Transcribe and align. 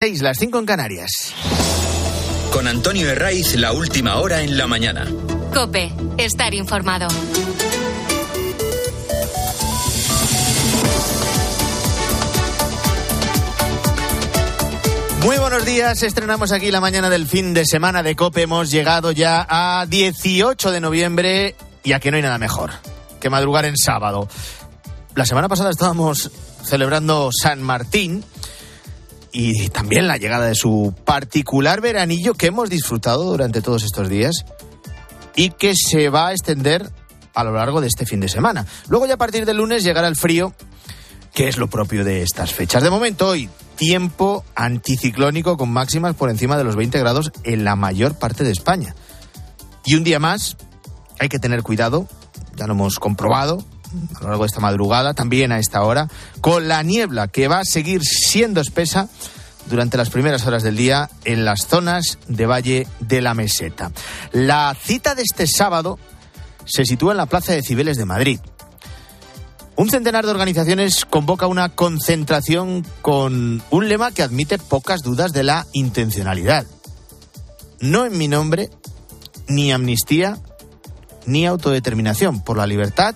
6, 0.00 0.22
las 0.22 0.38
5 0.38 0.60
en 0.60 0.64
Canarias. 0.64 1.10
Con 2.52 2.68
Antonio 2.68 3.10
Herraiz, 3.10 3.56
la 3.56 3.72
última 3.72 4.20
hora 4.20 4.42
en 4.42 4.56
la 4.56 4.68
mañana. 4.68 5.08
Cope, 5.52 5.92
estar 6.18 6.54
informado. 6.54 7.08
Muy 15.24 15.36
buenos 15.36 15.64
días, 15.64 16.00
estrenamos 16.04 16.52
aquí 16.52 16.70
la 16.70 16.80
mañana 16.80 17.10
del 17.10 17.26
fin 17.26 17.52
de 17.52 17.66
semana 17.66 18.04
de 18.04 18.14
Cope. 18.14 18.42
Hemos 18.42 18.70
llegado 18.70 19.10
ya 19.10 19.44
a 19.50 19.84
18 19.86 20.70
de 20.70 20.80
noviembre 20.80 21.56
y 21.82 21.92
aquí 21.92 22.12
no 22.12 22.18
hay 22.18 22.22
nada 22.22 22.38
mejor 22.38 22.70
que 23.18 23.30
madrugar 23.30 23.64
en 23.64 23.76
sábado. 23.76 24.28
La 25.16 25.26
semana 25.26 25.48
pasada 25.48 25.70
estábamos 25.70 26.30
celebrando 26.62 27.30
San 27.32 27.60
Martín 27.60 28.22
y 29.32 29.68
también 29.68 30.08
la 30.08 30.16
llegada 30.16 30.46
de 30.46 30.54
su 30.54 30.94
particular 31.04 31.80
veranillo 31.80 32.34
que 32.34 32.46
hemos 32.46 32.70
disfrutado 32.70 33.24
durante 33.24 33.62
todos 33.62 33.84
estos 33.84 34.08
días 34.08 34.44
y 35.36 35.50
que 35.50 35.74
se 35.76 36.08
va 36.08 36.28
a 36.28 36.32
extender 36.32 36.90
a 37.34 37.44
lo 37.44 37.52
largo 37.52 37.80
de 37.80 37.86
este 37.86 38.06
fin 38.06 38.20
de 38.20 38.28
semana. 38.28 38.66
Luego 38.88 39.06
ya 39.06 39.14
a 39.14 39.18
partir 39.18 39.46
del 39.46 39.58
lunes 39.58 39.84
llegará 39.84 40.08
el 40.08 40.16
frío, 40.16 40.54
que 41.32 41.48
es 41.48 41.56
lo 41.56 41.68
propio 41.68 42.04
de 42.04 42.22
estas 42.22 42.52
fechas. 42.52 42.82
De 42.82 42.90
momento 42.90 43.28
hoy, 43.28 43.48
tiempo 43.76 44.44
anticiclónico 44.56 45.56
con 45.56 45.70
máximas 45.70 46.16
por 46.16 46.30
encima 46.30 46.58
de 46.58 46.64
los 46.64 46.74
20 46.74 46.98
grados 46.98 47.30
en 47.44 47.62
la 47.64 47.76
mayor 47.76 48.18
parte 48.18 48.42
de 48.42 48.50
España. 48.50 48.96
Y 49.84 49.94
un 49.94 50.02
día 50.02 50.18
más, 50.18 50.56
hay 51.20 51.28
que 51.28 51.38
tener 51.38 51.62
cuidado, 51.62 52.08
ya 52.56 52.66
lo 52.66 52.72
hemos 52.72 52.98
comprobado, 52.98 53.64
a 54.16 54.20
lo 54.20 54.28
largo 54.28 54.44
de 54.44 54.48
esta 54.48 54.60
madrugada, 54.60 55.14
también 55.14 55.52
a 55.52 55.58
esta 55.58 55.82
hora, 55.82 56.08
con 56.40 56.68
la 56.68 56.82
niebla 56.82 57.28
que 57.28 57.48
va 57.48 57.60
a 57.60 57.64
seguir 57.64 58.02
siendo 58.02 58.60
espesa 58.60 59.08
durante 59.68 59.96
las 59.96 60.10
primeras 60.10 60.46
horas 60.46 60.62
del 60.62 60.76
día 60.76 61.10
en 61.24 61.44
las 61.44 61.66
zonas 61.66 62.18
de 62.28 62.46
Valle 62.46 62.86
de 63.00 63.20
la 63.20 63.34
Meseta. 63.34 63.92
La 64.32 64.76
cita 64.80 65.14
de 65.14 65.22
este 65.22 65.46
sábado 65.46 65.98
se 66.64 66.84
sitúa 66.84 67.12
en 67.12 67.18
la 67.18 67.26
Plaza 67.26 67.52
de 67.52 67.62
Cibeles 67.62 67.96
de 67.96 68.04
Madrid. 68.04 68.40
Un 69.76 69.90
centenar 69.90 70.24
de 70.24 70.32
organizaciones 70.32 71.04
convoca 71.04 71.46
una 71.46 71.68
concentración 71.68 72.84
con 73.00 73.62
un 73.70 73.88
lema 73.88 74.10
que 74.10 74.22
admite 74.22 74.58
pocas 74.58 75.02
dudas 75.02 75.32
de 75.32 75.44
la 75.44 75.66
intencionalidad. 75.72 76.66
No 77.80 78.04
en 78.04 78.18
mi 78.18 78.26
nombre, 78.26 78.70
ni 79.46 79.70
amnistía, 79.70 80.36
ni 81.26 81.46
autodeterminación 81.46 82.42
por 82.42 82.56
la 82.56 82.66
libertad 82.66 83.14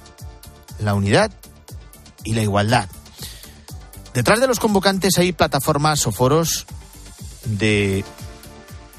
la 0.83 0.95
unidad 0.95 1.31
y 2.25 2.35
la 2.35 2.43
igualdad. 2.43 2.89
Detrás 4.15 4.41
de 4.41 4.47
los 4.47 4.61
convocantes 4.61 5.17
hay 5.19 5.33
plataformas 5.33 6.07
o 6.07 6.13
foros 6.13 6.67
de 7.45 8.05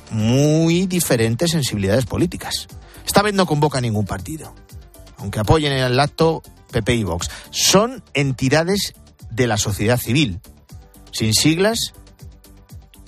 muy 0.09 0.87
diferentes 0.87 1.51
sensibilidades 1.51 2.05
políticas. 2.05 2.67
Esta 3.05 3.21
vez 3.21 3.33
no 3.33 3.45
convoca 3.45 3.81
ningún 3.81 4.05
partido, 4.05 4.53
aunque 5.17 5.39
apoyen 5.39 5.71
el 5.71 5.99
acto 5.99 6.41
PP 6.71 6.95
y 6.95 7.03
Vox. 7.03 7.29
Son 7.51 8.03
entidades 8.13 8.93
de 9.29 9.47
la 9.47 9.57
sociedad 9.57 9.99
civil, 9.99 10.39
sin 11.11 11.33
siglas 11.33 11.93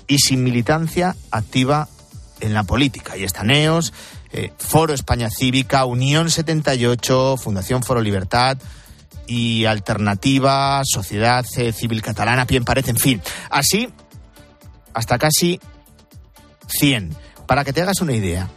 y 0.07 0.19
sin 0.19 0.43
militancia 0.43 1.15
activa 1.31 1.89
en 2.39 2.53
la 2.53 2.63
política. 2.63 3.17
Y 3.17 3.23
están 3.23 3.47
NEOS, 3.47 3.93
eh, 4.37 4.51
Foro 4.57 4.93
España 4.93 5.29
Cívica, 5.29 5.85
Unión 5.85 6.29
78, 6.29 7.37
Fundación 7.37 7.83
Foro 7.83 8.01
Libertad 8.01 8.57
y 9.27 9.63
Alternativa, 9.63 10.81
Sociedad 10.83 11.45
eh, 11.55 11.71
Civil 11.71 12.01
Catalana, 12.01 12.43
bien 12.43 12.65
parece, 12.65 12.91
en 12.91 12.97
fin. 12.97 13.21
Así, 13.49 13.87
hasta 14.93 15.17
casi 15.17 15.61
100. 16.67 17.15
Para 17.47 17.63
que 17.63 17.71
te 17.71 17.81
hagas 17.81 18.01
una 18.01 18.11
idea, 18.11 18.49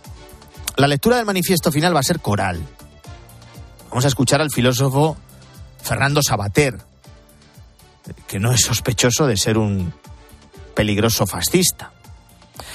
la 0.76 0.88
lectura 0.88 1.16
del 1.16 1.26
manifiesto 1.26 1.70
final 1.70 1.94
va 1.94 2.00
a 2.00 2.02
ser 2.02 2.18
coral. 2.18 2.60
Vamos 3.88 4.04
a 4.04 4.08
escuchar 4.08 4.40
al 4.40 4.50
filósofo 4.50 5.16
Fernando 5.80 6.24
Sabater, 6.24 6.76
que 8.26 8.40
no 8.40 8.50
es 8.50 8.62
sospechoso 8.62 9.28
de 9.28 9.36
ser 9.36 9.58
un 9.58 9.94
peligroso 10.74 11.24
fascista. 11.24 11.92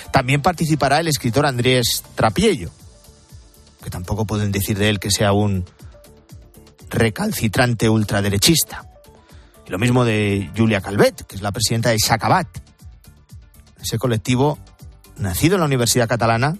También 0.09 0.41
participará 0.41 1.01
el 1.01 1.09
escritor 1.09 1.45
Andrés 1.45 2.01
Trapiello 2.15 2.71
que 3.83 3.89
tampoco 3.89 4.25
pueden 4.25 4.51
decir 4.51 4.77
de 4.77 4.89
él 4.89 4.99
que 4.99 5.11
sea 5.11 5.33
un 5.33 5.65
recalcitrante 6.89 7.89
ultraderechista. 7.89 8.89
Y 9.67 9.71
lo 9.71 9.79
mismo 9.79 10.05
de 10.05 10.49
Julia 10.55 10.81
Calvet, 10.81 11.25
que 11.25 11.35
es 11.35 11.41
la 11.41 11.51
presidenta 11.51 11.89
de 11.89 11.99
Sacabat, 11.99 12.47
ese 13.81 13.97
colectivo 13.97 14.57
nacido 15.17 15.55
en 15.55 15.61
la 15.61 15.65
Universidad 15.65 16.07
Catalana 16.07 16.57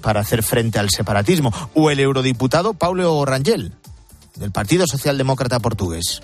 para 0.00 0.20
hacer 0.20 0.42
frente 0.42 0.78
al 0.78 0.90
separatismo, 0.90 1.52
o 1.74 1.90
el 1.90 2.00
eurodiputado 2.00 2.74
Paulo 2.74 3.24
Rangel, 3.24 3.74
del 4.36 4.52
Partido 4.52 4.86
Socialdemócrata 4.86 5.58
Portugués. 5.58 6.22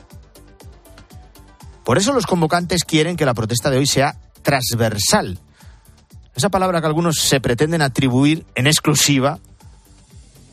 Por 1.84 1.98
eso 1.98 2.12
los 2.12 2.26
convocantes 2.26 2.84
quieren 2.84 3.16
que 3.16 3.26
la 3.26 3.34
protesta 3.34 3.70
de 3.70 3.78
hoy 3.78 3.86
sea 3.86 4.16
transversal. 4.42 5.38
Esa 6.34 6.48
palabra 6.48 6.80
que 6.80 6.86
algunos 6.86 7.18
se 7.18 7.40
pretenden 7.40 7.82
atribuir 7.82 8.46
en 8.54 8.66
exclusiva 8.66 9.38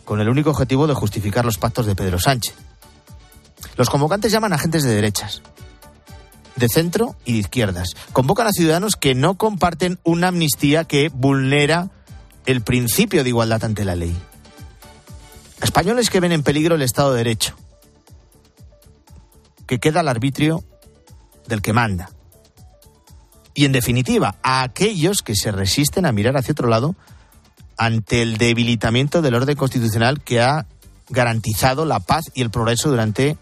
con 0.05 0.21
el 0.21 0.29
único 0.29 0.49
objetivo 0.51 0.87
de 0.87 0.93
justificar 0.93 1.45
los 1.45 1.57
pactos 1.57 1.85
de 1.85 1.95
Pedro 1.95 2.19
Sánchez. 2.19 2.55
Los 3.77 3.89
convocantes 3.89 4.31
llaman 4.31 4.53
a 4.53 4.55
agentes 4.55 4.83
de 4.83 4.93
derechas, 4.93 5.41
de 6.55 6.67
centro 6.67 7.15
y 7.25 7.33
de 7.33 7.39
izquierdas. 7.39 7.95
Convocan 8.13 8.47
a 8.47 8.51
ciudadanos 8.51 8.95
que 8.95 9.15
no 9.15 9.35
comparten 9.35 9.99
una 10.03 10.29
amnistía 10.29 10.83
que 10.83 11.09
vulnera 11.09 11.89
el 12.45 12.61
principio 12.61 13.23
de 13.23 13.29
igualdad 13.29 13.63
ante 13.63 13.85
la 13.85 13.95
ley. 13.95 14.15
españoles 15.61 16.09
que 16.09 16.19
ven 16.19 16.31
en 16.31 16.41
peligro 16.41 16.75
el 16.75 16.81
Estado 16.81 17.11
de 17.11 17.19
Derecho, 17.19 17.55
que 19.67 19.79
queda 19.79 19.99
al 19.99 20.07
arbitrio 20.07 20.63
del 21.47 21.61
que 21.61 21.71
manda. 21.71 22.09
Y 23.53 23.65
en 23.65 23.71
definitiva, 23.71 24.35
a 24.41 24.63
aquellos 24.63 25.21
que 25.21 25.35
se 25.35 25.51
resisten 25.51 26.05
a 26.05 26.11
mirar 26.11 26.35
hacia 26.35 26.53
otro 26.53 26.67
lado 26.67 26.95
ante 27.81 28.21
el 28.21 28.37
debilitamiento 28.37 29.23
del 29.23 29.33
orden 29.33 29.55
constitucional 29.57 30.21
que 30.21 30.39
ha 30.39 30.67
garantizado 31.09 31.83
la 31.83 31.99
paz 31.99 32.25
y 32.35 32.43
el 32.43 32.51
progreso 32.51 32.91
durante 32.91 33.37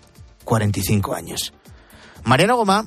45 0.45 1.13
años. 1.13 1.51
Mariano 2.23 2.55
Gomá 2.55 2.85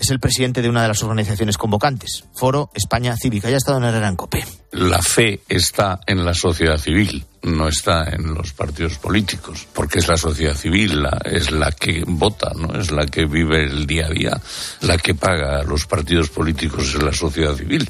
es 0.00 0.10
el 0.10 0.20
presidente 0.20 0.62
de 0.62 0.68
una 0.68 0.82
de 0.82 0.88
las 0.88 1.02
organizaciones 1.02 1.58
convocantes, 1.58 2.24
Foro 2.34 2.70
España 2.74 3.14
Cívica, 3.16 3.48
ya 3.48 3.56
ha 3.56 3.58
estado 3.58 3.78
en 3.78 3.84
el 3.84 3.94
Gran 3.94 4.16
Copé. 4.16 4.44
La 4.72 5.02
fe 5.02 5.40
está 5.48 6.00
en 6.06 6.24
la 6.24 6.34
sociedad 6.34 6.78
civil 6.78 7.24
no 7.42 7.68
está 7.68 8.04
en 8.10 8.34
los 8.34 8.52
partidos 8.52 8.98
políticos, 8.98 9.66
porque 9.72 9.98
es 10.00 10.08
la 10.08 10.16
sociedad 10.16 10.54
civil, 10.54 11.02
la, 11.02 11.20
es 11.24 11.50
la 11.50 11.72
que 11.72 12.04
vota, 12.06 12.52
no 12.54 12.78
es 12.78 12.90
la 12.90 13.06
que 13.06 13.24
vive 13.24 13.64
el 13.64 13.86
día 13.86 14.06
a 14.06 14.10
día, 14.10 14.40
la 14.82 14.98
que 14.98 15.14
paga 15.14 15.60
a 15.60 15.62
los 15.62 15.86
partidos 15.86 16.28
políticos 16.28 16.94
es 16.94 17.02
la 17.02 17.12
sociedad 17.12 17.54
civil. 17.54 17.88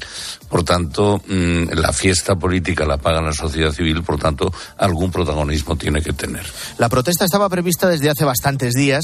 Por 0.49 0.63
tanto, 0.63 1.21
mm, 1.27 1.73
la 1.73 1.91
fiesta 1.91 2.35
política 2.35 2.85
la 2.85 2.97
paga 2.97 3.21
la 3.21 3.33
sociedad 3.33 3.71
civil, 3.71 4.03
por 4.03 4.19
tanto, 4.19 4.53
algún 4.77 5.11
protagonismo 5.11 5.75
tiene 5.75 6.01
que 6.01 6.13
tener. 6.13 6.45
La 6.77 6.89
protesta 6.89 7.25
estaba 7.25 7.49
prevista 7.49 7.89
desde 7.89 8.09
hace 8.09 8.23
bastantes 8.23 8.73
días 8.73 9.03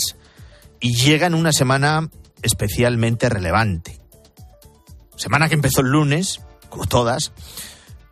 y 0.80 0.96
llega 0.96 1.28
en 1.28 1.34
una 1.34 1.52
semana 1.52 2.10
especialmente 2.42 3.30
relevante. 3.30 4.00
Semana 5.16 5.50
que 5.50 5.56
empezó 5.56 5.82
el 5.82 5.88
lunes, 5.88 6.42
como 6.70 6.86
todas, 6.86 7.32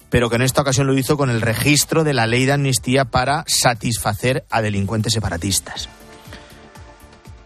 pero 0.09 0.29
que 0.29 0.37
en 0.37 0.41
esta 0.41 0.61
ocasión 0.61 0.87
lo 0.87 0.97
hizo 0.97 1.17
con 1.17 1.29
el 1.29 1.41
registro 1.41 2.03
de 2.03 2.13
la 2.13 2.27
ley 2.27 2.45
de 2.45 2.53
amnistía 2.53 3.05
para 3.05 3.43
satisfacer 3.47 4.45
a 4.49 4.61
delincuentes 4.61 5.13
separatistas. 5.13 5.89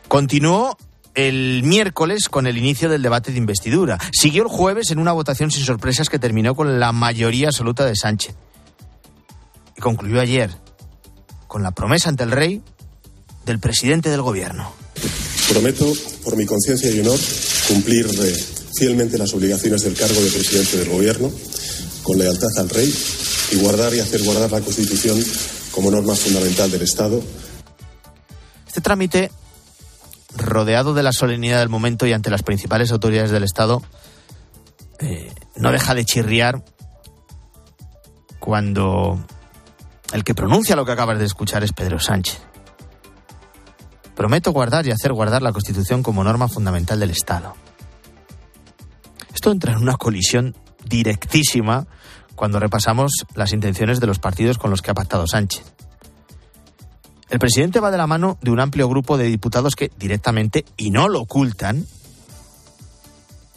Continuó 0.08 0.78
el 1.16 1.64
miércoles 1.64 2.30
con 2.30 2.48
el 2.48 2.58
inicio 2.58 2.90
del 2.90 3.02
debate 3.02 3.32
de 3.32 3.38
investidura. 3.38 3.98
Siguió 4.12 4.44
el 4.44 4.50
jueves 4.50 4.92
en 4.92 5.00
una 5.00 5.12
votación 5.12 5.52
sin 5.52 5.66
sorpresas 5.66 6.10
que 6.10 6.20
terminó 6.20 6.56
con 6.56 6.80
la 6.80 6.92
mayoría 6.92 7.48
absoluta 7.48 7.86
de 7.86 7.96
Sánchez. 7.96 8.36
Y 9.76 9.82
concluyó 9.82 10.22
ayer 10.22 10.52
con 11.48 11.64
la 11.64 11.72
promesa 11.72 12.10
ante 12.10 12.24
el 12.24 12.32
rey 12.32 12.62
del 13.46 13.60
presidente 13.60 14.10
del 14.10 14.22
gobierno. 14.22 14.72
Prometo, 15.50 15.92
por 16.24 16.38
mi 16.38 16.46
conciencia 16.46 16.92
y 16.92 17.00
honor, 17.00 17.20
cumplir 17.68 18.06
eh, 18.06 18.46
fielmente 18.76 19.18
las 19.18 19.34
obligaciones 19.34 19.82
del 19.82 19.96
cargo 19.96 20.22
de 20.22 20.30
presidente 20.30 20.78
del 20.78 20.90
gobierno 20.90 21.32
con 22.04 22.18
lealtad 22.18 22.50
al 22.58 22.70
rey 22.70 22.94
y 23.52 23.56
guardar 23.58 23.94
y 23.94 24.00
hacer 24.00 24.24
guardar 24.24 24.52
la 24.52 24.62
Constitución 24.62 25.20
como 25.72 25.92
norma 25.92 26.16
fundamental 26.16 26.70
del 26.72 26.84
Estado. 26.84 27.22
Este 28.68 28.82
trámite, 28.82 29.32
rodeado 30.38 30.94
de 30.94 31.04
la 31.04 31.12
solemnidad 31.12 31.60
del 31.60 31.70
momento 31.70 32.06
y 32.06 32.14
ante 32.14 32.30
las 32.30 32.44
principales 32.44 32.92
autoridades 32.92 33.32
del 33.32 33.44
Estado, 33.44 33.82
eh, 35.00 35.32
no 35.56 35.72
deja 35.72 35.96
de 35.96 36.06
chirriar 36.06 36.64
cuando 38.40 39.24
el 40.14 40.24
que 40.24 40.36
pronuncia 40.36 40.76
lo 40.76 40.86
que 40.86 40.92
acabas 40.92 41.20
de 41.20 41.26
escuchar 41.26 41.64
es 41.64 41.74
Pedro 41.74 42.00
Sánchez. 42.00 42.49
Prometo 44.20 44.52
guardar 44.52 44.86
y 44.86 44.92
hacer 44.92 45.14
guardar 45.14 45.42
la 45.42 45.54
Constitución 45.54 46.04
como 46.04 46.26
norma 46.26 46.50
fundamental 46.50 47.00
del 47.00 47.12
Estado. 47.12 47.56
Esto 49.34 49.50
entra 49.50 49.72
en 49.72 49.82
una 49.82 49.96
colisión 49.96 50.58
directísima 50.84 51.88
cuando 52.36 52.60
repasamos 52.60 53.14
las 53.34 53.54
intenciones 53.54 54.02
de 54.02 54.08
los 54.08 54.20
partidos 54.20 54.58
con 54.58 54.72
los 54.72 54.82
que 54.82 54.92
ha 54.92 54.94
pactado 54.94 55.26
Sánchez. 55.26 55.64
El 57.30 57.40
presidente 57.40 57.80
va 57.80 57.92
de 57.92 57.98
la 57.98 58.08
mano 58.08 58.38
de 58.42 58.52
un 58.52 58.60
amplio 58.60 58.90
grupo 58.90 59.18
de 59.18 59.24
diputados 59.24 59.78
que 59.78 59.90
directamente, 59.98 60.66
y 60.76 60.92
no 60.92 61.08
lo 61.08 61.22
ocultan, 61.22 61.88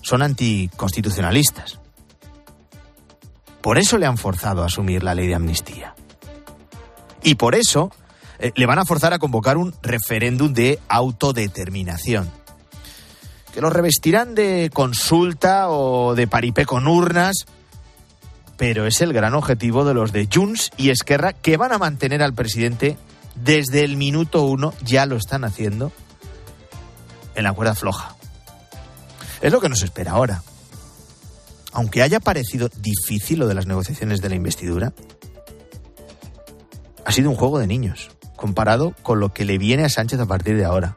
son 0.01 0.23
anticonstitucionalistas. 0.23 1.81
Por 3.61 3.79
eso 3.79 3.99
le 3.99 4.07
han 4.07 4.17
forzado 4.17 4.63
a 4.63 4.67
asumir 4.67 5.03
la 5.03 5.17
ley 5.17 5.27
de 5.27 5.35
amnistía. 5.35 5.97
Y 7.25 7.35
por 7.35 7.57
eso 7.57 7.91
eh, 8.43 8.53
le 8.57 8.67
van 8.67 8.81
a 8.81 8.85
forzar 8.85 9.13
a 9.13 9.21
convocar 9.21 9.57
un 9.57 9.73
referéndum 9.83 10.53
de 10.53 10.81
autodeterminación. 10.89 12.29
Que 13.55 13.61
lo 13.61 13.71
revestirán 13.71 14.35
de 14.35 14.69
consulta 14.73 15.71
o 15.71 16.17
de 16.17 16.27
paripé 16.27 16.67
con 16.67 16.89
urnas, 16.89 17.47
pero 18.57 18.85
es 18.85 19.01
el 19.01 19.13
gran 19.13 19.35
objetivo 19.35 19.85
de 19.85 19.95
los 19.95 20.11
de 20.11 20.29
Junts 20.33 20.71
y 20.77 20.91
Esquerra 20.91 21.33
que 21.33 21.57
van 21.57 21.73
a 21.73 21.79
mantener 21.79 22.21
al 22.21 22.35
presidente 22.35 22.99
desde 23.37 23.85
el 23.85 23.97
minuto 23.97 24.43
uno, 24.43 24.75
ya 24.83 25.07
lo 25.07 25.17
están 25.17 25.45
haciendo, 25.45 25.93
en 27.37 27.45
la 27.45 27.53
cuerda 27.53 27.77
floja. 27.77 28.17
Es 29.41 29.53
lo 29.53 29.61
que 29.61 29.69
nos 29.69 29.83
espera 29.83 30.13
ahora. 30.13 30.43
Aunque 31.73 32.03
haya 32.03 32.19
parecido 32.19 32.69
difícil 32.77 33.39
lo 33.39 33.47
de 33.47 33.55
las 33.55 33.67
negociaciones 33.67 34.21
de 34.21 34.29
la 34.29 34.35
investidura, 34.35 34.93
ha 37.05 37.13
sido 37.13 37.31
un 37.31 37.37
juego 37.37 37.59
de 37.59 37.67
niños, 37.67 38.11
comparado 38.43 38.93
con 39.03 39.21
lo 39.21 39.33
que 39.33 39.45
le 39.45 39.57
viene 39.57 39.85
a 39.85 39.89
Sánchez 39.89 40.19
a 40.19 40.27
partir 40.27 40.57
de 40.57 40.65
ahora. 40.65 40.97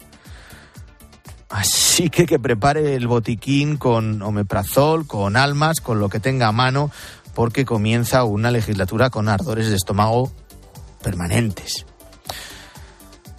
Así 1.47 2.09
que 2.09 2.25
que 2.25 2.39
prepare 2.39 2.95
el 2.95 3.07
botiquín 3.07 3.77
con 3.77 4.23
omeprazol, 4.23 5.05
con 5.05 5.37
almas, 5.37 5.79
con 5.79 5.99
lo 5.99 6.09
que 6.09 6.19
tenga 6.19 6.47
a 6.47 6.51
mano, 6.51 6.89
porque 7.35 7.63
comienza 7.63 8.23
una 8.23 8.49
legislatura 8.49 9.11
con 9.11 9.29
ardores 9.29 9.69
de 9.69 9.75
estómago 9.75 10.31
permanentes. 11.03 11.85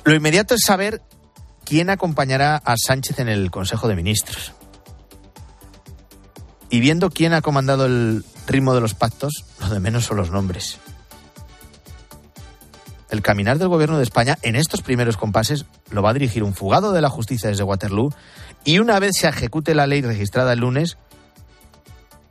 Lo 0.05 0.15
inmediato 0.15 0.55
es 0.55 0.61
saber 0.65 1.03
quién 1.65 1.91
acompañará 1.91 2.63
a 2.65 2.77
Sánchez 2.77 3.19
en 3.19 3.29
el 3.29 3.51
Consejo 3.51 3.89
de 3.89 3.97
Ministros. 3.97 4.53
Y 6.71 6.79
viendo 6.79 7.11
quién 7.11 7.35
ha 7.35 7.43
comandado 7.43 7.87
el 7.87 8.25
ritmo 8.47 8.73
de 8.73 8.83
los 8.83 8.95
pactos, 8.95 9.33
lo 9.61 9.69
de 9.69 9.81
menos 9.81 10.05
son 10.05 10.19
los 10.19 10.31
nombres. 10.31 10.79
El 13.11 13.23
caminar 13.23 13.59
del 13.59 13.69
gobierno 13.69 13.99
de 13.99 14.03
España 14.03 14.39
en 14.43 14.57
estos 14.57 14.83
primeros 14.83 15.17
compases 15.17 15.65
lo 15.91 16.03
va 16.03 16.11
a 16.11 16.15
dirigir 16.15 16.43
un 16.43 16.55
fugado 16.55 16.93
de 16.93 17.01
la 17.01 17.09
justicia 17.09 17.49
desde 17.49 17.63
Waterloo 17.63 18.13
y 18.65 18.81
una 18.81 18.99
vez 18.99 19.13
se 19.21 19.29
ejecute 19.29 19.75
la 19.75 19.87
ley 19.87 20.03
registrada 20.03 20.53
el 20.53 20.61
lunes, 20.61 20.99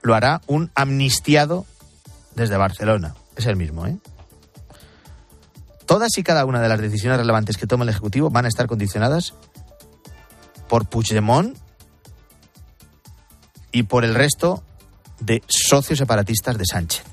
lo 0.02 0.16
hará 0.16 0.42
un 0.48 0.72
amnistiado 0.76 1.66
desde 2.36 2.58
Barcelona. 2.58 3.16
Es 3.38 3.46
el 3.46 3.56
mismo, 3.56 3.88
¿eh? 3.88 3.98
Todas 5.86 6.18
y 6.18 6.24
cada 6.24 6.46
una 6.46 6.62
de 6.62 6.68
las 6.68 6.82
decisiones 6.82 7.20
relevantes 7.20 7.58
que 7.58 7.68
tome 7.68 7.84
el 7.84 7.90
Ejecutivo 7.90 8.30
van 8.30 8.46
a 8.46 8.48
estar 8.48 8.68
condicionadas 8.68 9.34
por 10.68 10.88
Puigdemont 10.88 11.58
y 13.72 13.84
por 13.84 14.04
el 14.04 14.16
resto 14.16 14.64
de 15.20 15.44
socios 15.48 16.00
separatistas 16.00 16.58
de 16.58 16.66
Sánchez. 16.66 17.04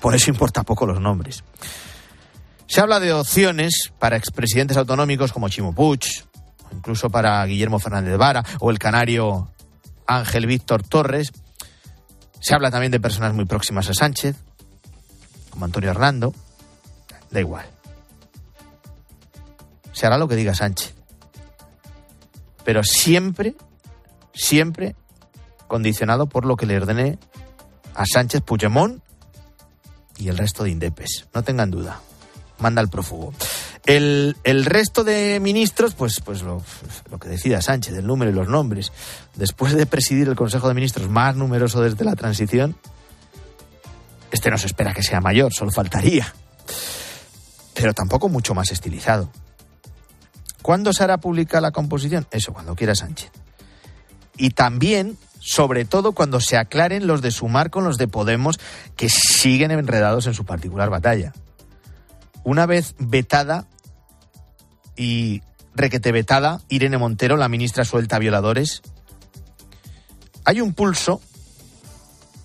Por 0.00 0.14
eso 0.14 0.30
importa 0.30 0.62
poco 0.62 0.84
los 0.84 1.00
nombres. 1.00 1.42
Se 2.66 2.80
habla 2.80 2.98
de 3.00 3.12
opciones 3.12 3.92
para 3.98 4.16
expresidentes 4.16 4.76
autonómicos 4.76 5.32
como 5.32 5.48
Chimo 5.48 5.74
Puig, 5.74 6.00
incluso 6.72 7.10
para 7.10 7.44
Guillermo 7.44 7.78
Fernández 7.78 8.16
Vara 8.16 8.44
o 8.60 8.70
el 8.70 8.78
canario 8.78 9.50
Ángel 10.06 10.46
Víctor 10.46 10.82
Torres. 10.82 11.32
Se 12.40 12.54
habla 12.54 12.70
también 12.70 12.92
de 12.92 13.00
personas 13.00 13.34
muy 13.34 13.44
próximas 13.44 13.88
a 13.88 13.94
Sánchez, 13.94 14.36
como 15.50 15.64
Antonio 15.64 15.90
Hernando. 15.90 16.34
Da 17.30 17.40
igual. 17.40 17.66
Se 19.92 20.06
hará 20.06 20.18
lo 20.18 20.28
que 20.28 20.36
diga 20.36 20.54
Sánchez. 20.54 20.94
Pero 22.64 22.82
siempre, 22.82 23.54
siempre 24.32 24.96
condicionado 25.68 26.26
por 26.26 26.44
lo 26.44 26.56
que 26.56 26.66
le 26.66 26.76
ordene 26.76 27.18
a 27.94 28.04
Sánchez 28.06 28.42
Puigdemont 28.42 29.02
y 30.18 30.28
el 30.28 30.38
resto 30.38 30.64
de 30.64 30.70
indepes. 30.70 31.26
No 31.34 31.42
tengan 31.42 31.70
duda. 31.70 32.00
Manda 32.64 32.80
el 32.80 32.88
prófugo. 32.88 33.34
El, 33.84 34.38
el, 34.42 34.64
resto 34.64 35.04
de 35.04 35.38
ministros, 35.38 35.94
pues, 35.94 36.22
pues 36.24 36.40
lo, 36.40 36.62
lo, 37.10 37.18
que 37.18 37.28
decida 37.28 37.60
Sánchez, 37.60 37.94
el 37.94 38.06
número 38.06 38.30
y 38.30 38.34
los 38.34 38.48
nombres. 38.48 38.90
Después 39.34 39.74
de 39.74 39.84
presidir 39.84 40.28
el 40.28 40.34
Consejo 40.34 40.66
de 40.66 40.72
Ministros 40.72 41.10
más 41.10 41.36
numeroso 41.36 41.82
desde 41.82 42.06
la 42.06 42.16
transición, 42.16 42.74
este 44.32 44.50
no 44.50 44.56
se 44.56 44.66
espera 44.66 44.94
que 44.94 45.02
sea 45.02 45.20
mayor, 45.20 45.52
solo 45.52 45.72
faltaría. 45.72 46.32
Pero 47.74 47.92
tampoco 47.92 48.30
mucho 48.30 48.54
más 48.54 48.72
estilizado. 48.72 49.28
¿Cuándo 50.62 50.94
se 50.94 51.04
hará 51.04 51.18
pública 51.18 51.60
la 51.60 51.70
composición? 51.70 52.26
Eso, 52.30 52.54
cuando 52.54 52.74
quiera 52.74 52.94
Sánchez. 52.94 53.30
Y 54.38 54.52
también, 54.52 55.18
sobre 55.38 55.84
todo, 55.84 56.12
cuando 56.12 56.40
se 56.40 56.56
aclaren 56.56 57.06
los 57.06 57.20
de 57.20 57.30
Sumar 57.30 57.68
con 57.68 57.84
los 57.84 57.98
de 57.98 58.08
Podemos, 58.08 58.58
que 58.96 59.10
siguen 59.10 59.70
enredados 59.70 60.26
en 60.26 60.32
su 60.32 60.46
particular 60.46 60.88
batalla. 60.88 61.34
Una 62.44 62.66
vez 62.66 62.94
vetada 62.98 63.66
y 64.96 65.42
requete 65.74 66.12
vetada, 66.12 66.60
Irene 66.68 66.98
Montero, 66.98 67.36
la 67.36 67.48
ministra 67.48 67.84
suelta 67.84 68.18
violadores, 68.18 68.82
hay 70.44 70.60
un 70.60 70.74
pulso 70.74 71.20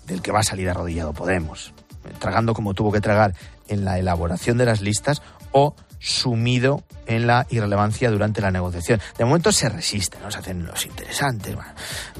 del 0.06 0.22
que 0.22 0.32
va 0.32 0.40
a 0.40 0.44
salir 0.44 0.68
arrodillado 0.68 1.12
Podemos, 1.12 1.72
tragando 2.18 2.54
como 2.54 2.74
tuvo 2.74 2.90
que 2.90 3.00
tragar 3.00 3.34
en 3.68 3.84
la 3.84 3.98
elaboración 3.98 4.58
de 4.58 4.64
las 4.64 4.80
listas 4.80 5.22
o 5.52 5.74
sumido 5.98 6.82
en 7.06 7.26
la 7.26 7.46
irrelevancia 7.50 8.10
durante 8.10 8.40
la 8.40 8.50
negociación. 8.50 9.00
De 9.18 9.24
momento 9.24 9.52
se 9.52 9.68
resisten, 9.68 10.22
¿no? 10.22 10.30
se 10.30 10.38
hacen 10.38 10.64
los 10.64 10.86
interesantes. 10.86 11.56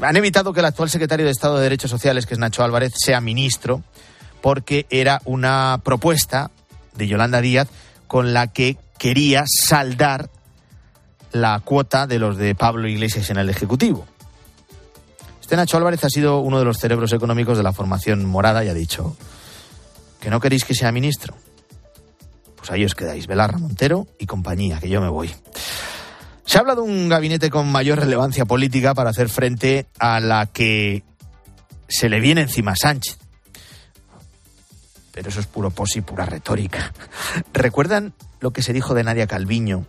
Han 0.01 0.17
evitado 0.17 0.53
que 0.53 0.61
el 0.61 0.67
actual 0.67 0.91
secretario 0.91 1.25
de 1.25 1.33
Estado 1.33 1.57
de 1.57 1.63
Derechos 1.63 1.91
Sociales, 1.91 2.27
que 2.27 2.35
es 2.35 2.41
Nacho 2.41 2.63
Álvarez, 2.63 2.93
sea 2.95 3.21
ministro, 3.21 3.83
porque 4.43 4.87
era 4.91 5.23
una 5.25 5.81
propuesta 5.83 6.51
de 6.95 7.07
Yolanda 7.07 7.41
Díaz 7.41 7.69
con 8.07 8.33
la 8.33 8.49
que 8.49 8.77
quería 8.99 9.45
saldar 9.47 10.31
la 11.33 11.61
cuota 11.61 12.07
de 12.07 12.19
los 12.19 12.37
de 12.37 12.55
Pablo 12.55 12.89
Iglesias 12.89 13.31
en 13.31 13.39
el 13.39 13.51
Ejecutivo. 13.51 14.07
Este 15.41 15.57
Nacho 15.57 15.77
Álvarez 15.77 16.05
ha 16.05 16.11
sido 16.11 16.41
uno 16.41 16.59
de 16.59 16.65
los 16.65 16.79
cerebros 16.79 17.13
económicos 17.13 17.57
de 17.57 17.63
la 17.63 17.73
formación 17.73 18.25
morada 18.25 18.65
y 18.65 18.69
ha 18.69 18.75
dicho 18.75 19.17
que 20.21 20.31
no 20.31 20.41
queréis 20.41 20.65
que 20.65 20.75
sea 20.75 20.93
ministro 20.93 21.35
pues 22.61 22.71
ahí 22.71 22.85
os 22.85 22.95
quedáis, 22.95 23.27
Belarra 23.27 23.59
Montero 23.59 24.07
y 24.19 24.27
compañía, 24.27 24.79
que 24.81 24.91
yo 24.91 25.01
me 25.01 25.09
voy. 25.09 25.31
Se 26.45 26.59
habla 26.59 26.75
de 26.75 26.83
un 26.83 27.09
gabinete 27.09 27.49
con 27.49 27.73
mayor 27.73 27.99
relevancia 27.99 28.45
política 28.45 28.95
para 28.95 29.11
hacer 29.11 29.31
frente 29.31 29.87
a 29.99 30.21
la 30.21 30.47
que 30.47 31.03
se 31.89 32.11
le 32.11 32.21
viene 32.21 32.43
encima 32.43 32.75
Sánchez. 32.77 33.19
Pero 35.21 35.29
eso 35.29 35.41
es 35.41 35.47
puro 35.47 35.69
pos 35.69 35.97
y 35.97 36.01
pura 36.01 36.25
retórica. 36.25 36.95
¿Recuerdan 37.53 38.15
lo 38.41 38.53
que 38.53 38.63
se 38.63 38.73
dijo 38.73 38.95
de 38.95 39.05
Nadia 39.05 39.27
Calviño 39.27 39.85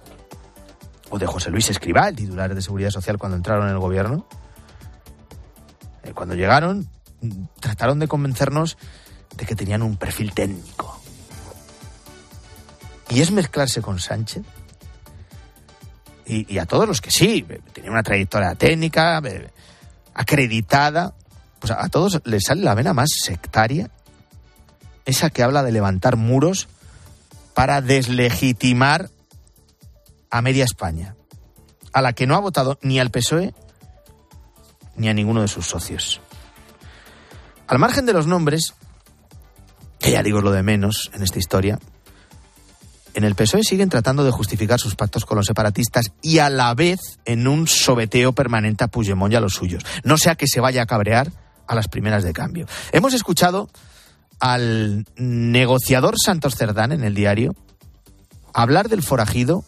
o 1.09 1.19
de 1.19 1.25
José 1.25 1.51
Luis 1.51 1.69
Escribal, 1.69 2.13
titular 2.13 2.53
de 2.53 2.61
Seguridad 2.61 2.89
Social, 2.89 3.17
cuando 3.17 3.37
entraron 3.37 3.67
en 3.67 3.71
el 3.71 3.79
gobierno? 3.79 4.27
Eh, 6.03 6.11
cuando 6.13 6.35
llegaron, 6.35 6.89
trataron 7.61 7.99
de 7.99 8.09
convencernos 8.09 8.77
de 9.37 9.45
que 9.45 9.55
tenían 9.55 9.83
un 9.83 9.95
perfil 9.95 10.33
técnico 10.33 10.99
y 13.09 13.21
es 13.21 13.31
mezclarse 13.31 13.81
con 13.81 13.99
Sánchez. 13.99 14.43
Y, 16.25 16.57
a 16.57 16.65
todos 16.65 16.89
los 16.89 16.99
que 16.99 17.09
sí, 17.09 17.47
tenía 17.71 17.89
una 17.89 18.03
trayectoria 18.03 18.53
técnica, 18.55 19.21
acreditada, 20.13 21.13
pues 21.57 21.71
a, 21.71 21.87
todos 21.87 22.21
les 22.25 22.43
sale 22.43 22.63
la 22.63 22.75
vena 22.75 22.93
más 22.93 23.11
sectaria, 23.23 23.89
esa 25.05 25.29
que 25.29 25.43
habla 25.43 25.63
de 25.63 25.71
levantar 25.71 26.15
muros 26.15 26.67
para 27.53 27.81
deslegitimar 27.81 29.09
a 30.29 30.41
media 30.41 30.63
España, 30.63 31.15
a 31.93 32.01
la 32.01 32.13
que 32.13 32.27
no 32.27 32.35
ha 32.35 32.39
votado 32.39 32.79
ni 32.81 32.99
al 32.99 33.11
PSOE 33.11 33.53
ni 34.95 35.09
a 35.09 35.13
ninguno 35.13 35.41
de 35.41 35.47
sus 35.47 35.67
socios. 35.67 36.21
Al 37.67 37.79
margen 37.79 38.05
de 38.05 38.13
los 38.13 38.27
nombres, 38.27 38.73
que 39.99 40.11
ya 40.11 40.23
digo 40.23 40.41
lo 40.41 40.51
de 40.51 40.63
menos 40.63 41.09
en 41.13 41.23
esta 41.23 41.39
historia, 41.39 41.79
en 43.13 43.23
el 43.25 43.35
PSOE 43.35 43.63
siguen 43.63 43.89
tratando 43.89 44.23
de 44.23 44.31
justificar 44.31 44.79
sus 44.79 44.95
pactos 44.95 45.25
con 45.25 45.37
los 45.37 45.45
separatistas 45.45 46.11
y 46.21 46.39
a 46.39 46.49
la 46.49 46.73
vez 46.73 46.99
en 47.25 47.47
un 47.47 47.67
sobeteo 47.67 48.31
permanente 48.31 48.83
a 48.83 48.87
Puigdemont 48.87 49.33
y 49.33 49.35
a 49.35 49.41
los 49.41 49.53
suyos. 49.53 49.83
No 50.03 50.17
sea 50.17 50.35
que 50.35 50.47
se 50.47 50.61
vaya 50.61 50.83
a 50.83 50.85
cabrear 50.85 51.31
a 51.67 51.75
las 51.75 51.87
primeras 51.87 52.23
de 52.23 52.33
cambio. 52.33 52.67
Hemos 52.91 53.13
escuchado 53.13 53.69
al 54.41 55.05
negociador 55.15 56.15
Santos 56.17 56.55
Cerdán 56.55 56.91
en 56.91 57.03
el 57.03 57.13
diario 57.13 57.55
hablar 58.53 58.89
del 58.89 59.03
forajido 59.03 59.63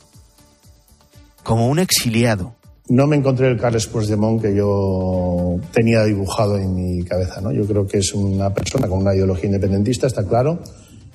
como 1.44 1.70
un 1.70 1.80
exiliado. 1.80 2.56
no 2.90 3.08
me 3.08 3.16
encontré 3.16 3.48
el 3.50 3.58
Carles 3.58 3.88
Puigdemont 3.88 4.42
que 4.42 4.56
yo 4.56 5.58
tenía 5.72 6.04
dibujado 6.04 6.58
en 6.58 6.76
mi 6.76 7.04
cabeza. 7.04 7.40
¿no? 7.40 7.52
Yo 7.52 7.66
creo 7.66 7.88
que 7.88 8.00
es 8.00 8.14
una 8.14 8.54
persona 8.54 8.88
con 8.88 9.00
una 9.00 9.14
ideología 9.14 9.46
independentista, 9.46 10.08
está 10.08 10.26
claro, 10.26 10.60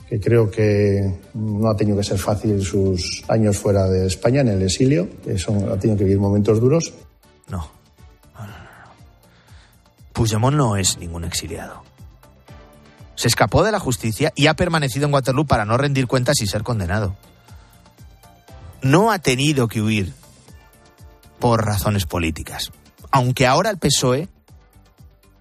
que 0.08 0.20
creo 0.20 0.50
que 0.50 1.18
no 1.34 1.68
ha 1.68 1.76
tenido 1.76 1.98
que 1.98 2.04
ser 2.04 2.18
fácil 2.18 2.62
sus 2.62 3.22
años 3.28 3.58
fuera 3.58 3.86
de 3.88 4.06
España, 4.06 4.40
en 4.40 4.48
el 4.48 4.62
exilio, 4.62 5.08
que 5.22 5.36
son, 5.36 5.70
ha 5.70 5.78
tenido 5.78 5.98
que 5.98 6.04
vivir 6.04 6.20
momentos 6.20 6.60
duros. 6.60 6.94
No. 7.50 7.58
no, 8.38 8.46
no, 8.46 8.46
no. 8.46 8.92
Puigdemont 10.12 10.56
no 10.56 10.76
es 10.76 10.96
ningún 10.98 11.24
exiliado. 11.24 11.88
Se 13.18 13.26
escapó 13.26 13.64
de 13.64 13.72
la 13.72 13.80
justicia 13.80 14.32
y 14.37 14.46
ha 14.46 14.54
permanecido 14.54 15.06
en 15.06 15.12
Waterloo 15.12 15.44
para 15.44 15.64
no 15.64 15.76
rendir 15.76 16.06
cuentas 16.06 16.40
y 16.40 16.46
ser 16.46 16.62
condenado. 16.62 17.16
No 18.80 19.10
ha 19.10 19.18
tenido 19.18 19.66
que 19.66 19.82
huir 19.82 20.14
por 21.40 21.66
razones 21.66 22.06
políticas. 22.06 22.70
Aunque 23.10 23.48
ahora 23.48 23.70
el 23.70 23.78
PSOE, 23.78 24.28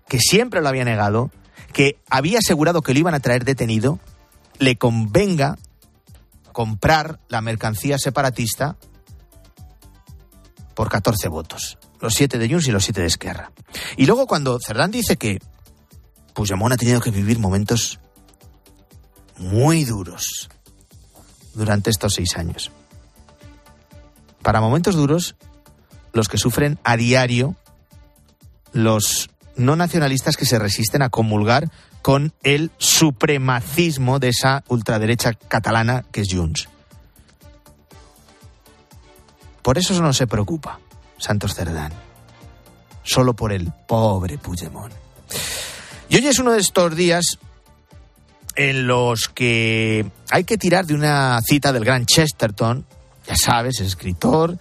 que 0.08 0.18
siempre 0.18 0.64
lo 0.64 0.70
había 0.70 0.86
negado, 0.86 1.30
que 1.72 2.00
había 2.10 2.40
asegurado 2.40 2.82
que 2.82 2.96
lo 2.96 3.00
iban 3.00 3.14
a 3.14 3.20
traer 3.20 3.46
detenido, 3.46 4.00
le 4.58 4.76
convenga 4.78 5.60
comprar 6.54 7.20
la 7.28 7.42
mercancía 7.42 8.00
separatista 8.00 8.76
por 10.74 10.90
14 10.90 11.28
votos. 11.28 11.78
Los 12.02 12.16
7 12.16 12.40
de 12.40 12.50
Junts 12.50 12.70
y 12.70 12.72
los 12.72 12.86
7 12.86 13.02
de 13.02 13.08
Esquerra. 13.08 13.52
Y 13.98 14.08
luego 14.08 14.26
cuando 14.26 14.58
Cerdán 14.60 14.90
dice 14.90 15.18
que 15.18 15.38
Puigdemont 16.38 16.72
ha 16.72 16.78
tenido 16.78 17.02
que 17.02 17.10
vivir 17.10 17.40
momentos 17.40 18.00
muy 19.40 19.86
duros 19.86 20.50
durante 21.56 21.90
estos 21.90 22.14
seis 22.14 22.38
años. 22.38 22.72
Para 24.44 24.62
momentos 24.62 24.94
duros, 24.94 25.36
los 26.14 26.28
que 26.28 26.38
sufren 26.38 26.78
a 26.84 26.96
diario 26.96 27.56
los 28.72 29.32
no 29.56 29.76
nacionalistas 29.76 30.38
que 30.38 30.46
se 30.46 30.60
resisten 30.60 31.02
a 31.02 31.10
comulgar 31.10 31.72
con 32.04 32.32
el 32.44 32.70
supremacismo 32.78 34.20
de 34.20 34.30
esa 34.30 34.64
ultraderecha 34.68 35.34
catalana 35.34 36.06
que 36.12 36.22
es 36.22 36.28
Junts. 36.32 36.70
Por 39.64 39.80
eso 39.80 40.00
no 40.00 40.14
se 40.14 40.28
preocupa 40.28 40.80
Santos 41.18 41.56
Cerdán. 41.56 41.94
Solo 43.02 43.34
por 43.34 43.52
el 43.52 43.74
pobre 43.88 44.38
Puigdemont. 44.38 44.94
Y 46.10 46.16
hoy 46.16 46.28
es 46.28 46.40
uno 46.40 46.54
de 46.54 46.60
estos 46.60 46.96
días 46.96 47.38
en 48.56 48.88
los 48.88 49.28
que 49.28 50.10
hay 50.30 50.44
que 50.46 50.58
tirar 50.58 50.86
de 50.86 50.94
una 50.94 51.40
cita 51.42 51.74
del 51.74 51.84
gran 51.84 52.06
Chesterton, 52.06 52.86
ya 53.28 53.36
sabes, 53.36 53.82
escritor 53.82 54.58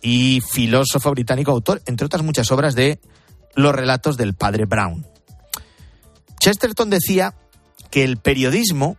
y 0.00 0.40
filósofo 0.40 1.10
británico, 1.10 1.50
autor, 1.50 1.82
entre 1.86 2.06
otras 2.06 2.22
muchas 2.22 2.50
obras, 2.52 2.74
de 2.74 3.00
los 3.54 3.74
relatos 3.74 4.16
del 4.16 4.34
padre 4.34 4.66
Brown. 4.66 5.04
Chesterton 6.38 6.90
decía 6.90 7.34
que 7.90 8.04
el 8.04 8.18
periodismo 8.18 8.96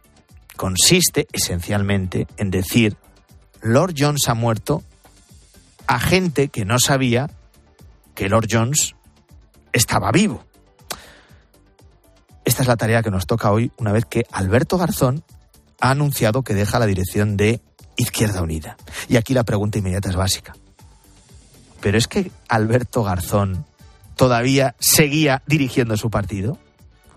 consiste 0.57 1.27
esencialmente 1.31 2.27
en 2.37 2.49
decir 2.49 2.97
Lord 3.61 3.95
Jones 3.97 4.27
ha 4.27 4.33
muerto 4.33 4.83
a 5.87 5.99
gente 5.99 6.49
que 6.49 6.65
no 6.65 6.77
sabía 6.79 7.29
que 8.15 8.29
Lord 8.29 8.47
Jones 8.49 8.95
estaba 9.73 10.11
vivo. 10.11 10.45
Esta 12.45 12.61
es 12.61 12.67
la 12.67 12.77
tarea 12.77 13.01
que 13.01 13.11
nos 13.11 13.25
toca 13.25 13.51
hoy 13.51 13.71
una 13.77 13.91
vez 13.91 14.05
que 14.05 14.25
Alberto 14.31 14.77
Garzón 14.77 15.23
ha 15.81 15.89
anunciado 15.89 16.43
que 16.43 16.53
deja 16.53 16.79
la 16.79 16.85
dirección 16.85 17.37
de 17.37 17.59
Izquierda 17.97 18.41
Unida. 18.41 18.77
Y 19.09 19.17
aquí 19.17 19.33
la 19.33 19.43
pregunta 19.43 19.79
inmediata 19.79 20.09
es 20.09 20.15
básica. 20.15 20.55
¿Pero 21.81 21.97
es 21.97 22.07
que 22.07 22.31
Alberto 22.47 23.03
Garzón 23.03 23.65
todavía 24.15 24.75
seguía 24.79 25.43
dirigiendo 25.47 25.97
su 25.97 26.09
partido? 26.09 26.57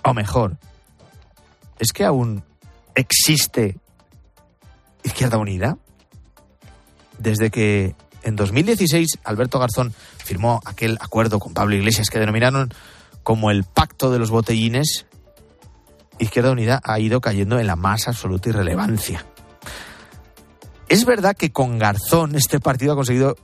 O 0.02 0.14
mejor, 0.14 0.56
¿es 1.78 1.92
que 1.92 2.04
aún 2.04 2.42
existe 2.94 3.78
Izquierda 5.04 5.38
Unida? 5.38 5.78
Desde 7.18 7.50
que 7.50 7.94
en 8.22 8.36
2016 8.36 9.18
Alberto 9.24 9.58
Garzón 9.58 9.92
firmó 10.24 10.60
aquel 10.64 10.98
acuerdo 11.00 11.38
con 11.38 11.54
Pablo 11.54 11.74
Iglesias 11.74 12.08
que 12.10 12.18
denominaron 12.18 12.72
como 13.22 13.50
el 13.50 13.64
pacto 13.64 14.10
de 14.10 14.18
los 14.18 14.30
botellines, 14.30 15.06
Izquierda 16.18 16.50
Unida 16.50 16.80
ha 16.84 16.98
ido 16.98 17.20
cayendo 17.20 17.58
en 17.58 17.66
la 17.66 17.76
más 17.76 18.08
absoluta 18.08 18.48
irrelevancia. 18.48 19.24
Es 20.88 21.04
verdad 21.04 21.36
que 21.36 21.52
con 21.52 21.78
Garzón 21.78 22.34
este 22.34 22.60
partido 22.60 22.92
ha 22.92 22.96
conseguido 22.96 23.36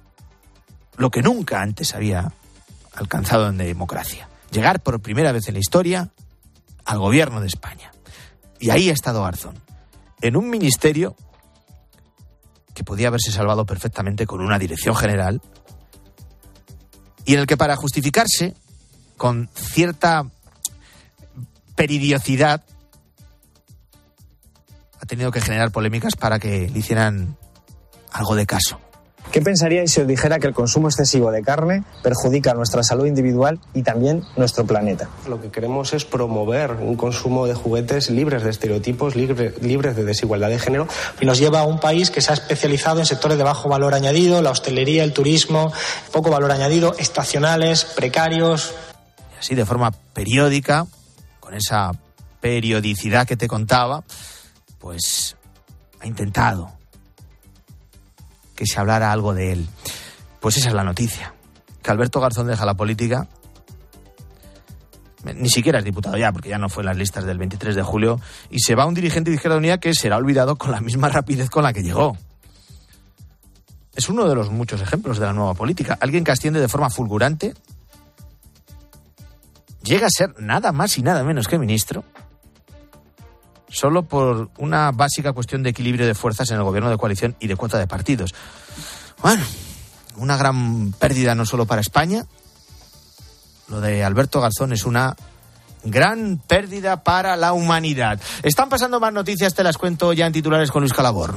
lo 0.97 1.11
que 1.11 1.23
nunca 1.23 1.61
antes 1.61 1.95
había 1.95 2.33
alcanzado 2.95 3.49
en 3.49 3.59
democracia. 3.59 4.29
Llegar 4.51 4.81
por 4.81 5.01
primera 5.01 5.33
vez 5.33 5.49
en 5.49 5.55
la 5.55 5.61
historia 5.61 6.11
al 6.85 6.99
gobierno 6.99 7.41
de 7.41 7.49
España. 7.49 7.93
Y 8.61 8.71
ahí 8.71 8.89
ha 8.89 8.93
estado 8.93 9.23
Garzón, 9.23 9.59
en 10.21 10.37
un 10.37 10.49
ministerio 10.49 11.17
que 12.73 12.85
podía 12.85 13.09
haberse 13.09 13.31
salvado 13.31 13.67
perfectamente 13.67 14.27
con 14.27 14.41
una 14.41 14.59
dirección 14.59 14.97
general 14.97 15.41
y 17.25 17.35
en 17.35 17.41
el 17.41 17.47
que 17.47 17.57
para 17.57 17.77
justificarse 17.77 18.55
con 19.17 19.49
cierta 19.55 20.25
peridiosidad 21.75 22.63
ha 25.01 25.07
tenido 25.07 25.31
que 25.31 25.41
generar 25.41 25.71
polémicas 25.71 26.17
para 26.17 26.39
que 26.39 26.69
le 26.69 26.79
hicieran 26.79 27.37
algo 28.11 28.35
de 28.35 28.47
caso. 28.47 28.81
¿Qué 29.33 29.41
pensaríais 29.41 29.91
si 29.91 30.01
os 30.01 30.07
dijera 30.07 30.39
que 30.39 30.47
el 30.47 30.55
consumo 30.55 30.89
excesivo 30.89 31.33
de 31.33 31.43
carne 31.43 31.83
perjudica 32.03 32.55
nuestra 32.55 32.83
salud 32.83 33.07
individual 33.07 33.59
y 33.73 33.83
también 33.83 34.23
nuestro 34.37 34.65
planeta? 34.65 35.09
Lo 35.29 35.41
que 35.41 35.51
queremos 35.51 35.93
es 35.93 36.05
promover 36.05 36.73
un 36.73 36.95
consumo 36.95 37.47
de 37.47 37.55
juguetes 37.55 38.11
libres 38.11 38.45
de 38.45 38.51
estereotipos, 38.51 39.17
libre, 39.17 39.53
libres 39.61 39.97
de 39.97 40.05
desigualdad 40.05 40.51
de 40.51 40.59
género. 40.59 40.87
Y 41.21 41.27
nos 41.27 41.39
lleva 41.39 41.61
a 41.61 41.65
un 41.65 41.81
país 41.81 42.11
que 42.11 42.21
se 42.21 42.31
ha 42.31 42.35
especializado 42.35 43.01
en 43.01 43.07
sectores 43.07 43.37
de 43.37 43.45
bajo 43.45 43.69
valor 43.69 43.95
añadido, 43.95 44.41
la 44.41 44.51
hostelería, 44.51 45.03
el 45.03 45.13
turismo, 45.13 45.73
poco 46.13 46.31
valor 46.31 46.53
añadido, 46.53 46.95
estacionales, 46.99 47.85
precarios. 47.85 48.73
Y 49.35 49.39
así 49.41 49.55
de 49.57 49.67
forma 49.67 49.91
periódica, 50.13 50.87
esa 51.55 51.93
periodicidad 52.41 53.27
que 53.27 53.37
te 53.37 53.49
contaba, 53.49 54.05
pues 54.79 55.37
ha 56.01 56.07
intentado 56.07 56.73
que 58.55 58.67
se 58.67 58.79
hablara 58.79 59.13
algo 59.13 59.35
de 59.35 59.53
él. 59.53 59.67
Pues 60.41 60.57
esa 60.59 60.69
es 60.69 60.75
la 60.75 60.85
noticia. 60.85 61.35
Que 61.83 61.91
Alberto 61.91 62.21
Garzón 62.21 62.47
deja 62.47 62.65
la 62.67 62.75
política. 62.75 63.27
Ni 65.35 65.49
siquiera 65.49 65.79
es 65.79 65.85
diputado 65.85 66.19
ya, 66.19 66.33
porque 66.33 66.51
ya 66.51 66.59
no 66.59 66.69
fue 66.69 66.83
en 66.83 66.87
las 66.87 66.99
listas 66.99 67.25
del 67.25 67.39
23 67.39 67.75
de 67.75 67.83
julio. 67.83 68.21
Y 68.51 68.61
se 68.61 68.75
va 68.75 68.85
un 68.85 68.95
dirigente 68.95 69.31
de 69.31 69.37
Izquierda 69.37 69.57
Unida 69.57 69.79
que 69.79 69.95
será 69.95 70.19
olvidado 70.19 70.57
con 70.57 70.71
la 70.71 70.81
misma 70.81 71.09
rapidez 71.11 71.49
con 71.49 71.63
la 71.63 71.73
que 71.73 71.83
llegó. 71.83 72.17
Es 73.95 74.09
uno 74.09 74.29
de 74.29 74.35
los 74.35 74.51
muchos 74.51 74.81
ejemplos 74.81 75.19
de 75.19 75.27
la 75.27 75.33
nueva 75.33 75.55
política. 75.55 75.97
Alguien 76.01 76.25
que 76.25 76.33
asciende 76.33 76.61
de 76.61 76.69
forma 76.69 76.91
fulgurante, 76.91 77.55
llega 79.85 80.07
a 80.07 80.11
ser 80.11 80.35
nada 80.41 80.73
más 80.73 80.99
y 80.99 81.03
nada 81.03 81.23
menos 81.23 81.47
que 81.47 81.59
ministro, 81.59 82.05
solo 83.69 84.05
por 84.05 84.51
una 84.59 84.91
básica 84.93 85.33
cuestión 85.33 85.63
de 85.63 85.71
equilibrio 85.71 86.07
de 86.07 86.15
fuerzas 86.15 86.51
en 86.51 86.57
el 86.57 86.63
gobierno 86.63 86.91
de 86.91 86.97
coalición 86.97 87.37
y 87.39 87.47
de 87.47 87.57
cuota 87.57 87.79
de 87.79 87.87
partidos. 87.87 88.35
Bueno, 89.23 89.45
una 90.17 90.37
gran 90.37 90.93
pérdida 90.93 91.35
no 91.35 91.45
solo 91.45 91.67
para 91.67 91.81
España, 91.81 92.25
lo 93.69 93.81
de 93.81 94.05
Alberto 94.05 94.41
Garzón 94.41 94.73
es 94.73 94.85
una 94.85 95.17
gran 95.85 96.39
pérdida 96.39 97.03
para 97.03 97.37
la 97.37 97.53
humanidad. 97.53 98.21
Están 98.43 98.69
pasando 98.69 99.01
más 99.01 99.13
noticias, 99.13 99.55
te 99.55 99.63
las 99.63 99.79
cuento 99.79 100.13
ya 100.13 100.27
en 100.27 100.33
titulares 100.33 100.71
con 100.71 100.83
Luis 100.83 100.93
Calabor. 100.93 101.35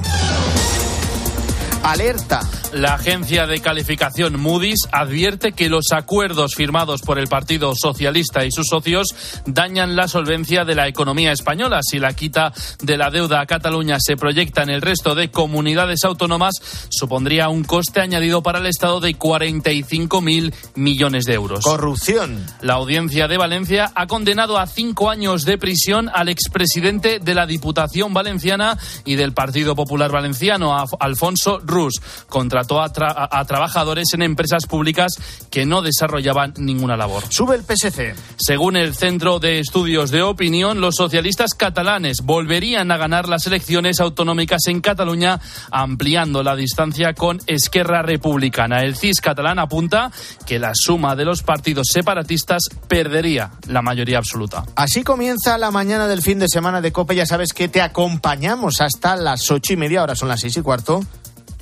Alerta. 1.88 2.40
La 2.74 2.96
agencia 2.96 3.46
de 3.46 3.60
calificación 3.60 4.38
Moody's 4.38 4.86
advierte 4.92 5.52
que 5.52 5.70
los 5.70 5.90
acuerdos 5.90 6.54
firmados 6.54 7.00
por 7.00 7.18
el 7.18 7.26
Partido 7.26 7.72
Socialista 7.74 8.44
y 8.44 8.52
sus 8.52 8.66
socios 8.66 9.14
dañan 9.46 9.96
la 9.96 10.06
solvencia 10.06 10.66
de 10.66 10.74
la 10.74 10.86
economía 10.86 11.32
española. 11.32 11.80
Si 11.82 11.98
la 11.98 12.12
quita 12.12 12.52
de 12.82 12.98
la 12.98 13.08
deuda 13.08 13.40
a 13.40 13.46
Cataluña 13.46 13.96
se 14.00 14.18
proyecta 14.18 14.62
en 14.62 14.68
el 14.68 14.82
resto 14.82 15.14
de 15.14 15.30
comunidades 15.30 16.04
autónomas, 16.04 16.56
supondría 16.90 17.48
un 17.48 17.64
coste 17.64 18.02
añadido 18.02 18.42
para 18.42 18.58
el 18.58 18.66
Estado 18.66 19.00
de 19.00 19.16
45.000 19.18 20.52
millones 20.74 21.24
de 21.24 21.32
euros. 21.32 21.64
Corrupción. 21.64 22.44
La 22.60 22.74
audiencia 22.74 23.28
de 23.28 23.38
Valencia 23.38 23.92
ha 23.94 24.06
condenado 24.06 24.58
a 24.58 24.66
cinco 24.66 25.08
años 25.08 25.46
de 25.46 25.56
prisión 25.56 26.10
al 26.12 26.28
expresidente 26.28 27.18
de 27.18 27.34
la 27.34 27.46
Diputación 27.46 28.12
Valenciana 28.12 28.76
y 29.06 29.14
del 29.14 29.32
Partido 29.32 29.74
Popular 29.74 30.12
Valenciano, 30.12 30.76
Alfonso 31.00 31.60
Rubio 31.60 31.77
Rus. 31.78 32.00
Contrató 32.28 32.80
a, 32.80 32.90
a 33.30 33.44
trabajadores 33.44 34.08
en 34.14 34.22
empresas 34.22 34.66
públicas 34.66 35.12
que 35.50 35.64
no 35.64 35.82
desarrollaban 35.82 36.54
ninguna 36.58 36.96
labor. 36.96 37.22
Sube 37.28 37.54
el 37.56 37.62
PSC. 37.62 38.14
Según 38.36 38.76
el 38.76 38.94
Centro 38.94 39.38
de 39.38 39.60
Estudios 39.60 40.10
de 40.10 40.22
Opinión, 40.22 40.80
los 40.80 40.96
socialistas 40.96 41.54
catalanes 41.54 42.18
volverían 42.22 42.90
a 42.90 42.96
ganar 42.96 43.28
las 43.28 43.46
elecciones 43.46 44.00
autonómicas 44.00 44.66
en 44.66 44.80
Cataluña, 44.80 45.40
ampliando 45.70 46.42
la 46.42 46.56
distancia 46.56 47.14
con 47.14 47.40
Esquerra 47.46 48.02
Republicana. 48.02 48.82
El 48.82 48.96
CIS 48.96 49.20
catalán 49.20 49.58
apunta 49.58 50.10
que 50.46 50.58
la 50.58 50.72
suma 50.74 51.14
de 51.14 51.24
los 51.24 51.42
partidos 51.42 51.88
separatistas 51.92 52.64
perdería 52.88 53.52
la 53.68 53.82
mayoría 53.82 54.18
absoluta. 54.18 54.64
Así 54.74 55.02
comienza 55.02 55.58
la 55.58 55.70
mañana 55.70 56.08
del 56.08 56.22
fin 56.22 56.38
de 56.38 56.48
semana 56.48 56.80
de 56.80 56.92
COPE. 56.92 57.14
Ya 57.14 57.26
sabes 57.26 57.52
que 57.52 57.68
te 57.68 57.80
acompañamos 57.80 58.80
hasta 58.80 59.16
las 59.16 59.50
ocho 59.50 59.72
y 59.72 59.76
media, 59.76 60.00
ahora 60.00 60.14
son 60.14 60.28
las 60.28 60.40
seis 60.40 60.56
y 60.56 60.62
cuarto, 60.62 61.04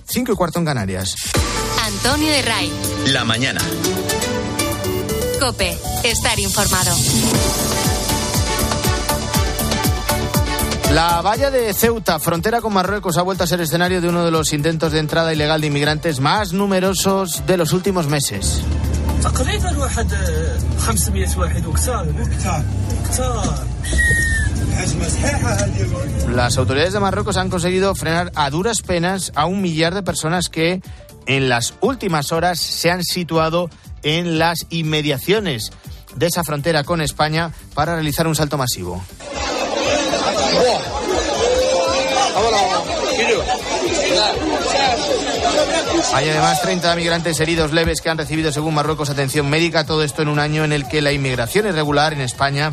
cinco 0.06 0.32
y 0.32 0.36
cuarto 0.36 0.58
en 0.58 0.64
Canarias. 0.64 1.14
Antonio 1.84 2.30
de 2.30 2.42
Ray. 2.42 2.72
La 3.06 3.24
mañana. 3.24 3.60
COPE, 5.40 5.78
estar 6.04 6.38
informado. 6.38 6.96
La 10.92 11.20
valla 11.20 11.50
de 11.50 11.74
Ceuta, 11.74 12.18
frontera 12.18 12.60
con 12.60 12.72
Marruecos, 12.72 13.18
ha 13.18 13.22
vuelto 13.22 13.44
a 13.44 13.46
ser 13.46 13.60
escenario 13.60 14.00
de 14.00 14.08
uno 14.08 14.24
de 14.24 14.30
los 14.30 14.52
intentos 14.52 14.92
de 14.92 15.00
entrada 15.00 15.32
ilegal 15.32 15.60
de 15.60 15.66
inmigrantes 15.66 16.20
más 16.20 16.52
numerosos 16.52 17.44
de 17.46 17.56
los 17.56 17.72
últimos 17.72 18.06
meses. 18.06 18.62
Las 26.32 26.58
autoridades 26.58 26.92
de 26.92 27.00
Marruecos 27.00 27.36
han 27.36 27.50
conseguido 27.50 27.94
frenar 27.94 28.30
a 28.34 28.50
duras 28.50 28.82
penas 28.82 29.32
a 29.34 29.46
un 29.46 29.62
millar 29.62 29.94
de 29.94 30.02
personas 30.02 30.48
que 30.48 30.80
en 31.26 31.48
las 31.48 31.74
últimas 31.80 32.32
horas 32.32 32.58
se 32.58 32.90
han 32.90 33.02
situado 33.02 33.70
en 34.02 34.38
las 34.38 34.66
inmediaciones 34.70 35.72
de 36.14 36.26
esa 36.26 36.44
frontera 36.44 36.84
con 36.84 37.00
España 37.00 37.52
para 37.74 37.94
realizar 37.94 38.26
un 38.26 38.34
salto 38.34 38.58
masivo. 38.58 39.02
Hay 46.14 46.28
además 46.28 46.60
30 46.62 46.94
migrantes 46.96 47.40
heridos 47.40 47.72
leves 47.72 48.00
que 48.00 48.08
han 48.08 48.18
recibido, 48.18 48.52
según 48.52 48.74
Marruecos, 48.74 49.10
atención 49.10 49.50
médica. 49.50 49.84
Todo 49.84 50.02
esto 50.02 50.22
en 50.22 50.28
un 50.28 50.38
año 50.38 50.64
en 50.64 50.72
el 50.72 50.86
que 50.88 51.02
la 51.02 51.12
inmigración 51.12 51.66
irregular 51.66 52.12
en 52.12 52.20
España 52.20 52.72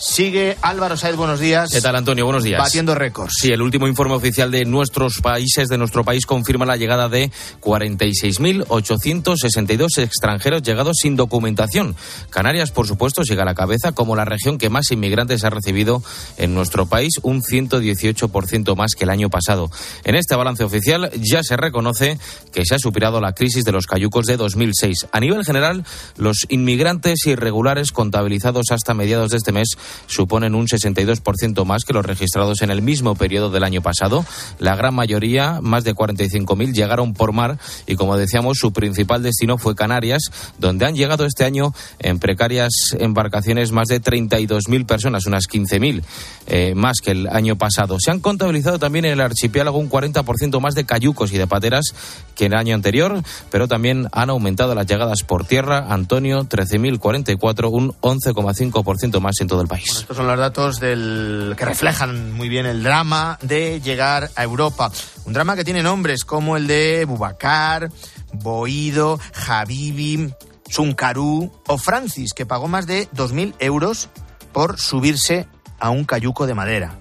Sigue 0.00 0.56
Álvaro 0.62 0.96
Saez, 0.96 1.14
buenos 1.14 1.40
días. 1.40 1.70
¿Qué 1.70 1.82
tal, 1.82 1.94
Antonio? 1.94 2.24
Buenos 2.24 2.42
días. 2.42 2.58
Batiendo 2.58 2.94
récords. 2.94 3.34
Sí, 3.38 3.52
el 3.52 3.60
último 3.60 3.86
informe 3.86 4.14
oficial 4.14 4.50
de 4.50 4.64
nuestros 4.64 5.20
países, 5.20 5.68
de 5.68 5.76
nuestro 5.76 6.04
país, 6.04 6.24
confirma 6.24 6.64
la 6.64 6.78
llegada 6.78 7.10
de 7.10 7.30
46.862 7.60 9.98
extranjeros 9.98 10.62
llegados 10.62 10.96
sin 11.02 11.16
documentación. 11.16 11.96
Canarias, 12.30 12.70
por 12.70 12.86
supuesto, 12.86 13.24
llega 13.24 13.42
a 13.42 13.44
la 13.44 13.54
cabeza 13.54 13.92
como 13.92 14.16
la 14.16 14.24
región 14.24 14.56
que 14.56 14.70
más 14.70 14.90
inmigrantes 14.90 15.44
ha 15.44 15.50
recibido 15.50 16.02
en 16.38 16.54
nuestro 16.54 16.86
país, 16.86 17.16
un 17.22 17.42
118% 17.42 18.76
más 18.76 18.92
que 18.96 19.04
el 19.04 19.10
año 19.10 19.28
pasado. 19.28 19.70
En 20.04 20.14
este 20.14 20.34
balance 20.34 20.64
oficial 20.64 21.10
ya 21.20 21.42
se 21.42 21.58
reconoce 21.58 22.18
que 22.54 22.64
se 22.64 22.74
ha 22.74 22.78
superado 22.78 23.20
la 23.20 23.34
crisis 23.34 23.64
de 23.64 23.72
los 23.72 23.86
cayucos 23.86 24.24
de 24.24 24.38
2006. 24.38 25.08
A 25.12 25.20
nivel 25.20 25.44
general, 25.44 25.84
los 26.16 26.46
inmigrantes 26.48 27.26
irregulares 27.26 27.92
contabilizados 27.92 28.70
hasta 28.70 28.94
mediados 28.94 29.32
de 29.32 29.36
este 29.36 29.52
mes 29.52 29.76
suponen 30.06 30.54
un 30.54 30.66
62% 30.66 31.64
más 31.64 31.84
que 31.84 31.92
los 31.92 32.04
registrados 32.04 32.62
en 32.62 32.70
el 32.70 32.82
mismo 32.82 33.14
periodo 33.14 33.50
del 33.50 33.64
año 33.64 33.82
pasado. 33.82 34.24
La 34.58 34.76
gran 34.76 34.94
mayoría, 34.94 35.60
más 35.60 35.84
de 35.84 35.94
45.000, 35.94 36.72
llegaron 36.72 37.14
por 37.14 37.32
mar 37.32 37.58
y, 37.86 37.96
como 37.96 38.16
decíamos, 38.16 38.58
su 38.58 38.72
principal 38.72 39.22
destino 39.22 39.58
fue 39.58 39.74
Canarias, 39.74 40.22
donde 40.58 40.86
han 40.86 40.94
llegado 40.94 41.24
este 41.24 41.44
año 41.44 41.72
en 41.98 42.18
precarias 42.18 42.96
embarcaciones 42.98 43.72
más 43.72 43.88
de 43.88 44.00
32.000 44.00 44.86
personas, 44.86 45.26
unas 45.26 45.48
15.000 45.48 46.02
eh, 46.46 46.74
más 46.74 47.00
que 47.02 47.12
el 47.12 47.28
año 47.28 47.56
pasado. 47.56 47.96
Se 48.00 48.10
han 48.10 48.20
contabilizado 48.20 48.78
también 48.78 49.04
en 49.04 49.12
el 49.12 49.20
archipiélago 49.20 49.78
un 49.78 49.90
40% 49.90 50.60
más 50.60 50.74
de 50.74 50.84
cayucos 50.84 51.32
y 51.32 51.38
de 51.38 51.46
pateras 51.46 51.94
que 52.34 52.46
el 52.46 52.54
año 52.54 52.74
anterior, 52.74 53.22
pero 53.50 53.68
también 53.68 54.08
han 54.12 54.30
aumentado 54.30 54.74
las 54.74 54.86
llegadas 54.86 55.22
por 55.22 55.44
tierra. 55.44 55.86
Antonio, 55.90 56.44
13.044, 56.44 57.70
un 57.70 57.92
11,5% 58.00 59.20
más 59.20 59.40
en 59.40 59.48
todo 59.48 59.62
el 59.62 59.68
país 59.68 59.79
estos 59.84 60.16
son 60.16 60.26
los 60.26 60.38
datos 60.38 60.80
del 60.80 61.54
que 61.56 61.64
reflejan 61.64 62.32
muy 62.32 62.48
bien 62.48 62.66
el 62.66 62.82
drama 62.82 63.38
de 63.42 63.80
llegar 63.80 64.30
a 64.36 64.42
Europa. 64.42 64.90
Un 65.24 65.32
drama 65.32 65.56
que 65.56 65.64
tiene 65.64 65.82
nombres 65.82 66.24
como 66.24 66.56
el 66.56 66.66
de 66.66 67.04
Bubacar, 67.04 67.90
Boido, 68.32 69.18
Habibi, 69.46 70.32
Sunkarú 70.68 71.52
o 71.66 71.78
Francis, 71.78 72.32
que 72.32 72.46
pagó 72.46 72.68
más 72.68 72.86
de 72.86 73.08
2.000 73.10 73.54
euros 73.58 74.08
por 74.52 74.78
subirse 74.78 75.46
a 75.78 75.90
un 75.90 76.04
cayuco 76.04 76.46
de 76.46 76.54
madera. 76.54 76.94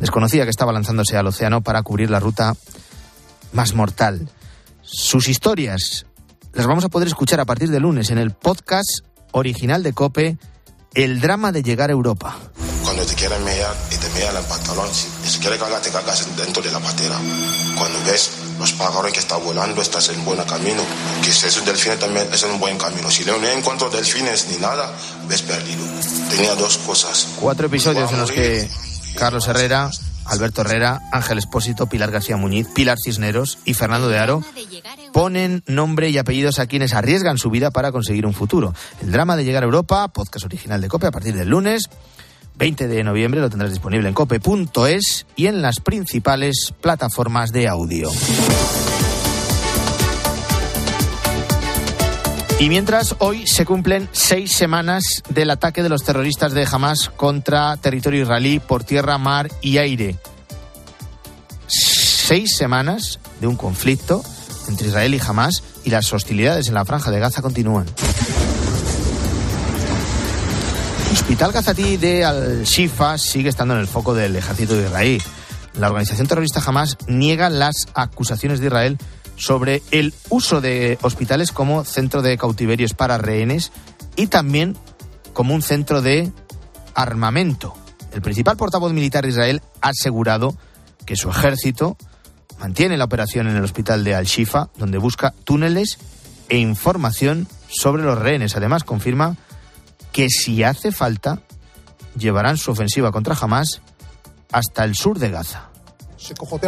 Desconocía 0.00 0.44
que 0.44 0.50
estaba 0.50 0.72
lanzándose 0.72 1.16
al 1.16 1.26
océano 1.26 1.62
para 1.62 1.82
cubrir 1.82 2.10
la 2.10 2.20
ruta 2.20 2.54
más 3.52 3.74
mortal. 3.74 4.28
Sus 4.82 5.28
historias 5.28 6.06
las 6.52 6.66
vamos 6.66 6.84
a 6.84 6.88
poder 6.88 7.08
escuchar 7.08 7.40
a 7.40 7.44
partir 7.44 7.70
de 7.70 7.80
lunes 7.80 8.10
en 8.10 8.18
el 8.18 8.30
podcast 8.30 9.00
original 9.32 9.82
de 9.82 9.92
Cope 9.92 10.38
el 10.96 11.20
drama 11.20 11.52
de 11.52 11.62
llegar 11.62 11.90
a 11.90 11.92
Europa. 11.92 12.36
Cuando 12.82 13.04
te 13.04 13.14
quieren 13.14 13.44
mear 13.44 13.76
y 13.90 13.96
te 13.96 14.08
mean 14.18 14.34
el 14.34 14.44
pantalón, 14.44 14.88
si, 14.92 15.06
si 15.28 15.38
quieres 15.40 15.58
cagar, 15.58 15.82
te 15.82 15.90
cagas 15.90 16.26
dentro 16.36 16.62
de 16.62 16.70
la 16.70 16.80
patera. 16.80 17.16
Cuando 17.76 17.98
ves 18.06 18.30
los 18.58 18.72
pájaros 18.72 19.12
que 19.12 19.18
están 19.18 19.44
volando, 19.44 19.82
estás 19.82 20.08
en 20.08 20.24
buen 20.24 20.42
camino. 20.44 20.82
Que 21.22 21.28
esos 21.28 21.64
delfines 21.66 21.98
también 21.98 22.26
es 22.32 22.42
un 22.44 22.58
buen 22.58 22.78
camino. 22.78 23.10
Si 23.10 23.26
no 23.26 23.34
encuentro 23.46 23.90
delfines 23.90 24.48
ni 24.48 24.56
nada, 24.56 24.90
ves 25.28 25.42
perdido. 25.42 25.84
Tenía 26.30 26.54
dos 26.54 26.78
cosas. 26.78 27.28
Cuatro 27.40 27.66
episodios 27.66 28.10
en 28.12 28.18
los 28.18 28.32
que 28.32 28.66
Carlos 29.16 29.46
Herrera, 29.48 29.90
Alberto 30.24 30.62
Herrera, 30.62 31.02
Ángel 31.12 31.38
Espósito, 31.38 31.86
Pilar 31.88 32.10
García 32.10 32.38
Muñiz, 32.38 32.68
Pilar 32.74 32.96
Cisneros 32.98 33.58
y 33.66 33.74
Fernando 33.74 34.08
de 34.08 34.18
Aro 34.18 34.42
ponen 35.16 35.62
nombre 35.66 36.10
y 36.10 36.18
apellidos 36.18 36.58
a 36.58 36.66
quienes 36.66 36.92
arriesgan 36.92 37.38
su 37.38 37.48
vida 37.48 37.70
para 37.70 37.90
conseguir 37.90 38.26
un 38.26 38.34
futuro. 38.34 38.74
El 39.00 39.12
drama 39.12 39.34
de 39.34 39.46
llegar 39.46 39.62
a 39.62 39.64
Europa, 39.64 40.06
podcast 40.08 40.44
original 40.44 40.78
de 40.82 40.88
COPE 40.88 41.06
a 41.06 41.10
partir 41.10 41.34
del 41.34 41.48
lunes 41.48 41.88
20 42.56 42.86
de 42.86 43.02
noviembre, 43.02 43.40
lo 43.40 43.48
tendrás 43.48 43.70
disponible 43.70 44.08
en 44.08 44.14
cope.es 44.14 45.24
y 45.34 45.46
en 45.46 45.62
las 45.62 45.80
principales 45.80 46.74
plataformas 46.82 47.50
de 47.50 47.66
audio. 47.66 48.10
Y 52.60 52.68
mientras 52.68 53.16
hoy 53.18 53.46
se 53.46 53.64
cumplen 53.64 54.10
seis 54.12 54.52
semanas 54.52 55.22
del 55.30 55.48
ataque 55.48 55.82
de 55.82 55.88
los 55.88 56.04
terroristas 56.04 56.52
de 56.52 56.68
Hamas 56.70 57.08
contra 57.08 57.78
territorio 57.78 58.24
israelí 58.24 58.58
por 58.58 58.84
tierra, 58.84 59.16
mar 59.16 59.50
y 59.62 59.78
aire. 59.78 60.16
Seis 61.68 62.54
semanas 62.54 63.18
de 63.40 63.46
un 63.46 63.56
conflicto 63.56 64.22
entre 64.68 64.88
Israel 64.88 65.14
y 65.14 65.20
Hamas 65.20 65.62
y 65.84 65.90
las 65.90 66.12
hostilidades 66.12 66.68
en 66.68 66.74
la 66.74 66.84
franja 66.84 67.10
de 67.10 67.20
Gaza 67.20 67.42
continúan. 67.42 67.86
Hospital 71.12 71.52
gazatí 71.52 71.96
de 71.96 72.24
Al-Shifa 72.24 73.18
sigue 73.18 73.48
estando 73.48 73.74
en 73.74 73.80
el 73.80 73.86
foco 73.86 74.14
del 74.14 74.36
ejército 74.36 74.76
de 74.76 74.86
Israel. 74.86 75.22
La 75.78 75.88
organización 75.88 76.26
terrorista 76.26 76.62
Hamas 76.64 76.96
niega 77.06 77.50
las 77.50 77.86
acusaciones 77.94 78.60
de 78.60 78.66
Israel 78.66 78.98
sobre 79.36 79.82
el 79.90 80.14
uso 80.30 80.60
de 80.60 80.98
hospitales 81.02 81.52
como 81.52 81.84
centro 81.84 82.22
de 82.22 82.38
cautiverios 82.38 82.94
para 82.94 83.18
rehenes 83.18 83.72
y 84.14 84.28
también 84.28 84.76
como 85.32 85.54
un 85.54 85.62
centro 85.62 86.00
de 86.00 86.32
armamento. 86.94 87.74
El 88.12 88.22
principal 88.22 88.56
portavoz 88.56 88.92
militar 88.92 89.24
de 89.24 89.30
Israel 89.30 89.62
ha 89.82 89.88
asegurado 89.88 90.56
que 91.04 91.16
su 91.16 91.28
ejército 91.28 91.96
mantiene 92.58 92.96
la 92.96 93.04
operación 93.04 93.46
en 93.48 93.56
el 93.56 93.64
hospital 93.64 94.04
de 94.04 94.14
Al-Shifa, 94.14 94.68
donde 94.76 94.98
busca 94.98 95.34
túneles 95.44 95.98
e 96.48 96.58
información 96.58 97.48
sobre 97.68 98.02
los 98.02 98.18
rehenes. 98.18 98.56
Además, 98.56 98.84
confirma 98.84 99.36
que 100.12 100.28
si 100.28 100.62
hace 100.62 100.92
falta, 100.92 101.40
llevarán 102.16 102.56
su 102.56 102.70
ofensiva 102.70 103.12
contra 103.12 103.36
Hamas 103.40 103.80
hasta 104.52 104.84
el 104.84 104.94
sur 104.94 105.18
de 105.18 105.30
Gaza. 105.30 105.70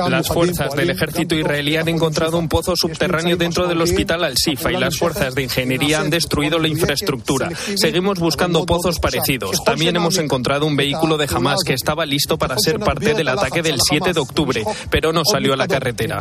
Las 0.09 0.29
fuerzas 0.29 0.75
del 0.75 0.91
ejército 0.91 1.35
israelí 1.35 1.77
han 1.77 1.89
encontrado 1.89 2.39
un 2.39 2.49
pozo 2.49 2.77
subterráneo 2.77 3.37
dentro 3.37 3.67
del 3.67 3.81
hospital 3.81 4.25
Al-Sifa 4.25 4.73
y 4.73 4.77
las 4.77 4.97
fuerzas 4.97 5.35
de 5.35 5.43
ingeniería 5.43 6.01
han 6.01 6.11
destruido 6.11 6.59
la 6.59 6.69
infraestructura. 6.69 7.51
Seguimos 7.77 8.19
buscando 8.19 8.65
pozos 8.67 8.99
parecidos. 8.99 9.63
También 9.65 9.97
hemos 9.97 10.19
encontrado 10.19 10.67
un 10.67 10.77
vehículo 10.77 11.17
de 11.17 11.29
Hamas 11.31 11.61
que 11.65 11.75
estaba 11.75 12.07
listo 12.07 12.39
para 12.39 12.59
ser 12.59 12.79
parte 12.79 13.15
del 13.15 13.29
ataque 13.29 13.63
del 13.63 13.81
7 13.81 14.13
de 14.13 14.21
octubre, 14.21 14.65
pero 14.91 15.13
no 15.13 15.23
salió 15.25 15.55
a 15.55 15.57
la 15.57 15.69
carretera. 15.69 16.21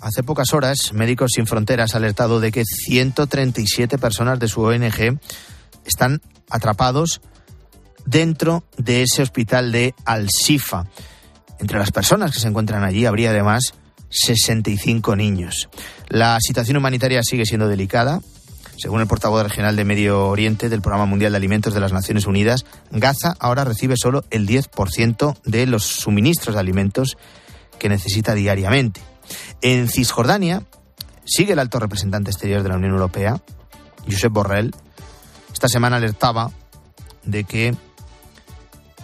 Hace 0.00 0.22
pocas 0.22 0.52
horas, 0.52 0.92
Médicos 0.92 1.32
Sin 1.34 1.46
Fronteras 1.46 1.94
ha 1.94 1.98
alertado 1.98 2.38
de 2.38 2.52
que 2.52 2.64
137 2.64 3.96
personas 3.96 4.38
de 4.38 4.48
su 4.48 4.60
ONG 4.60 5.18
están 5.86 6.20
atrapados 6.50 7.22
dentro 8.06 8.64
de 8.76 9.02
ese 9.02 9.22
hospital 9.22 9.72
de 9.72 9.94
Al-Sifa. 10.04 10.86
Entre 11.58 11.78
las 11.78 11.92
personas 11.92 12.32
que 12.32 12.40
se 12.40 12.48
encuentran 12.48 12.84
allí 12.84 13.06
habría 13.06 13.30
además 13.30 13.74
65 14.10 15.16
niños. 15.16 15.68
La 16.08 16.38
situación 16.40 16.76
humanitaria 16.76 17.22
sigue 17.22 17.46
siendo 17.46 17.68
delicada. 17.68 18.20
Según 18.76 19.00
el 19.00 19.06
portavoz 19.06 19.44
regional 19.44 19.76
de 19.76 19.84
Medio 19.84 20.28
Oriente 20.28 20.68
del 20.68 20.82
Programa 20.82 21.06
Mundial 21.06 21.32
de 21.32 21.36
Alimentos 21.36 21.74
de 21.74 21.80
las 21.80 21.92
Naciones 21.92 22.26
Unidas, 22.26 22.64
Gaza 22.90 23.34
ahora 23.38 23.64
recibe 23.64 23.94
solo 23.96 24.24
el 24.30 24.48
10% 24.48 25.38
de 25.44 25.66
los 25.66 25.84
suministros 25.84 26.54
de 26.54 26.60
alimentos 26.60 27.16
que 27.78 27.88
necesita 27.88 28.34
diariamente. 28.34 29.00
En 29.62 29.88
Cisjordania 29.88 30.64
sigue 31.24 31.52
el 31.52 31.60
alto 31.60 31.78
representante 31.78 32.30
exterior 32.30 32.62
de 32.62 32.68
la 32.68 32.76
Unión 32.76 32.92
Europea, 32.92 33.40
Josep 34.10 34.32
Borrell. 34.32 34.74
Esta 35.52 35.68
semana 35.68 35.96
alertaba 35.96 36.50
de 37.24 37.44
que 37.44 37.74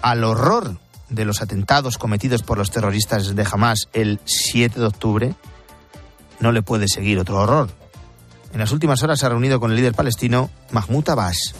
al 0.03 0.25
horror 0.25 0.77
de 1.09 1.25
los 1.25 1.43
atentados 1.43 1.99
cometidos 1.99 2.43
por 2.43 2.59
los 2.59 2.71
terroristas 2.71 3.35
de 3.35 3.47
Hamas 3.51 3.89
el 3.93 4.21
7 4.25 4.81
de 4.81 4.87
octubre, 4.87 5.35
no 6.41 6.53
le 6.53 6.63
puede 6.63 6.89
seguir 6.89 7.19
otro 7.19 7.39
horror. 7.39 7.69
En 8.53 8.59
las 8.59 8.73
últimas 8.73 9.01
horas 9.05 9.21
se 9.21 9.27
ha 9.27 9.29
reunido 9.29 9.61
con 9.61 9.71
el 9.71 9.77
líder 9.77 9.95
palestino 9.95 10.51
Mahmoud 10.73 11.09
Abbas. 11.09 11.55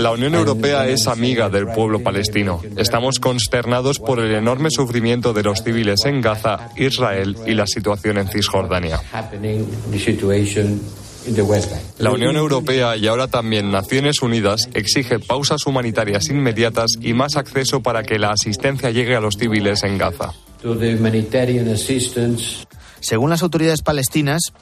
La 0.00 0.10
Unión 0.10 0.34
Europea 0.34 0.88
es 0.88 1.06
amiga 1.06 1.48
del 1.48 1.68
pueblo 1.68 2.02
palestino. 2.02 2.60
Estamos 2.76 3.20
consternados 3.20 4.00
por 4.00 4.18
el 4.18 4.34
enorme 4.34 4.70
sufrimiento 4.70 5.32
de 5.32 5.44
los 5.44 5.62
civiles 5.62 6.00
en 6.06 6.20
Gaza, 6.20 6.70
Israel 6.76 7.36
y 7.46 7.54
la 7.54 7.68
situación 7.68 8.18
en 8.18 8.28
Cisjordania. 8.28 9.00
La 11.98 12.10
Unión 12.10 12.36
Europea 12.36 12.96
y 12.96 13.06
ahora 13.06 13.28
también 13.28 13.70
Naciones 13.70 14.22
Unidas 14.22 14.68
exige 14.74 15.18
pausas 15.18 15.66
humanitarias 15.66 16.28
inmediatas 16.28 16.92
y 17.00 17.12
más 17.12 17.36
acceso 17.36 17.82
para 17.82 18.02
que 18.02 18.18
la 18.18 18.30
asistencia 18.30 18.90
llegue 18.90 19.16
a 19.16 19.20
los 19.20 19.36
civiles 19.36 19.82
en 19.82 19.98
Gaza. 19.98 20.32
Según 23.00 23.30
las 23.30 23.42
autoridades 23.42 23.82
palestinas, 23.82 24.52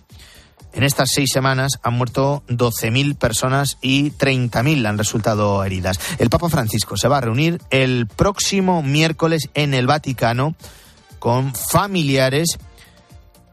en 0.72 0.82
estas 0.82 1.10
seis 1.10 1.30
semanas 1.32 1.78
han 1.82 1.94
muerto 1.94 2.42
12.000 2.48 3.16
personas 3.16 3.78
y 3.80 4.10
30.000 4.10 4.86
han 4.86 4.98
resultado 4.98 5.64
heridas. 5.64 5.98
El 6.18 6.28
Papa 6.28 6.50
Francisco 6.50 6.98
se 6.98 7.08
va 7.08 7.18
a 7.18 7.22
reunir 7.22 7.60
el 7.70 8.06
próximo 8.06 8.82
miércoles 8.82 9.48
en 9.54 9.72
el 9.72 9.86
Vaticano 9.86 10.54
con 11.18 11.54
familiares 11.54 12.58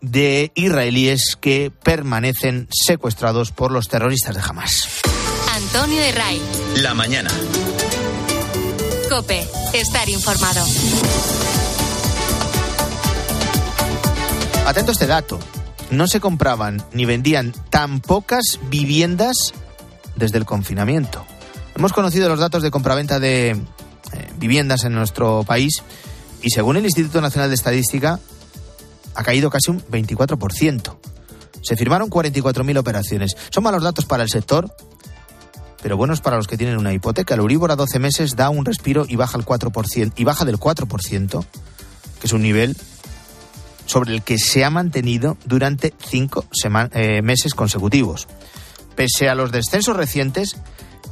de 0.04 0.52
israelíes 0.54 1.38
que 1.40 1.72
permanecen 1.72 2.68
secuestrados 2.70 3.52
por 3.52 3.72
los 3.72 3.88
terroristas 3.88 4.36
de 4.36 4.42
Hamas. 4.42 5.02
Antonio 5.56 6.02
de 6.02 6.12
Ray. 6.12 6.42
La 6.82 6.94
mañana. 6.94 7.32
Cope, 9.10 9.48
estar 9.74 10.10
informado. 10.10 10.66
Atento 14.68 14.92
a 14.92 14.94
este 14.94 15.08
dato. 15.08 15.40
No 15.90 16.08
se 16.08 16.20
compraban 16.20 16.84
ni 16.92 17.06
vendían 17.06 17.54
tan 17.70 18.02
pocas 18.02 18.60
viviendas 18.70 19.54
desde 20.18 20.38
el 20.38 20.46
confinamiento. 20.46 21.26
Hemos 21.76 21.94
conocido 21.94 22.28
los 22.28 22.40
datos 22.40 22.62
de 22.62 22.72
compraventa 22.72 23.20
de 23.20 23.52
eh, 23.52 23.58
viviendas 24.38 24.84
en 24.84 24.96
nuestro 24.96 25.44
país 25.44 25.82
y 26.42 26.50
según 26.50 26.76
el 26.76 26.84
Instituto 26.84 27.22
Nacional 27.22 27.50
de 27.50 27.56
Estadística, 27.56 28.20
ha 29.16 29.24
caído 29.24 29.50
casi 29.50 29.72
un 29.72 29.82
24%. 29.86 30.98
Se 31.62 31.76
firmaron 31.78 32.10
44.000 32.10 32.78
operaciones. 32.78 33.38
Son 33.50 33.64
malos 33.64 33.84
datos 33.84 34.06
para 34.06 34.24
el 34.24 34.30
sector, 34.30 34.76
pero 35.82 35.98
buenos 35.98 36.22
para 36.22 36.38
los 36.38 36.48
que 36.48 36.58
tienen 36.58 36.78
una 36.78 36.94
hipoteca. 36.94 37.34
El 37.34 37.42
Euribor 37.42 37.72
a 37.72 37.76
12 37.76 38.00
meses 38.00 38.36
da 38.36 38.50
un 38.50 38.66
respiro 38.66 39.06
y 39.08 39.16
baja, 39.16 39.38
el 39.38 39.46
4%, 39.46 40.14
y 40.16 40.24
baja 40.24 40.46
del 40.46 40.60
4%, 40.60 41.46
que 42.20 42.28
es 42.28 42.34
un 42.34 42.42
nivel 42.42 42.76
sobre 43.86 44.14
el 44.14 44.24
que 44.24 44.38
se 44.38 44.64
ha 44.64 44.70
mantenido 44.70 45.38
durante 45.46 45.94
cinco 46.00 46.46
eh, 46.94 47.22
meses 47.22 47.54
consecutivos. 47.54 48.28
Pese 48.96 49.30
a 49.30 49.36
los 49.36 49.52
descensos 49.52 49.96
recientes, 49.96 50.56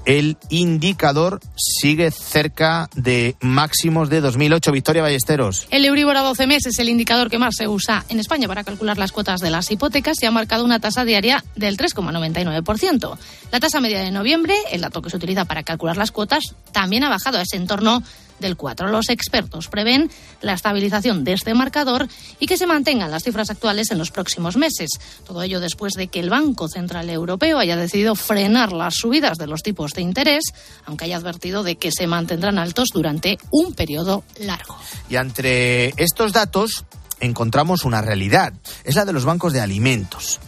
el 0.05 0.37
indicador 0.49 1.39
sigue 1.55 2.11
cerca 2.11 2.89
de 2.95 3.35
máximos 3.41 4.09
de 4.09 4.21
2008. 4.21 4.71
Victoria 4.71 5.01
Ballesteros. 5.01 5.67
El 5.69 5.85
Euribor 5.85 6.17
a 6.17 6.21
12 6.21 6.47
meses 6.47 6.73
es 6.73 6.79
el 6.79 6.89
indicador 6.89 7.29
que 7.29 7.37
más 7.37 7.55
se 7.57 7.67
usa 7.67 8.05
en 8.09 8.19
España 8.19 8.47
para 8.47 8.63
calcular 8.63 8.97
las 8.97 9.11
cuotas 9.11 9.41
de 9.41 9.49
las 9.49 9.69
hipotecas 9.71 10.21
y 10.21 10.25
ha 10.25 10.31
marcado 10.31 10.65
una 10.65 10.79
tasa 10.79 11.05
diaria 11.05 11.43
del 11.55 11.77
3,99%. 11.77 13.17
La 13.51 13.59
tasa 13.59 13.81
media 13.81 13.99
de 13.99 14.11
noviembre, 14.11 14.55
el 14.71 14.81
dato 14.81 15.01
que 15.01 15.09
se 15.09 15.17
utiliza 15.17 15.45
para 15.45 15.63
calcular 15.63 15.97
las 15.97 16.11
cuotas, 16.11 16.55
también 16.71 17.03
ha 17.03 17.09
bajado 17.09 17.37
a 17.37 17.41
ese 17.41 17.57
entorno 17.57 18.03
del 18.41 18.57
4. 18.57 18.89
Los 18.89 19.09
expertos 19.09 19.67
prevén 19.67 20.11
la 20.41 20.53
estabilización 20.53 21.23
de 21.23 21.33
este 21.33 21.53
marcador 21.53 22.07
y 22.39 22.47
que 22.47 22.57
se 22.57 22.67
mantengan 22.67 23.11
las 23.11 23.23
cifras 23.23 23.49
actuales 23.49 23.91
en 23.91 23.97
los 23.97 24.11
próximos 24.11 24.57
meses. 24.57 24.89
Todo 25.25 25.43
ello 25.43 25.59
después 25.59 25.93
de 25.93 26.07
que 26.07 26.19
el 26.19 26.29
Banco 26.29 26.67
Central 26.67 27.09
Europeo 27.09 27.59
haya 27.59 27.77
decidido 27.77 28.15
frenar 28.15 28.73
las 28.73 28.95
subidas 28.95 29.37
de 29.37 29.47
los 29.47 29.63
tipos 29.63 29.91
de 29.91 30.01
interés, 30.01 30.43
aunque 30.85 31.05
haya 31.05 31.17
advertido 31.17 31.63
de 31.63 31.77
que 31.77 31.91
se 31.91 32.07
mantendrán 32.07 32.59
altos 32.59 32.89
durante 32.93 33.37
un 33.51 33.73
periodo 33.73 34.23
largo. 34.39 34.75
Y 35.09 35.15
entre 35.15 35.93
estos 35.97 36.33
datos 36.33 36.85
encontramos 37.19 37.85
una 37.85 38.01
realidad, 38.01 38.53
es 38.83 38.95
la 38.95 39.05
de 39.05 39.13
los 39.13 39.25
bancos 39.25 39.53
de 39.53 39.61
alimentos. 39.61 40.39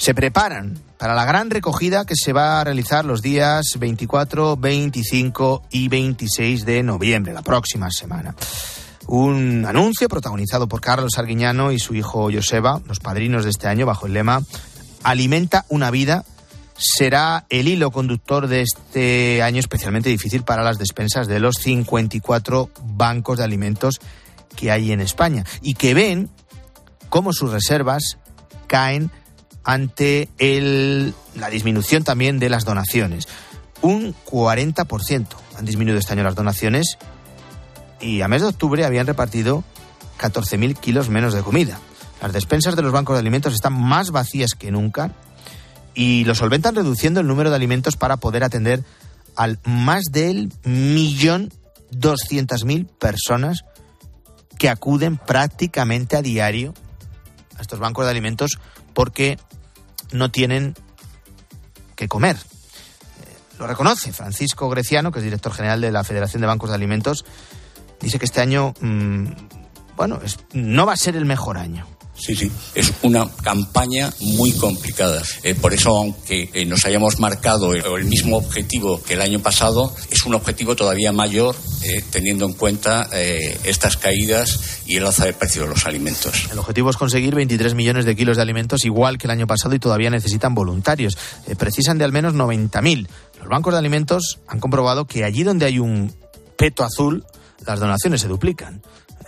Se 0.00 0.14
preparan 0.14 0.78
para 0.96 1.14
la 1.14 1.26
gran 1.26 1.50
recogida 1.50 2.06
que 2.06 2.14
se 2.16 2.32
va 2.32 2.58
a 2.58 2.64
realizar 2.64 3.04
los 3.04 3.20
días 3.20 3.74
24, 3.78 4.56
25 4.56 5.64
y 5.72 5.88
26 5.88 6.64
de 6.64 6.82
noviembre, 6.82 7.34
la 7.34 7.42
próxima 7.42 7.90
semana. 7.90 8.34
Un 9.08 9.66
anuncio 9.66 10.08
protagonizado 10.08 10.68
por 10.68 10.80
Carlos 10.80 11.18
Arguiñano 11.18 11.70
y 11.70 11.78
su 11.78 11.94
hijo 11.94 12.30
Joseba, 12.32 12.80
los 12.86 12.98
padrinos 12.98 13.44
de 13.44 13.50
este 13.50 13.68
año, 13.68 13.84
bajo 13.84 14.06
el 14.06 14.14
lema 14.14 14.40
Alimenta 15.02 15.66
una 15.68 15.90
vida 15.90 16.24
será 16.78 17.44
el 17.50 17.68
hilo 17.68 17.90
conductor 17.90 18.48
de 18.48 18.62
este 18.62 19.42
año 19.42 19.60
especialmente 19.60 20.08
difícil 20.08 20.44
para 20.44 20.62
las 20.62 20.78
despensas 20.78 21.28
de 21.28 21.40
los 21.40 21.56
54 21.56 22.70
bancos 22.84 23.36
de 23.36 23.44
alimentos 23.44 24.00
que 24.56 24.70
hay 24.70 24.92
en 24.92 25.02
España 25.02 25.44
y 25.60 25.74
que 25.74 25.92
ven 25.92 26.30
cómo 27.10 27.34
sus 27.34 27.50
reservas 27.50 28.16
caen 28.66 29.10
ante 29.64 30.28
el, 30.38 31.14
la 31.34 31.50
disminución 31.50 32.04
también 32.04 32.38
de 32.38 32.50
las 32.50 32.64
donaciones. 32.64 33.28
Un 33.82 34.14
40% 34.14 35.26
han 35.56 35.64
disminuido 35.64 35.98
este 35.98 36.12
año 36.12 36.22
las 36.22 36.34
donaciones 36.34 36.98
y 38.00 38.22
a 38.22 38.28
mes 38.28 38.42
de 38.42 38.48
octubre 38.48 38.84
habían 38.84 39.06
repartido 39.06 39.64
14.000 40.18 40.78
kilos 40.78 41.08
menos 41.08 41.34
de 41.34 41.42
comida. 41.42 41.78
Las 42.20 42.32
despensas 42.32 42.76
de 42.76 42.82
los 42.82 42.92
bancos 42.92 43.14
de 43.14 43.20
alimentos 43.20 43.54
están 43.54 43.72
más 43.72 44.10
vacías 44.10 44.52
que 44.52 44.70
nunca 44.70 45.12
y 45.94 46.24
lo 46.24 46.34
solventan 46.34 46.74
reduciendo 46.74 47.20
el 47.20 47.26
número 47.26 47.50
de 47.50 47.56
alimentos 47.56 47.96
para 47.96 48.18
poder 48.18 48.44
atender 48.44 48.84
al 49.36 49.58
más 49.64 50.04
del 50.12 50.52
millón 50.64 51.52
doscientas 51.90 52.64
mil 52.64 52.86
personas 52.86 53.64
que 54.58 54.68
acuden 54.68 55.16
prácticamente 55.16 56.16
a 56.16 56.22
diario 56.22 56.74
a 57.56 57.62
estos 57.62 57.78
bancos 57.78 58.04
de 58.04 58.10
alimentos 58.10 58.58
porque 58.92 59.38
no 60.12 60.30
tienen 60.30 60.74
que 61.96 62.08
comer. 62.08 62.36
Eh, 62.36 63.38
lo 63.58 63.66
reconoce 63.66 64.12
Francisco 64.12 64.68
Greciano, 64.68 65.12
que 65.12 65.18
es 65.18 65.24
director 65.24 65.52
general 65.52 65.80
de 65.80 65.90
la 65.90 66.04
Federación 66.04 66.40
de 66.40 66.46
Bancos 66.46 66.70
de 66.70 66.76
Alimentos. 66.76 67.24
Dice 68.00 68.18
que 68.18 68.24
este 68.24 68.40
año, 68.40 68.74
mm, 68.80 69.26
bueno, 69.96 70.20
no 70.52 70.86
va 70.86 70.94
a 70.94 70.96
ser 70.96 71.16
el 71.16 71.26
mejor 71.26 71.58
año. 71.58 71.86
Sí, 72.20 72.36
sí, 72.36 72.52
es 72.74 72.92
una 73.02 73.26
campaña 73.42 74.12
muy 74.20 74.52
complicada. 74.52 75.22
Eh, 75.42 75.54
por 75.54 75.72
eso, 75.72 75.96
aunque 75.96 76.50
eh, 76.52 76.66
nos 76.66 76.84
hayamos 76.84 77.18
marcado 77.18 77.72
el, 77.72 78.04
mismo 78.04 78.36
objetivo 78.36 79.02
que 79.02 79.14
el 79.14 79.22
año 79.22 79.40
pasado, 79.40 79.94
es 80.10 80.26
un 80.26 80.34
objetivo 80.34 80.76
todavía 80.76 81.12
mayor 81.12 81.56
eh, 81.82 82.04
teniendo 82.10 82.44
en 82.44 82.52
cuenta 82.52 83.08
estas 83.64 83.96
caídas 83.96 84.82
y 84.86 84.96
el 84.96 85.06
alza 85.06 85.24
de 85.24 85.32
precio 85.32 85.62
de 85.62 85.68
los 85.68 85.86
alimentos. 85.86 86.48
El 86.52 86.58
objetivo 86.58 86.90
es 86.90 86.96
conseguir 86.96 87.34
23 87.34 87.74
millones 87.74 88.04
de 88.04 88.14
kilos 88.14 88.36
de 88.36 88.42
alimentos 88.42 88.84
igual 88.84 89.16
que 89.16 89.26
el 89.26 89.30
año 89.30 89.46
pasado 89.46 89.74
y 89.74 89.78
todavía 89.78 90.10
necesitan 90.10 90.54
voluntarios. 90.54 91.16
precisan 91.56 91.98
de 91.98 92.04
al 92.04 92.12
menos 92.12 92.34
90.000. 92.34 93.08
Los 93.38 93.48
bancos 93.48 93.72
de 93.72 93.78
alimentos 93.78 94.40
han 94.46 94.60
comprobado 94.60 95.06
que 95.06 95.24
allí 95.24 95.42
donde 95.42 95.66
hay 95.66 95.78
un 95.78 96.14
peto 96.56 96.84
azul, 96.84 97.24
las 97.64 97.80
donaciones 97.80 98.20
se 98.20 98.28
duplican. 98.28 98.82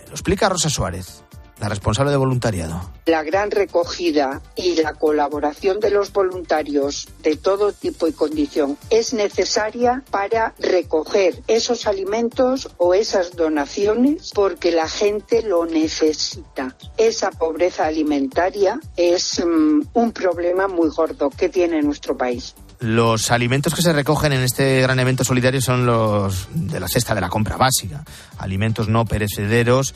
Lo 0.07 0.13
explica 0.13 0.49
Rosa 0.49 0.69
Suárez 0.69 1.22
la 1.63 1.69
responsable 1.69 2.11
de 2.11 2.17
voluntariado. 2.17 2.91
La 3.05 3.23
gran 3.23 3.49
recogida 3.49 4.41
y 4.57 4.75
la 4.75 4.95
colaboración 4.95 5.79
de 5.79 5.91
los 5.91 6.11
voluntarios 6.11 7.07
de 7.21 7.37
todo 7.37 7.71
tipo 7.71 8.05
y 8.05 8.11
condición 8.11 8.77
es 8.89 9.13
necesaria 9.13 10.03
para 10.11 10.53
recoger 10.59 11.41
esos 11.47 11.87
alimentos 11.87 12.69
o 12.75 12.93
esas 12.93 13.37
donaciones 13.37 14.31
porque 14.35 14.73
la 14.73 14.89
gente 14.89 15.41
lo 15.41 15.65
necesita. 15.65 16.75
Esa 16.97 17.31
pobreza 17.31 17.85
alimentaria 17.85 18.81
es 18.97 19.41
mm, 19.45 19.83
un 19.93 20.11
problema 20.11 20.67
muy 20.67 20.89
gordo 20.89 21.29
que 21.29 21.47
tiene 21.47 21.81
nuestro 21.81 22.17
país. 22.17 22.55
Los 22.83 23.31
alimentos 23.31 23.73
que 23.73 23.81
se 23.81 23.93
recogen 23.93 24.33
en 24.33 24.41
este 24.41 24.81
gran 24.81 24.99
evento 24.99 25.23
solidario 25.23 25.61
son 25.61 25.85
los 25.85 26.49
de 26.53 26.81
la 26.81 26.89
cesta 26.89 27.15
de 27.15 27.21
la 27.21 27.29
compra 27.29 27.55
básica. 27.55 28.03
Alimentos 28.37 28.89
no 28.89 29.05
perecederos, 29.05 29.95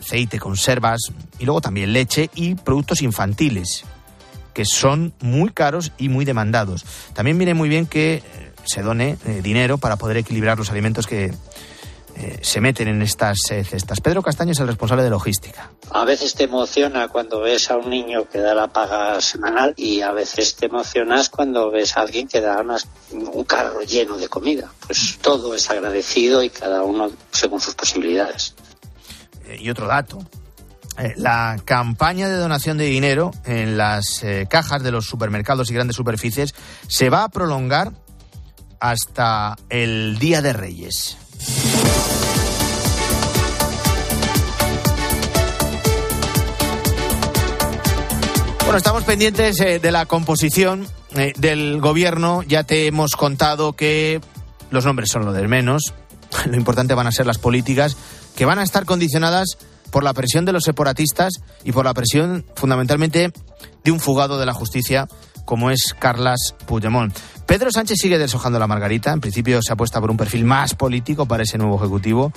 aceite, 0.00 0.40
conservas 0.40 1.12
y 1.38 1.44
luego 1.44 1.60
también 1.60 1.92
leche 1.92 2.30
y 2.34 2.56
productos 2.56 3.02
infantiles, 3.02 3.84
que 4.52 4.64
son 4.64 5.14
muy 5.20 5.50
caros 5.50 5.92
y 5.96 6.08
muy 6.08 6.24
demandados. 6.24 6.84
También 7.12 7.38
viene 7.38 7.54
muy 7.54 7.68
bien 7.68 7.86
que 7.86 8.14
eh, 8.14 8.22
se 8.64 8.82
done 8.82 9.16
eh, 9.26 9.40
dinero 9.40 9.78
para 9.78 9.94
poder 9.94 10.16
equilibrar 10.16 10.58
los 10.58 10.72
alimentos 10.72 11.06
que 11.06 11.32
eh, 12.16 12.38
se 12.42 12.60
meten 12.60 12.86
en 12.86 13.02
estas 13.02 13.38
eh, 13.50 13.64
cestas. 13.64 14.00
Pedro 14.00 14.22
Castaño 14.22 14.52
es 14.52 14.60
el 14.60 14.68
responsable 14.68 15.02
de 15.02 15.10
logística. 15.10 15.70
A 15.90 16.04
veces 16.04 16.34
te 16.34 16.44
emociona 16.44 17.08
cuando 17.08 17.40
ves 17.40 17.70
a 17.70 17.76
un 17.76 17.90
niño 17.90 18.28
que 18.28 18.38
da 18.38 18.54
la 18.54 18.68
paga 18.68 19.20
semanal 19.20 19.74
y 19.76 20.00
a 20.00 20.12
veces 20.12 20.54
te 20.54 20.66
emocionas 20.66 21.28
cuando 21.28 21.72
ves 21.72 21.96
a 21.96 22.02
alguien 22.02 22.28
que 22.28 22.40
da 22.40 22.64
un 23.10 23.44
carro 23.44 23.82
lleno 23.82 24.16
de 24.16 24.28
comida. 24.28 24.70
Pues 24.86 25.18
todo 25.20 25.54
es 25.54 25.68
agradecido 25.70 26.42
y 26.44 26.50
cada 26.50 26.84
uno 26.84 27.10
según 27.32 27.60
sus 27.60 27.74
posibilidades. 27.74 28.54
Eh, 29.46 29.58
y 29.60 29.70
otro 29.70 29.88
dato. 29.88 30.18
La 31.16 31.56
campaña 31.64 32.28
de 32.28 32.36
donación 32.36 32.78
de 32.78 32.84
dinero 32.84 33.32
en 33.44 33.76
las 33.76 34.24
cajas 34.48 34.80
de 34.84 34.92
los 34.92 35.06
supermercados 35.06 35.68
y 35.68 35.74
grandes 35.74 35.96
superficies 35.96 36.54
se 36.86 37.10
va 37.10 37.24
a 37.24 37.28
prolongar 37.28 37.90
hasta 38.78 39.56
el 39.70 40.20
Día 40.20 40.40
de 40.40 40.52
Reyes. 40.52 41.16
Estamos 48.76 49.04
pendientes 49.04 49.60
eh, 49.60 49.78
de 49.78 49.92
la 49.92 50.04
composición 50.04 50.84
eh, 51.14 51.32
del 51.36 51.80
gobierno. 51.80 52.42
Ya 52.42 52.64
te 52.64 52.88
hemos 52.88 53.12
contado 53.12 53.74
que 53.74 54.20
los 54.70 54.84
nombres 54.84 55.10
son 55.10 55.24
lo 55.24 55.32
del 55.32 55.46
menos. 55.46 55.94
Lo 56.46 56.56
importante 56.56 56.92
van 56.94 57.06
a 57.06 57.12
ser 57.12 57.24
las 57.24 57.38
políticas 57.38 57.96
que 58.34 58.44
van 58.44 58.58
a 58.58 58.64
estar 58.64 58.84
condicionadas 58.84 59.58
por 59.92 60.02
la 60.02 60.12
presión 60.12 60.44
de 60.44 60.52
los 60.52 60.64
separatistas 60.64 61.34
y 61.62 61.70
por 61.70 61.84
la 61.84 61.94
presión 61.94 62.44
fundamentalmente 62.56 63.32
de 63.84 63.90
un 63.92 64.00
fugado 64.00 64.40
de 64.40 64.46
la 64.46 64.54
justicia 64.54 65.06
como 65.44 65.70
es 65.70 65.94
Carlas 65.96 66.56
Puigdemont. 66.66 67.16
Pedro 67.46 67.70
Sánchez 67.70 67.98
sigue 68.00 68.18
deshojando 68.18 68.58
la 68.58 68.66
margarita. 68.66 69.12
En 69.12 69.20
principio 69.20 69.62
se 69.62 69.72
apuesta 69.72 70.00
por 70.00 70.10
un 70.10 70.16
perfil 70.16 70.44
más 70.44 70.74
político 70.74 71.26
para 71.26 71.44
ese 71.44 71.58
nuevo 71.58 71.76
Ejecutivo. 71.76 72.32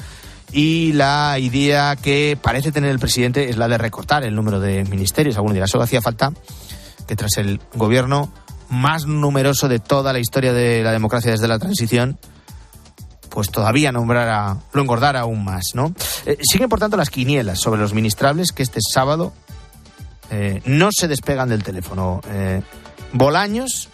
Y 0.51 0.93
la 0.93 1.37
idea 1.39 1.95
que 1.95 2.37
parece 2.41 2.71
tener 2.71 2.89
el 2.89 2.99
presidente 2.99 3.49
es 3.49 3.57
la 3.57 3.67
de 3.67 3.77
recortar 3.77 4.23
el 4.23 4.35
número 4.35 4.59
de 4.59 4.85
ministerios. 4.85 5.35
Algunos 5.35 5.55
dirán, 5.55 5.67
solo 5.67 5.83
hacía 5.83 6.01
falta 6.01 6.31
que 7.07 7.15
tras 7.15 7.37
el 7.37 7.59
gobierno 7.73 8.31
más 8.69 9.05
numeroso 9.05 9.67
de 9.67 9.79
toda 9.79 10.13
la 10.13 10.19
historia 10.19 10.53
de 10.53 10.83
la 10.83 10.91
democracia 10.91 11.31
desde 11.31 11.47
la 11.47 11.59
transición, 11.59 12.17
pues 13.29 13.49
todavía 13.49 13.91
nombrara, 13.91 14.57
lo 14.73 14.81
engordara 14.81 15.21
aún 15.21 15.43
más, 15.43 15.71
¿no? 15.73 15.93
Eh, 16.25 16.37
siguen, 16.41 16.69
por 16.69 16.79
tanto, 16.79 16.97
las 16.97 17.09
quinielas 17.09 17.59
sobre 17.59 17.79
los 17.79 17.93
ministrables 17.93 18.51
que 18.51 18.63
este 18.63 18.79
sábado 18.81 19.33
eh, 20.29 20.61
no 20.65 20.89
se 20.91 21.07
despegan 21.07 21.49
del 21.49 21.63
teléfono. 21.63 22.21
Eh, 22.29 22.61
Bolaños 23.13 23.89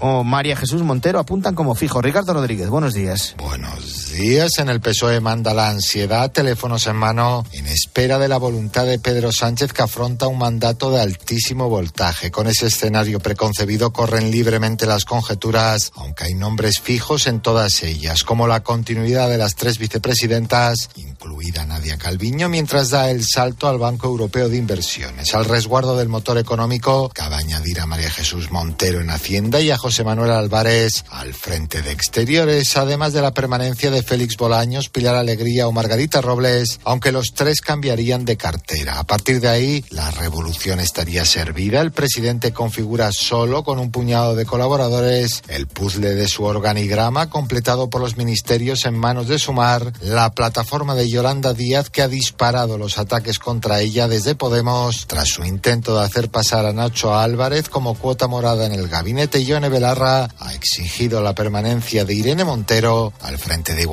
o 0.00 0.24
María 0.24 0.56
Jesús 0.56 0.82
Montero 0.82 1.18
apuntan 1.18 1.54
como 1.54 1.74
fijo. 1.74 2.02
Ricardo 2.02 2.34
Rodríguez, 2.34 2.68
buenos 2.68 2.92
días. 2.92 3.34
Buenos 3.38 3.80
días. 3.82 4.03
En 4.16 4.68
el 4.68 4.80
PSOE 4.80 5.18
manda 5.18 5.52
la 5.52 5.70
ansiedad, 5.70 6.30
teléfonos 6.30 6.86
en 6.86 6.94
mano, 6.94 7.44
en 7.50 7.66
espera 7.66 8.16
de 8.16 8.28
la 8.28 8.36
voluntad 8.36 8.86
de 8.86 9.00
Pedro 9.00 9.32
Sánchez 9.32 9.72
que 9.72 9.82
afronta 9.82 10.28
un 10.28 10.38
mandato 10.38 10.92
de 10.92 11.00
altísimo 11.00 11.68
voltaje. 11.68 12.30
Con 12.30 12.46
ese 12.46 12.68
escenario 12.68 13.18
preconcebido 13.18 13.92
corren 13.92 14.30
libremente 14.30 14.86
las 14.86 15.04
conjeturas, 15.04 15.90
aunque 15.96 16.24
hay 16.24 16.34
nombres 16.34 16.78
fijos 16.80 17.26
en 17.26 17.40
todas 17.40 17.82
ellas, 17.82 18.22
como 18.22 18.46
la 18.46 18.62
continuidad 18.62 19.28
de 19.28 19.36
las 19.36 19.56
tres 19.56 19.78
vicepresidentas, 19.78 20.90
incluida 20.94 21.66
Nadia 21.66 21.98
Calviño, 21.98 22.48
mientras 22.48 22.90
da 22.90 23.10
el 23.10 23.24
salto 23.24 23.66
al 23.68 23.78
Banco 23.78 24.06
Europeo 24.06 24.48
de 24.48 24.56
Inversiones. 24.56 25.34
Al 25.34 25.44
resguardo 25.44 25.96
del 25.96 26.08
motor 26.08 26.38
económico, 26.38 27.10
cabe 27.12 27.34
añadir 27.34 27.80
a 27.80 27.86
María 27.86 28.10
Jesús 28.10 28.52
Montero 28.52 29.00
en 29.00 29.10
Hacienda 29.10 29.60
y 29.60 29.72
a 29.72 29.76
José 29.76 30.04
Manuel 30.04 30.30
Álvarez 30.30 31.04
al 31.10 31.34
frente 31.34 31.82
de 31.82 31.90
exteriores, 31.90 32.76
además 32.76 33.12
de 33.12 33.20
la 33.20 33.34
permanencia 33.34 33.90
de 33.90 34.03
Félix 34.04 34.36
Bolaños, 34.36 34.88
Pilar 34.88 35.16
Alegría 35.16 35.66
o 35.66 35.72
Margarita 35.72 36.20
Robles, 36.20 36.78
aunque 36.84 37.12
los 37.12 37.34
tres 37.34 37.60
cambiarían 37.60 38.24
de 38.24 38.36
cartera. 38.36 38.98
A 38.98 39.04
partir 39.04 39.40
de 39.40 39.48
ahí, 39.48 39.84
la 39.90 40.10
revolución 40.12 40.80
estaría 40.80 41.24
servida. 41.24 41.80
El 41.80 41.92
presidente 41.92 42.52
configura 42.52 43.10
solo 43.12 43.64
con 43.64 43.78
un 43.78 43.90
puñado 43.90 44.34
de 44.34 44.46
colaboradores 44.46 45.42
el 45.48 45.66
puzzle 45.66 46.14
de 46.14 46.28
su 46.28 46.44
organigrama 46.44 47.30
completado 47.30 47.90
por 47.90 48.00
los 48.00 48.16
ministerios 48.16 48.84
en 48.84 48.94
manos 48.94 49.28
de 49.28 49.38
Sumar, 49.38 49.92
la 50.00 50.32
plataforma 50.32 50.94
de 50.94 51.08
Yolanda 51.08 51.54
Díaz 51.54 51.90
que 51.90 52.02
ha 52.02 52.08
disparado 52.08 52.78
los 52.78 52.98
ataques 52.98 53.38
contra 53.38 53.80
ella 53.80 54.08
desde 54.08 54.34
Podemos 54.34 55.06
tras 55.06 55.28
su 55.28 55.44
intento 55.44 55.98
de 55.98 56.04
hacer 56.04 56.30
pasar 56.30 56.66
a 56.66 56.72
Nacho 56.72 57.14
Álvarez 57.16 57.68
como 57.68 57.94
cuota 57.94 58.28
morada 58.28 58.66
en 58.66 58.72
el 58.72 58.88
gabinete 58.88 59.44
Yone 59.44 59.68
Belarra 59.68 60.28
ha 60.38 60.54
exigido 60.54 61.22
la 61.22 61.34
permanencia 61.34 62.04
de 62.04 62.14
Irene 62.14 62.44
Montero 62.44 63.12
al 63.20 63.38
frente 63.38 63.74
de 63.74 63.86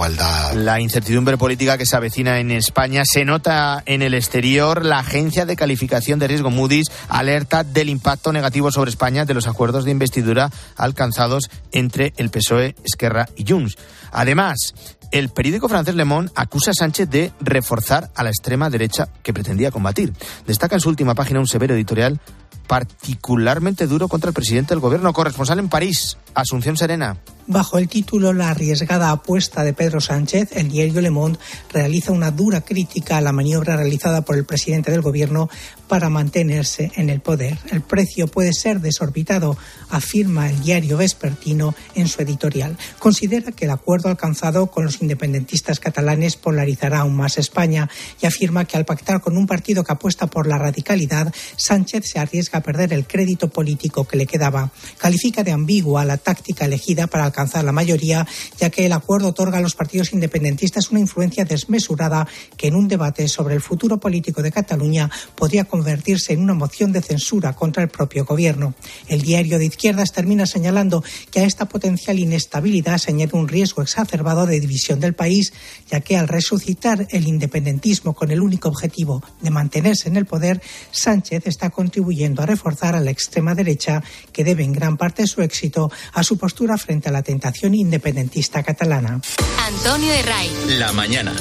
La 0.56 0.82
incertidumbre 0.82 1.38
política 1.38 1.78
que 1.78 1.86
se 1.86 1.96
avecina 1.96 2.40
en 2.40 2.50
España 2.50 3.04
se 3.06 3.24
nota 3.24 3.84
en 3.86 4.02
el 4.02 4.16
exterior. 4.16 4.84
La 4.84 4.98
agencia 4.98 5.46
de 5.46 5.56
calificación 5.56 6.18
de 6.18 6.28
riesgo 6.28 6.50
Moody's 6.50 6.88
alerta 7.08 7.64
del 7.64 7.88
impacto 7.88 8.34
negativo 8.34 8.72
sobre 8.72 8.90
España 8.90 9.26
de 9.26 9.36
los 9.36 9.48
acuerdos 9.48 9.86
de 9.86 9.92
investidura 9.92 10.50
alcanzados 10.76 11.52
entre 11.72 12.14
el 12.18 12.32
PSOE, 12.32 12.76
Esquerra 12.84 13.30
y 13.36 13.46
Junts. 13.48 13.78
Además, 14.12 14.74
el 15.12 15.30
periódico 15.30 15.70
francés 15.70 15.94
Le 15.94 16.06
Monde 16.06 16.32
acusa 16.36 16.72
a 16.72 16.74
Sánchez 16.74 17.08
de 17.08 17.32
reforzar 17.40 18.10
a 18.16 18.24
la 18.24 18.32
extrema 18.32 18.72
derecha 18.72 19.08
que 19.22 19.34
pretendía 19.34 19.70
combatir. 19.70 20.14
Destaca 20.48 20.76
en 20.76 20.82
su 20.82 20.90
última 20.90 21.14
página 21.14 21.40
un 21.40 21.48
severo 21.48 21.76
editorial 21.76 22.20
particularmente 22.66 23.86
duro 23.86 24.08
contra 24.08 24.30
el 24.30 24.34
presidente 24.34 24.74
del 24.74 24.80
gobierno. 24.80 25.12
Corresponsal 25.12 25.60
en 25.60 25.68
París, 25.68 26.18
Asunción 26.34 26.78
Serena. 26.78 27.18
Bajo 27.48 27.80
el 27.80 27.90
título 27.90 28.34
La 28.34 28.52
arriesgada 28.52 29.12
apuesta 29.12 29.64
de 29.64 29.74
Pedro 29.74 30.00
Sánchez, 30.00 30.50
el 30.54 30.70
diario 30.70 31.02
Le 31.02 31.10
Monde 31.10 31.40
realiza 31.74 32.12
una 32.12 32.32
dura 32.32 32.62
crítica 32.62 33.18
a 33.18 33.22
la 33.22 33.34
maniobra 33.34 33.76
realizada 33.76 34.22
por 34.22 34.38
el 34.38 34.46
presidente 34.46 34.92
del 34.92 35.02
gobierno 35.02 35.50
para 35.90 36.10
mantenerse 36.10 36.92
en 36.96 37.10
el 37.10 37.20
poder. 37.20 37.58
El 37.70 37.82
precio 37.82 38.28
puede 38.28 38.54
ser 38.54 38.80
desorbitado, 38.80 39.58
afirma 39.90 40.50
el 40.50 40.62
diario 40.62 40.96
vespertino 40.96 41.76
en 41.96 42.08
su 42.08 42.22
editorial. 42.22 42.78
Considera 43.00 43.52
que 43.52 43.66
el 43.66 43.72
acuerdo 43.72 44.08
alcanzado 44.08 44.68
con 44.68 44.86
los 44.86 45.02
independentistas 45.02 45.82
catalanes 45.82 46.38
polarizará 46.38 47.00
aún 47.00 47.18
más 47.18 47.38
España 47.38 47.90
y 48.22 48.28
afirma 48.28 48.64
que 48.64 48.78
al 48.78 48.86
pactar 48.86 49.20
con 49.20 49.36
un 49.36 49.48
partido 49.48 49.84
que 49.84 49.92
apuesta 49.92 50.28
por 50.28 50.48
la 50.48 50.58
radicalidad, 50.58 51.34
Sánchez 51.58 52.06
se 52.06 52.20
arriesga 52.20 52.60
a 52.60 52.64
perder 52.64 52.94
el 52.94 53.06
crédito 53.06 53.50
político 53.50 54.06
que 54.06 54.16
le 54.16 54.26
quedaba. 54.28 54.72
Califica 54.98 55.44
de 55.44 55.52
ambigua 55.52 56.06
la 56.06 56.16
táctica 56.16 56.64
elegida 56.64 57.08
para 57.08 57.26
alcanzar 57.26 57.41
la 57.64 57.72
mayoría, 57.72 58.28
ya 58.60 58.70
que 58.70 58.86
el 58.86 58.94
acuerdo 58.94 59.30
otorga 59.30 59.58
a 59.58 59.62
los 59.62 59.76
partidos 59.76 60.14
independentistas 60.14 60.92
una 60.92 61.00
influencia 61.00 61.46
desmesurada 61.46 62.28
que 62.58 62.68
en 62.68 62.76
un 62.76 62.88
debate 62.88 63.28
sobre 63.28 63.56
el 63.56 63.62
futuro 63.62 64.00
político 64.00 64.42
de 64.42 64.52
Cataluña 64.52 65.10
podría 65.36 65.66
convertirse 65.66 66.34
en 66.34 66.42
una 66.42 66.54
moción 66.54 66.92
de 66.92 67.02
censura 67.02 67.54
contra 67.54 67.84
el 67.84 67.90
propio 67.90 68.26
gobierno. 68.26 68.74
El 69.08 69.22
diario 69.22 69.60
de 69.60 69.66
izquierdas 69.66 70.12
termina 70.12 70.46
señalando 70.46 71.04
que 71.32 71.42
a 71.42 71.46
esta 71.46 71.66
potencial 71.66 72.20
inestabilidad 72.20 72.98
se 72.98 73.12
añade 73.12 73.38
un 73.38 73.48
riesgo 73.48 73.82
exacerbado 73.82 74.46
de 74.46 74.60
división 74.60 75.00
del 75.00 75.14
país, 75.14 75.54
ya 75.90 76.02
que 76.02 76.18
al 76.18 76.28
resucitar 76.28 77.08
el 77.10 77.28
independentismo 77.28 78.14
con 78.14 78.32
el 78.32 78.42
único 78.42 78.70
objetivo 78.70 79.24
de 79.42 79.50
mantenerse 79.50 80.10
en 80.10 80.18
el 80.18 80.26
poder, 80.26 80.62
Sánchez 80.92 81.44
está 81.46 81.70
contribuyendo 81.70 82.42
a 82.42 82.46
reforzar 82.46 82.96
a 82.96 83.00
la 83.00 83.12
extrema 83.12 83.56
derecha, 83.56 84.04
que 84.32 84.44
debe 84.44 84.64
en 84.64 84.74
gran 84.74 84.98
parte 84.98 85.28
su 85.28 85.42
éxito 85.42 85.92
a 86.14 86.24
su 86.24 86.38
postura 86.38 86.78
frente 86.78 87.10
a 87.10 87.12
la 87.12 87.21
tentación 87.22 87.74
independentista 87.74 88.64
catalana. 88.64 89.22
Antonio 89.68 90.12
Herray. 90.14 90.50
La 90.78 90.92
mañana. 90.92 91.34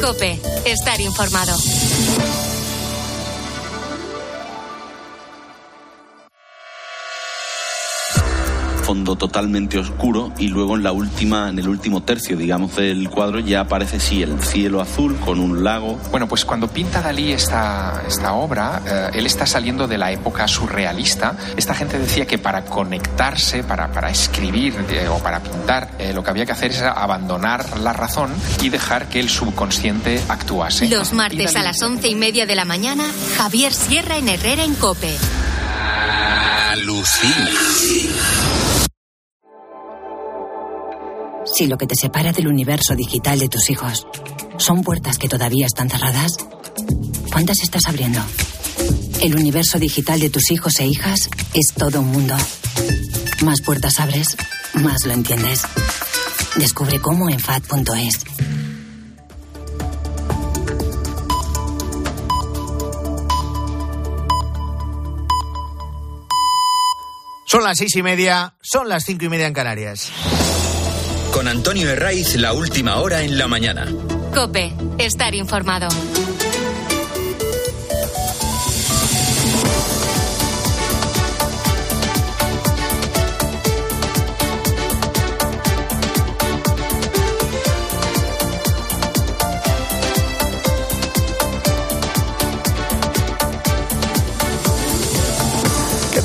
Cope, 0.00 0.40
estar 0.64 1.00
informado. 1.00 1.56
Fondo 8.92 9.16
totalmente 9.16 9.78
oscuro 9.78 10.34
y 10.36 10.48
luego 10.48 10.76
en 10.76 10.82
la 10.82 10.92
última 10.92 11.48
en 11.48 11.58
el 11.58 11.66
último 11.66 12.02
tercio 12.02 12.36
digamos 12.36 12.76
del 12.76 13.08
cuadro 13.08 13.38
ya 13.38 13.60
aparece 13.60 13.98
sí 13.98 14.22
el 14.22 14.38
cielo 14.38 14.82
azul 14.82 15.16
con 15.16 15.40
un 15.40 15.64
lago. 15.64 15.98
Bueno 16.10 16.28
pues 16.28 16.44
cuando 16.44 16.68
pinta 16.68 17.00
Dalí 17.00 17.32
esta, 17.32 18.02
esta 18.06 18.34
obra 18.34 18.82
eh, 18.86 19.10
él 19.14 19.24
está 19.24 19.46
saliendo 19.46 19.88
de 19.88 19.96
la 19.96 20.12
época 20.12 20.46
surrealista. 20.46 21.38
Esta 21.56 21.74
gente 21.74 21.98
decía 21.98 22.26
que 22.26 22.36
para 22.36 22.66
conectarse 22.66 23.64
para, 23.64 23.90
para 23.90 24.10
escribir 24.10 24.74
eh, 24.90 25.08
o 25.08 25.16
para 25.20 25.42
pintar 25.42 25.92
eh, 25.98 26.12
lo 26.12 26.22
que 26.22 26.28
había 26.28 26.44
que 26.44 26.52
hacer 26.52 26.72
es 26.72 26.82
abandonar 26.82 27.78
la 27.78 27.94
razón 27.94 28.30
y 28.60 28.68
dejar 28.68 29.08
que 29.08 29.20
el 29.20 29.30
subconsciente 29.30 30.20
actuase. 30.28 30.86
Los 30.90 31.14
martes 31.14 31.56
a 31.56 31.62
las 31.62 31.80
once 31.80 32.10
y 32.10 32.14
media 32.14 32.44
de 32.44 32.56
la 32.56 32.66
mañana 32.66 33.04
Javier 33.38 33.72
Sierra 33.72 34.18
en 34.18 34.28
Herrera 34.28 34.64
en 34.64 34.74
Cope. 34.74 35.16
Alucina. 36.72 38.81
Si 41.54 41.66
lo 41.66 41.76
que 41.76 41.86
te 41.86 41.94
separa 41.94 42.32
del 42.32 42.48
universo 42.48 42.94
digital 42.94 43.38
de 43.38 43.48
tus 43.48 43.68
hijos 43.68 44.06
son 44.56 44.82
puertas 44.82 45.18
que 45.18 45.28
todavía 45.28 45.66
están 45.66 45.90
cerradas, 45.90 46.38
¿cuántas 47.30 47.60
estás 47.62 47.86
abriendo? 47.86 48.20
El 49.20 49.36
universo 49.36 49.78
digital 49.78 50.18
de 50.18 50.30
tus 50.30 50.50
hijos 50.50 50.80
e 50.80 50.86
hijas 50.86 51.28
es 51.52 51.74
todo 51.76 52.00
un 52.00 52.10
mundo. 52.10 52.34
Más 53.44 53.60
puertas 53.60 54.00
abres, 54.00 54.36
más 54.74 55.04
lo 55.04 55.12
entiendes. 55.12 55.62
Descubre 56.56 57.00
cómo 57.00 57.28
en 57.28 57.38
FAD.es. 57.38 58.24
Son 67.44 67.62
las 67.62 67.76
seis 67.76 67.94
y 67.96 68.02
media, 68.02 68.54
son 68.62 68.88
las 68.88 69.04
cinco 69.04 69.26
y 69.26 69.28
media 69.28 69.46
en 69.46 69.52
Canarias. 69.52 70.10
Con 71.32 71.48
Antonio 71.48 71.88
Herraiz, 71.88 72.36
la 72.36 72.52
última 72.52 72.96
hora 72.96 73.22
en 73.22 73.38
la 73.38 73.48
mañana. 73.48 73.86
Cope, 74.34 74.72
estar 74.98 75.34
informado. 75.34 75.88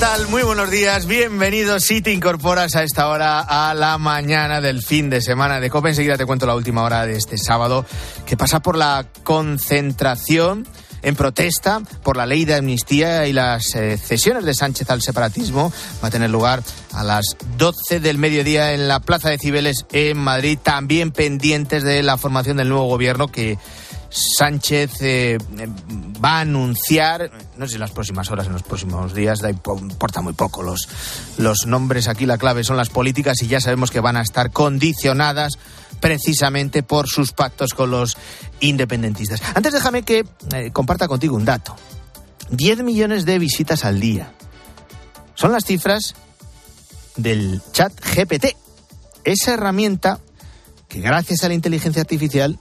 Tal? 0.07 0.27
Muy 0.29 0.43
buenos 0.43 0.71
días, 0.71 1.05
bienvenidos 1.05 1.83
si 1.83 2.01
te 2.01 2.13
incorporas 2.13 2.77
a 2.77 2.83
esta 2.83 3.09
hora 3.09 3.41
a 3.41 3.73
la 3.73 3.97
mañana 3.97 4.61
del 4.61 4.81
fin 4.81 5.09
de 5.09 5.19
semana 5.19 5.59
de 5.59 5.69
COPE. 5.69 5.89
Enseguida 5.89 6.15
te 6.15 6.25
cuento 6.25 6.45
la 6.45 6.55
última 6.55 6.83
hora 6.83 7.05
de 7.05 7.17
este 7.17 7.37
sábado 7.37 7.85
que 8.25 8.37
pasa 8.37 8.61
por 8.61 8.77
la 8.77 9.05
concentración 9.23 10.65
en 11.01 11.15
protesta 11.17 11.81
por 12.03 12.15
la 12.15 12.25
ley 12.25 12.45
de 12.45 12.55
amnistía 12.55 13.27
y 13.27 13.33
las 13.33 13.75
eh, 13.75 13.97
cesiones 13.97 14.45
de 14.45 14.53
Sánchez 14.53 14.89
al 14.89 15.01
separatismo. 15.01 15.73
Va 16.01 16.07
a 16.07 16.11
tener 16.11 16.29
lugar 16.29 16.63
a 16.93 17.03
las 17.03 17.35
12 17.57 17.99
del 17.99 18.17
mediodía 18.17 18.71
en 18.71 18.87
la 18.87 19.01
Plaza 19.01 19.29
de 19.29 19.37
Cibeles 19.37 19.85
en 19.91 20.17
Madrid, 20.17 20.57
también 20.61 21.11
pendientes 21.11 21.83
de 21.83 22.01
la 22.01 22.17
formación 22.17 22.55
del 22.55 22.69
nuevo 22.69 22.87
gobierno 22.87 23.27
que 23.27 23.57
Sánchez 24.09 25.01
eh, 25.01 25.37
va 26.23 26.37
a 26.37 26.39
anunciar, 26.41 27.29
no 27.57 27.65
sé 27.65 27.71
si 27.71 27.75
en 27.75 27.81
las 27.81 27.91
próximas 27.91 28.31
horas, 28.31 28.47
en 28.47 28.53
los 28.53 28.63
próximos 28.63 29.13
días, 29.13 29.39
da, 29.39 29.49
importa 29.49 30.21
muy 30.21 30.33
poco 30.33 30.63
los, 30.63 30.87
los 31.37 31.65
nombres. 31.65 32.07
Aquí 32.07 32.25
la 32.25 32.37
clave 32.37 32.63
son 32.63 32.77
las 32.77 32.89
políticas 32.89 33.41
y 33.41 33.47
ya 33.47 33.59
sabemos 33.59 33.91
que 33.91 33.99
van 33.99 34.17
a 34.17 34.21
estar 34.21 34.51
condicionadas 34.51 35.57
precisamente 35.99 36.83
por 36.83 37.07
sus 37.07 37.31
pactos 37.31 37.73
con 37.73 37.91
los 37.91 38.17
independentistas. 38.59 39.41
Antes 39.55 39.73
déjame 39.73 40.03
que 40.03 40.25
eh, 40.53 40.71
comparta 40.71 41.07
contigo 41.07 41.35
un 41.35 41.45
dato. 41.45 41.75
10 42.49 42.83
millones 42.83 43.25
de 43.25 43.39
visitas 43.39 43.83
al 43.83 43.99
día. 43.99 44.33
Son 45.35 45.51
las 45.51 45.65
cifras 45.65 46.15
del 47.15 47.61
chat 47.71 47.93
GPT. 48.15 48.55
Esa 49.23 49.53
herramienta 49.55 50.19
que 50.87 51.01
gracias 51.01 51.43
a 51.43 51.49
la 51.49 51.53
inteligencia 51.53 52.01
artificial 52.01 52.57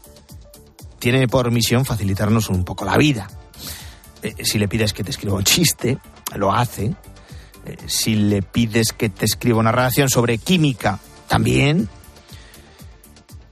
tiene 0.98 1.28
por 1.28 1.50
misión 1.50 1.84
facilitarnos 1.84 2.48
un 2.48 2.64
poco 2.64 2.84
la 2.84 2.96
vida. 2.96 3.28
Eh, 4.22 4.44
si 4.44 4.58
le 4.58 4.68
pides 4.68 4.92
que 4.92 5.04
te 5.04 5.10
escriba 5.10 5.34
un 5.34 5.44
chiste, 5.44 5.98
lo 6.34 6.52
hace. 6.52 6.94
Eh, 7.64 7.76
si 7.86 8.14
le 8.14 8.42
pides 8.42 8.92
que 8.92 9.08
te 9.08 9.24
escriba 9.24 9.58
una 9.58 9.72
redacción 9.72 10.08
sobre 10.08 10.38
química, 10.38 10.98
también. 11.28 11.88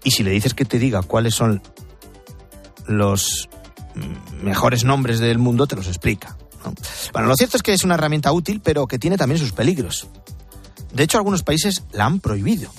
Y 0.03 0.11
si 0.11 0.23
le 0.23 0.31
dices 0.31 0.55
que 0.55 0.65
te 0.65 0.79
diga 0.79 1.03
cuáles 1.03 1.35
son 1.35 1.63
los 2.87 3.49
mejores 4.43 4.85
nombres 4.85 5.19
del 5.19 5.39
mundo, 5.39 5.67
te 5.67 5.77
los 5.77 5.87
explica. 5.87 6.37
¿no? 6.65 6.75
Bueno, 7.13 7.29
lo 7.29 7.37
cierto 7.37 7.57
es 7.57 7.63
que 7.63 7.73
es 7.73 7.85
una 7.85 7.95
herramienta 7.95 8.33
útil, 8.33 8.61
pero 8.63 8.87
que 8.87 8.99
tiene 8.99 9.17
también 9.17 9.39
sus 9.39 9.53
peligros. 9.53 10.09
De 10.93 11.03
hecho, 11.03 11.19
algunos 11.19 11.43
países 11.43 11.85
la 11.93 12.07
han 12.07 12.21
prohibido. 12.21 12.71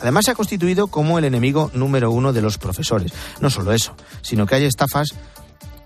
Además, 0.00 0.24
se 0.24 0.30
ha 0.30 0.34
constituido 0.34 0.88
como 0.88 1.18
el 1.18 1.24
enemigo 1.24 1.70
número 1.74 2.10
uno 2.10 2.32
de 2.32 2.42
los 2.42 2.58
profesores. 2.58 3.12
No 3.40 3.50
solo 3.50 3.72
eso, 3.72 3.94
sino 4.22 4.46
que 4.46 4.54
hay 4.54 4.64
estafas 4.64 5.14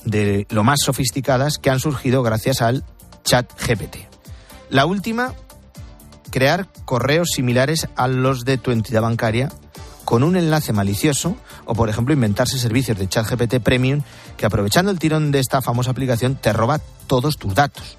de 0.05 0.46
lo 0.51 0.64
más 0.64 0.81
sofisticadas 0.85 1.59
que 1.59 1.70
han 1.70 1.81
surgido 1.81 2.22
gracias 2.22 2.61
al 2.61 2.85
chat 3.25 3.51
GPT. 3.61 3.96
La 4.70 4.87
última, 4.87 5.35
crear 6.31 6.66
correos 6.85 7.31
similares 7.35 7.88
a 7.96 8.09
los 8.09 8.44
de 8.44 8.59
tu 8.59 8.70
entidad 8.70 9.03
bancaria 9.03 9.51
con 10.05 10.25
un 10.25 10.37
enlace 10.37 10.72
malicioso 10.72 11.37
o, 11.64 11.75
por 11.75 11.88
ejemplo, 11.88 12.12
inventarse 12.12 12.59
servicios 12.59 12.98
de 12.98 13.09
chat 13.09 13.27
GPT 13.27 13.61
Premium 13.61 14.03
que, 14.37 14.46
aprovechando 14.46 14.90
el 14.90 14.98
tirón 14.98 15.31
de 15.31 15.38
esta 15.38 15.62
famosa 15.62 15.92
aplicación, 15.92 16.37
te 16.37 16.53
roba 16.53 16.81
todos 17.07 17.37
tus 17.37 17.55
datos. 17.55 17.96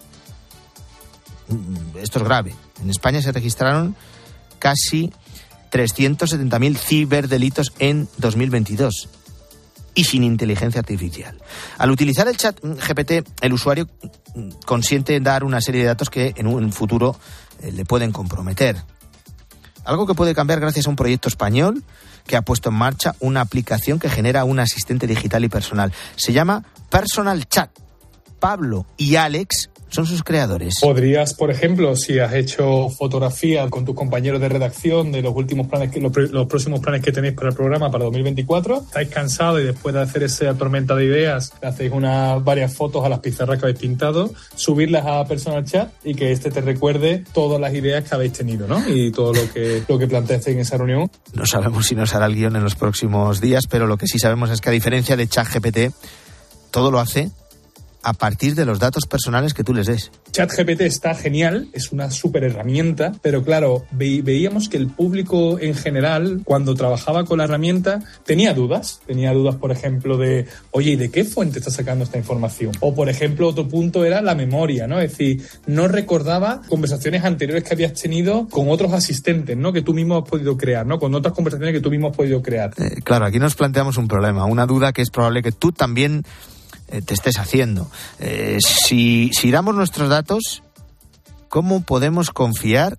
Esto 1.95 2.19
es 2.19 2.25
grave. 2.25 2.55
En 2.81 2.89
España 2.89 3.21
se 3.21 3.31
registraron 3.31 3.95
casi 4.59 5.11
370.000 5.73 6.77
ciberdelitos 6.77 7.73
en 7.79 8.07
2022 8.17 9.09
y 9.95 10.03
sin 10.03 10.23
inteligencia 10.23 10.79
artificial. 10.79 11.39
Al 11.77 11.91
utilizar 11.91 12.27
el 12.27 12.37
chat 12.37 12.59
GPT, 12.61 13.27
el 13.41 13.53
usuario 13.53 13.87
consiente 14.65 15.15
en 15.15 15.23
dar 15.23 15.43
una 15.43 15.61
serie 15.61 15.81
de 15.81 15.87
datos 15.87 16.09
que 16.09 16.33
en 16.37 16.47
un 16.47 16.71
futuro 16.71 17.17
eh, 17.61 17.71
le 17.71 17.85
pueden 17.85 18.11
comprometer. 18.11 18.77
Algo 19.85 20.07
que 20.07 20.13
puede 20.13 20.33
cambiar 20.33 20.59
gracias 20.59 20.87
a 20.87 20.89
un 20.89 20.95
proyecto 20.95 21.27
español 21.27 21.83
que 22.25 22.37
ha 22.37 22.41
puesto 22.41 22.69
en 22.69 22.75
marcha 22.75 23.15
una 23.19 23.41
aplicación 23.41 23.99
que 23.99 24.09
genera 24.09 24.45
un 24.45 24.59
asistente 24.59 25.07
digital 25.07 25.43
y 25.43 25.49
personal. 25.49 25.91
Se 26.15 26.31
llama 26.33 26.63
Personal 26.89 27.47
Chat. 27.47 27.69
Pablo 28.39 28.85
y 28.97 29.15
Alex 29.15 29.69
son 29.93 30.07
sus 30.07 30.23
creadores. 30.23 30.79
Podrías, 30.81 31.35
por 31.35 31.51
ejemplo, 31.51 31.95
si 31.95 32.17
has 32.17 32.33
hecho 32.33 32.89
fotografía 32.89 33.69
con 33.69 33.85
tus 33.85 33.95
compañeros 33.95 34.41
de 34.41 34.49
redacción 34.49 35.11
de 35.11 35.21
los 35.21 35.35
últimos 35.35 35.67
planes, 35.67 35.91
que, 35.91 36.01
los, 36.01 36.11
los, 36.31 36.47
próximos 36.47 36.79
planes 36.79 37.03
que 37.03 37.11
tenéis 37.11 37.35
para 37.35 37.49
el 37.49 37.55
programa 37.55 37.91
para 37.91 38.05
2024, 38.05 38.85
estáis 38.87 39.09
cansados 39.09 39.61
y 39.61 39.65
después 39.65 39.93
de 39.93 40.01
hacer 40.01 40.23
esa 40.23 40.51
tormenta 40.55 40.95
de 40.95 41.05
ideas, 41.05 41.53
hacéis 41.61 41.91
unas 41.91 42.43
varias 42.43 42.73
fotos 42.73 43.05
a 43.05 43.09
las 43.09 43.19
pizarras 43.19 43.59
que 43.59 43.65
habéis 43.65 43.79
pintado, 43.79 44.33
subirlas 44.55 45.05
a 45.05 45.23
Personal 45.25 45.63
Chat 45.63 45.91
y 46.03 46.15
que 46.15 46.31
este 46.31 46.49
te 46.49 46.61
recuerde 46.61 47.23
todas 47.31 47.61
las 47.61 47.73
ideas 47.75 48.03
que 48.03 48.15
habéis 48.15 48.33
tenido, 48.33 48.67
¿no? 48.67 48.81
Y 48.89 49.11
todo 49.11 49.31
lo 49.31 49.53
que, 49.53 49.83
lo 49.87 49.99
que 49.99 50.07
planteaste 50.07 50.53
en 50.53 50.59
esa 50.59 50.77
reunión. 50.77 51.11
No 51.33 51.45
sabemos 51.45 51.85
si 51.85 51.93
nos 51.93 52.15
hará 52.15 52.25
el 52.25 52.35
guion 52.35 52.55
en 52.55 52.63
los 52.63 52.73
próximos 52.73 53.41
días, 53.41 53.67
pero 53.69 53.85
lo 53.85 53.97
que 53.97 54.07
sí 54.07 54.17
sabemos 54.17 54.49
es 54.49 54.59
que 54.59 54.69
a 54.69 54.71
diferencia 54.71 55.15
de 55.15 55.27
ChatGPT, 55.27 55.93
todo 56.71 56.89
lo 56.89 56.99
hace 56.99 57.29
a 58.03 58.13
partir 58.13 58.55
de 58.55 58.65
los 58.65 58.79
datos 58.79 59.05
personales 59.05 59.53
que 59.53 59.63
tú 59.63 59.73
les 59.73 59.87
des. 59.87 60.11
ChatGPT 60.31 60.81
está 60.81 61.15
genial, 61.15 61.67
es 61.73 61.91
una 61.91 62.11
súper 62.11 62.43
herramienta, 62.43 63.13
pero 63.21 63.43
claro, 63.43 63.85
ve 63.91 64.21
veíamos 64.21 64.69
que 64.69 64.77
el 64.77 64.87
público 64.87 65.57
en 65.59 65.75
general, 65.75 66.41
cuando 66.43 66.75
trabajaba 66.75 67.23
con 67.23 67.37
la 67.39 67.45
herramienta, 67.45 68.01
tenía 68.25 68.53
dudas. 68.53 69.01
Tenía 69.05 69.33
dudas, 69.33 69.55
por 69.55 69.71
ejemplo, 69.71 70.17
de, 70.17 70.47
oye, 70.71 70.91
¿y 70.91 70.95
de 70.95 71.09
qué 71.09 71.23
fuente 71.23 71.59
está 71.59 71.71
sacando 71.71 72.03
esta 72.03 72.17
información? 72.17 72.73
O, 72.79 72.93
por 72.93 73.09
ejemplo, 73.09 73.47
otro 73.47 73.67
punto 73.67 74.05
era 74.05 74.21
la 74.21 74.35
memoria, 74.35 74.87
¿no? 74.87 74.99
Es 74.99 75.11
decir, 75.11 75.43
no 75.65 75.87
recordaba 75.87 76.61
conversaciones 76.67 77.23
anteriores 77.23 77.63
que 77.63 77.73
habías 77.73 77.93
tenido 77.93 78.47
con 78.49 78.69
otros 78.69 78.93
asistentes, 78.93 79.57
¿no? 79.57 79.71
Que 79.73 79.81
tú 79.81 79.93
mismo 79.93 80.17
has 80.17 80.29
podido 80.29 80.57
crear, 80.57 80.85
¿no? 80.85 80.99
Con 80.99 81.13
otras 81.15 81.33
conversaciones 81.33 81.73
que 81.73 81.81
tú 81.81 81.89
mismo 81.89 82.09
has 82.09 82.17
podido 82.17 82.41
crear. 82.41 82.73
Eh, 82.77 83.01
claro, 83.03 83.25
aquí 83.25 83.39
nos 83.39 83.55
planteamos 83.55 83.97
un 83.97 84.07
problema, 84.07 84.45
una 84.45 84.65
duda 84.65 84.93
que 84.93 85.01
es 85.01 85.09
probable 85.09 85.41
que 85.41 85.51
tú 85.51 85.71
también 85.71 86.23
te 87.01 87.13
estés 87.13 87.39
haciendo. 87.39 87.89
Eh, 88.19 88.57
si, 88.59 89.31
si 89.33 89.51
damos 89.51 89.75
nuestros 89.75 90.09
datos, 90.09 90.63
¿cómo 91.49 91.81
podemos 91.81 92.29
confiar 92.29 92.97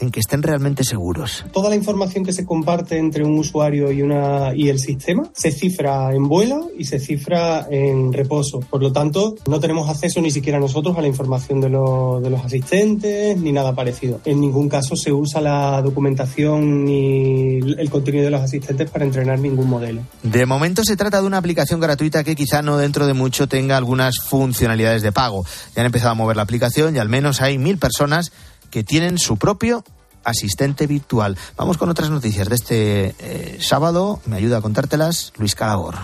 en 0.00 0.10
que 0.10 0.20
estén 0.20 0.42
realmente 0.42 0.84
seguros. 0.84 1.44
Toda 1.52 1.70
la 1.70 1.76
información 1.76 2.24
que 2.24 2.32
se 2.32 2.44
comparte 2.44 2.98
entre 2.98 3.24
un 3.24 3.38
usuario 3.38 3.92
y, 3.92 4.02
una, 4.02 4.54
y 4.54 4.68
el 4.68 4.78
sistema 4.78 5.28
se 5.34 5.52
cifra 5.52 6.12
en 6.12 6.28
vuelo 6.28 6.70
y 6.76 6.84
se 6.84 6.98
cifra 6.98 7.66
en 7.70 8.12
reposo. 8.12 8.60
Por 8.60 8.82
lo 8.82 8.92
tanto, 8.92 9.34
no 9.48 9.60
tenemos 9.60 9.88
acceso 9.88 10.20
ni 10.20 10.30
siquiera 10.30 10.58
nosotros 10.58 10.96
a 10.98 11.00
la 11.00 11.08
información 11.08 11.60
de, 11.60 11.68
lo, 11.68 12.20
de 12.20 12.30
los 12.30 12.44
asistentes 12.44 13.36
ni 13.38 13.52
nada 13.52 13.74
parecido. 13.74 14.20
En 14.24 14.40
ningún 14.40 14.68
caso 14.68 14.96
se 14.96 15.12
usa 15.12 15.40
la 15.40 15.80
documentación 15.82 16.84
ni 16.84 17.58
el 17.58 17.90
contenido 17.90 18.24
de 18.24 18.30
los 18.30 18.40
asistentes 18.40 18.90
para 18.90 19.04
entrenar 19.04 19.38
ningún 19.38 19.68
modelo. 19.68 20.02
De 20.22 20.46
momento 20.46 20.82
se 20.84 20.96
trata 20.96 21.20
de 21.20 21.26
una 21.26 21.38
aplicación 21.38 21.80
gratuita 21.80 22.24
que 22.24 22.34
quizá 22.34 22.62
no 22.62 22.76
dentro 22.76 23.06
de 23.06 23.14
mucho 23.14 23.46
tenga 23.48 23.76
algunas 23.76 24.16
funcionalidades 24.24 25.02
de 25.02 25.12
pago. 25.12 25.44
Ya 25.74 25.82
han 25.82 25.86
empezado 25.86 26.12
a 26.12 26.14
mover 26.14 26.36
la 26.36 26.42
aplicación 26.42 26.96
y 26.96 26.98
al 26.98 27.08
menos 27.08 27.40
hay 27.40 27.58
mil 27.58 27.78
personas 27.78 28.32
que 28.74 28.82
tienen 28.82 29.18
su 29.18 29.36
propio 29.36 29.84
asistente 30.24 30.88
virtual. 30.88 31.38
Vamos 31.56 31.78
con 31.78 31.90
otras 31.90 32.10
noticias 32.10 32.48
de 32.48 32.54
este 32.56 33.14
eh, 33.20 33.58
sábado. 33.60 34.20
Me 34.26 34.34
ayuda 34.34 34.58
a 34.58 34.60
contártelas 34.62 35.32
Luis 35.36 35.54
Calabor. 35.54 35.94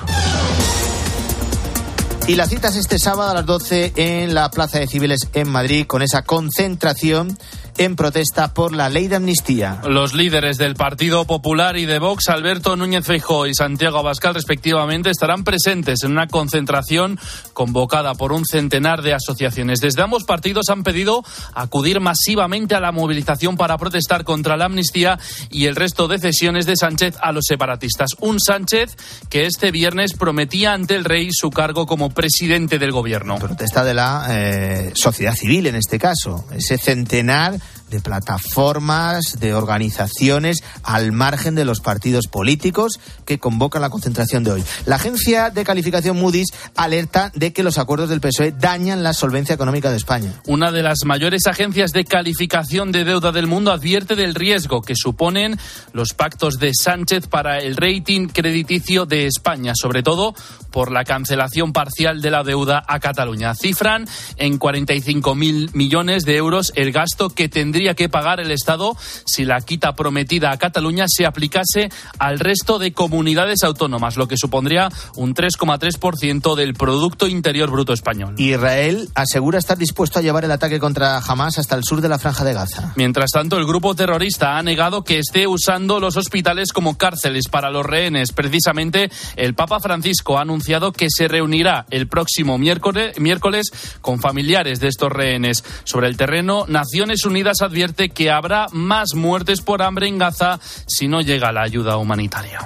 Y 2.28 2.36
la 2.36 2.46
cita 2.46 2.68
es 2.68 2.76
este 2.76 3.00
sábado 3.00 3.32
a 3.32 3.34
las 3.34 3.44
12 3.44 3.94
en 3.96 4.34
la 4.34 4.52
Plaza 4.52 4.78
de 4.78 4.86
Civiles 4.86 5.26
en 5.32 5.48
Madrid 5.48 5.84
con 5.84 6.00
esa 6.00 6.22
concentración 6.22 7.36
en 7.78 7.96
protesta 7.96 8.54
por 8.54 8.72
la 8.72 8.88
ley 8.88 9.08
de 9.08 9.16
amnistía. 9.16 9.80
Los 9.88 10.14
líderes 10.14 10.58
del 10.58 10.74
Partido 10.74 11.24
Popular 11.24 11.76
y 11.76 11.86
de 11.86 11.98
Vox, 11.98 12.28
Alberto 12.28 12.76
Núñez 12.76 13.06
Feijóo 13.06 13.46
y 13.46 13.54
Santiago 13.54 13.98
Abascal, 13.98 14.34
respectivamente, 14.34 15.10
estarán 15.10 15.44
presentes 15.44 16.02
en 16.04 16.12
una 16.12 16.26
concentración 16.26 17.18
convocada 17.52 18.14
por 18.14 18.32
un 18.32 18.44
centenar 18.44 19.02
de 19.02 19.14
asociaciones. 19.14 19.80
Desde 19.80 20.02
ambos 20.02 20.24
partidos 20.24 20.68
han 20.68 20.82
pedido 20.82 21.22
acudir 21.54 22.00
masivamente 22.00 22.74
a 22.74 22.80
la 22.80 22.92
movilización 22.92 23.56
para 23.56 23.78
protestar 23.78 24.24
contra 24.24 24.56
la 24.56 24.66
amnistía 24.66 25.18
y 25.50 25.66
el 25.66 25.76
resto 25.76 26.08
de 26.08 26.18
cesiones 26.18 26.66
de 26.66 26.76
Sánchez 26.76 27.16
a 27.20 27.32
los 27.32 27.44
separatistas. 27.46 28.10
Un 28.20 28.40
Sánchez 28.40 28.96
que 29.28 29.46
este 29.46 29.70
viernes 29.70 30.14
prometía 30.14 30.72
ante 30.72 30.94
el 30.96 31.04
rey 31.04 31.28
su 31.32 31.50
cargo 31.50 31.86
como 31.86 32.10
presidente 32.10 32.78
del 32.78 32.92
gobierno. 32.92 33.36
Protesta 33.36 33.84
de 33.84 33.94
la 33.94 34.26
eh, 34.30 34.92
sociedad 34.94 35.34
civil 35.34 35.66
en 35.66 35.76
este 35.76 35.98
caso. 35.98 36.46
Ese 36.52 36.78
centenar 36.78 37.58
de 37.90 38.00
plataformas, 38.00 39.38
de 39.40 39.54
organizaciones 39.54 40.62
al 40.82 41.12
margen 41.12 41.54
de 41.54 41.64
los 41.64 41.80
partidos 41.80 42.26
políticos 42.26 43.00
que 43.26 43.38
convocan 43.38 43.82
la 43.82 43.90
concentración 43.90 44.44
de 44.44 44.52
hoy. 44.52 44.64
La 44.86 44.96
agencia 44.96 45.50
de 45.50 45.64
calificación 45.64 46.18
Moody's 46.18 46.52
alerta 46.76 47.32
de 47.34 47.52
que 47.52 47.62
los 47.62 47.78
acuerdos 47.78 48.08
del 48.08 48.20
PSOE 48.20 48.52
dañan 48.52 49.02
la 49.02 49.12
solvencia 49.12 49.54
económica 49.54 49.90
de 49.90 49.96
España. 49.96 50.32
Una 50.46 50.72
de 50.72 50.82
las 50.82 51.04
mayores 51.04 51.46
agencias 51.46 51.92
de 51.92 52.04
calificación 52.04 52.92
de 52.92 53.04
deuda 53.04 53.32
del 53.32 53.46
mundo 53.46 53.72
advierte 53.72 54.16
del 54.16 54.34
riesgo 54.34 54.82
que 54.82 54.94
suponen 54.96 55.58
los 55.92 56.14
pactos 56.14 56.58
de 56.58 56.72
Sánchez 56.74 57.26
para 57.26 57.58
el 57.58 57.76
rating 57.76 58.28
crediticio 58.28 59.06
de 59.06 59.26
España, 59.26 59.72
sobre 59.74 60.02
todo 60.02 60.34
por 60.70 60.92
la 60.92 61.04
cancelación 61.04 61.72
parcial 61.72 62.20
de 62.20 62.30
la 62.30 62.44
deuda 62.44 62.82
a 62.86 63.00
Cataluña. 63.00 63.54
Cifran 63.54 64.06
en 64.36 64.58
45.000 64.58 65.74
millones 65.74 66.24
de 66.24 66.36
euros 66.36 66.72
el 66.76 66.92
gasto 66.92 67.30
que 67.30 67.48
tendría 67.48 67.79
tendría 67.80 67.94
que 67.94 68.10
pagar 68.10 68.40
el 68.40 68.50
Estado 68.50 68.94
si 69.24 69.46
la 69.46 69.58
quita 69.62 69.94
prometida 69.94 70.52
a 70.52 70.58
Cataluña 70.58 71.06
se 71.08 71.24
aplicase 71.24 71.88
al 72.18 72.38
resto 72.38 72.78
de 72.78 72.92
comunidades 72.92 73.64
autónomas, 73.64 74.18
lo 74.18 74.28
que 74.28 74.36
supondría 74.36 74.90
un 75.16 75.34
3,3% 75.34 76.56
del 76.56 76.74
Producto 76.74 77.26
Interior 77.26 77.70
Bruto 77.70 77.94
español. 77.94 78.34
Israel 78.36 79.08
asegura 79.14 79.58
estar 79.58 79.78
dispuesto 79.78 80.18
a 80.18 80.22
llevar 80.22 80.44
el 80.44 80.50
ataque 80.50 80.78
contra 80.78 81.16
Hamas 81.20 81.56
hasta 81.56 81.74
el 81.74 81.82
sur 81.82 82.02
de 82.02 82.10
la 82.10 82.18
Franja 82.18 82.44
de 82.44 82.52
Gaza. 82.52 82.92
Mientras 82.96 83.30
tanto, 83.30 83.56
el 83.56 83.64
grupo 83.64 83.94
terrorista 83.94 84.58
ha 84.58 84.62
negado 84.62 85.02
que 85.02 85.18
esté 85.18 85.46
usando 85.46 86.00
los 86.00 86.18
hospitales 86.18 86.74
como 86.74 86.98
cárceles 86.98 87.48
para 87.48 87.70
los 87.70 87.86
rehenes. 87.86 88.32
Precisamente, 88.32 89.10
el 89.36 89.54
Papa 89.54 89.80
Francisco 89.80 90.36
ha 90.36 90.42
anunciado 90.42 90.92
que 90.92 91.06
se 91.08 91.28
reunirá 91.28 91.86
el 91.88 92.08
próximo 92.08 92.58
miércoles, 92.58 93.18
miércoles 93.18 93.70
con 94.02 94.20
familiares 94.20 94.80
de 94.80 94.88
estos 94.88 95.10
rehenes. 95.10 95.64
Sobre 95.84 96.08
el 96.08 96.18
terreno, 96.18 96.66
Naciones 96.68 97.24
Unidas 97.24 97.62
ha 97.62 97.69
advierte 97.70 98.08
que 98.08 98.30
habrá 98.30 98.66
más 98.72 99.14
muertes 99.14 99.60
por 99.60 99.80
hambre 99.80 100.08
en 100.08 100.18
Gaza 100.18 100.58
si 100.86 101.06
no 101.06 101.20
llega 101.20 101.52
la 101.52 101.62
ayuda 101.62 101.96
humanitaria. 101.96 102.58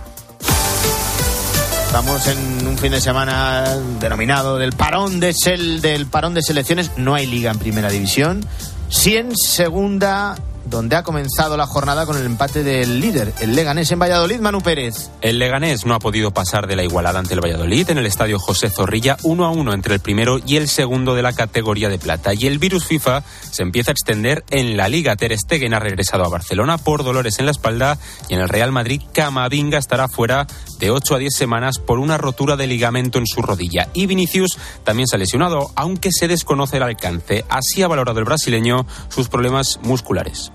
Estamos 1.87 2.27
en 2.27 2.67
un 2.67 2.79
fin 2.79 2.91
de 2.91 3.01
semana 3.01 3.65
denominado 4.01 4.59
del 4.59 4.73
parón 4.73 5.21
de 5.21 5.33
sel, 5.33 5.81
del 5.81 6.07
parón 6.07 6.35
de 6.35 6.43
selecciones. 6.43 6.93
No 6.97 7.15
hay 7.15 7.27
liga 7.27 7.53
en 7.53 7.59
primera 7.59 7.91
división. 7.91 8.45
Sí 8.89 9.17
en 9.17 9.37
segunda 9.37 10.37
donde 10.67 10.97
ha 10.97 11.03
comenzado 11.03 11.57
la 11.57 11.67
jornada 11.67 12.07
con 12.07 12.17
el 12.17 12.25
empate 12.25 12.63
del 12.63 13.01
líder, 13.01 13.33
el 13.41 13.55
Leganés 13.55 13.91
en 13.93 13.99
Valladolid, 13.99 14.41
Manu 14.41 14.61
Pérez. 14.61 15.11
El 15.21 15.39
Leganés 15.39 15.87
no 15.87 15.95
ha 15.95 15.99
podido 15.99 16.33
pasar 16.33 16.67
de 16.67 16.77
la 16.77 16.85
igualada 16.85 17.19
ante 17.19 17.35
el 17.35 17.41
Valladolid 17.41 17.91
en 17.91 17.99
el 17.99 18.07
estadio 18.07 18.39
José 18.39 18.71
Zorrilla, 18.71 19.17
uno 19.23 19.45
a 19.45 19.51
uno 19.51 19.73
entre 19.73 19.95
el 19.95 20.01
primero 20.01 20.39
y 20.45 20.57
el 20.57 20.69
segundo 20.69 21.15
de 21.15 21.23
la 21.23 21.33
categoría 21.33 21.89
de 21.89 21.99
plata. 21.99 22.35
Y 22.35 22.47
el 22.47 22.59
virus 22.59 22.85
FIFA 22.85 23.23
se 23.51 23.63
empieza 23.63 23.91
a 23.91 23.93
extender 23.93 24.45
en 24.51 24.77
la 24.77 24.89
Liga. 24.89 25.17
Ter 25.17 25.37
Stegen 25.39 25.75
ha 25.75 25.81
regresado 25.81 26.25
a 26.25 26.29
Barcelona 26.29 26.79
por 26.79 27.05
dolores 27.05 27.39
en 27.39 27.47
la 27.47 27.53
espalda 27.53 27.99
y 28.29 28.35
en 28.35 28.41
el 28.41 28.49
Real 28.49 28.73
Madrid 28.73 29.03
Camavinga 29.13 29.79
estará 29.79 30.09
fuera 30.09 30.47
de 30.79 30.91
8 30.91 31.15
a 31.15 31.19
10 31.19 31.35
semanas 31.35 31.79
por 31.79 31.99
una 31.99 32.19
rotura 32.19 32.57
de 32.57 32.67
ligamento 32.67 33.19
en 33.19 33.27
su 33.27 33.43
rodilla. 33.43 33.89
Y 33.95 34.07
Vinicius 34.07 34.59
también 34.85 35.07
se 35.07 35.17
ha 35.17 35.19
lesionado, 35.19 35.71
aunque 35.77 36.11
se 36.13 36.29
desconoce 36.29 36.77
el 36.77 36.83
alcance. 36.83 37.45
Así 37.49 37.83
ha 37.83 37.89
valorado 37.89 38.19
el 38.19 38.25
brasileño 38.25 38.87
sus 39.09 39.29
problemas 39.29 39.79
musculares. 39.83 40.51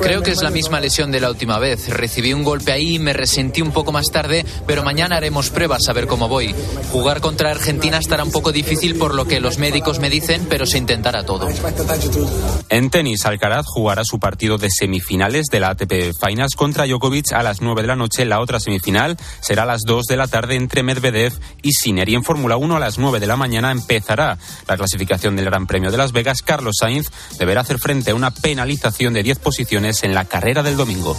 Creo 0.00 0.22
que 0.22 0.30
es 0.30 0.42
la 0.42 0.50
misma 0.50 0.78
lesión 0.80 1.10
de 1.10 1.20
la 1.20 1.30
última 1.30 1.58
vez. 1.58 1.88
Recibí 1.88 2.32
un 2.32 2.44
golpe 2.44 2.72
ahí 2.72 2.94
y 2.94 2.98
me 2.98 3.12
resentí 3.12 3.62
un 3.62 3.72
poco 3.72 3.92
más 3.92 4.06
tarde, 4.12 4.44
pero 4.66 4.82
mañana 4.82 5.16
haremos 5.16 5.50
pruebas 5.50 5.88
a 5.88 5.92
ver 5.92 6.06
cómo 6.06 6.28
voy. 6.28 6.54
Jugar 6.92 7.20
contra 7.20 7.50
Argentina 7.50 7.98
estará 7.98 8.24
un 8.24 8.30
poco 8.30 8.52
difícil 8.52 8.96
por 8.96 9.14
lo 9.14 9.26
que 9.26 9.40
los 9.40 9.58
médicos 9.58 9.98
me 9.98 10.10
dicen, 10.10 10.46
pero 10.48 10.66
se 10.66 10.78
intentará 10.78 11.24
todo. 11.24 11.48
En 12.68 12.90
tenis, 12.90 13.24
Alcaraz 13.24 13.66
jugará 13.66 14.04
su 14.04 14.18
partido 14.18 14.58
de 14.58 14.68
semifinales 14.70 15.46
de 15.46 15.60
la 15.60 15.70
ATP 15.70 16.12
Finals 16.20 16.54
contra 16.54 16.86
Djokovic 16.86 17.32
a 17.32 17.42
las 17.42 17.60
9 17.60 17.82
de 17.82 17.88
la 17.88 17.96
noche. 17.96 18.24
La 18.24 18.40
otra 18.40 18.60
semifinal 18.60 19.16
será 19.40 19.62
a 19.62 19.66
las 19.66 19.82
2 19.82 20.06
de 20.06 20.16
la 20.16 20.28
tarde 20.28 20.56
entre 20.56 20.82
Medvedev 20.82 21.32
y 21.62 21.72
Sinner. 21.72 22.08
Y 22.08 22.14
en 22.14 22.24
Fórmula 22.24 22.56
1 22.56 22.76
a 22.76 22.80
las 22.80 22.98
9 22.98 23.18
de 23.18 23.26
la 23.26 23.36
mañana 23.36 23.70
empezará 23.72 24.38
la 24.68 24.76
clasificación 24.76 25.36
del 25.36 25.46
Gran 25.46 25.66
Premio 25.66 25.90
de 25.90 25.96
Las 25.96 26.12
Vegas. 26.12 26.42
Carlos 26.42 26.76
Sainz 26.78 27.10
deberá 27.38 27.62
hacer 27.62 27.78
frente 27.78 28.10
a 28.10 28.14
una 28.14 28.30
penalización 28.30 28.95
de 28.98 29.22
10 29.22 29.38
posiciones 29.40 30.02
en 30.04 30.14
la 30.14 30.24
carrera 30.24 30.62
del 30.62 30.76
domingo. 30.76 31.14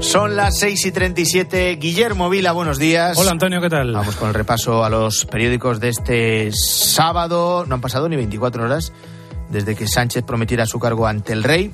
Son 0.00 0.36
las 0.36 0.56
6 0.60 0.86
y 0.86 0.92
37. 0.92 1.76
Guillermo 1.76 2.30
Vila, 2.30 2.52
buenos 2.52 2.78
días. 2.78 3.18
Hola 3.18 3.32
Antonio, 3.32 3.60
¿qué 3.60 3.68
tal? 3.68 3.92
Vamos 3.92 4.14
con 4.14 4.28
el 4.28 4.34
repaso 4.34 4.84
a 4.84 4.88
los 4.88 5.24
periódicos 5.26 5.80
de 5.80 5.88
este 5.88 6.50
sábado. 6.52 7.66
No 7.66 7.74
han 7.74 7.80
pasado 7.80 8.08
ni 8.08 8.14
24 8.14 8.62
horas 8.64 8.92
desde 9.50 9.74
que 9.74 9.88
Sánchez 9.88 10.22
prometiera 10.22 10.64
su 10.64 10.78
cargo 10.78 11.08
ante 11.08 11.32
el 11.32 11.42
rey 11.42 11.72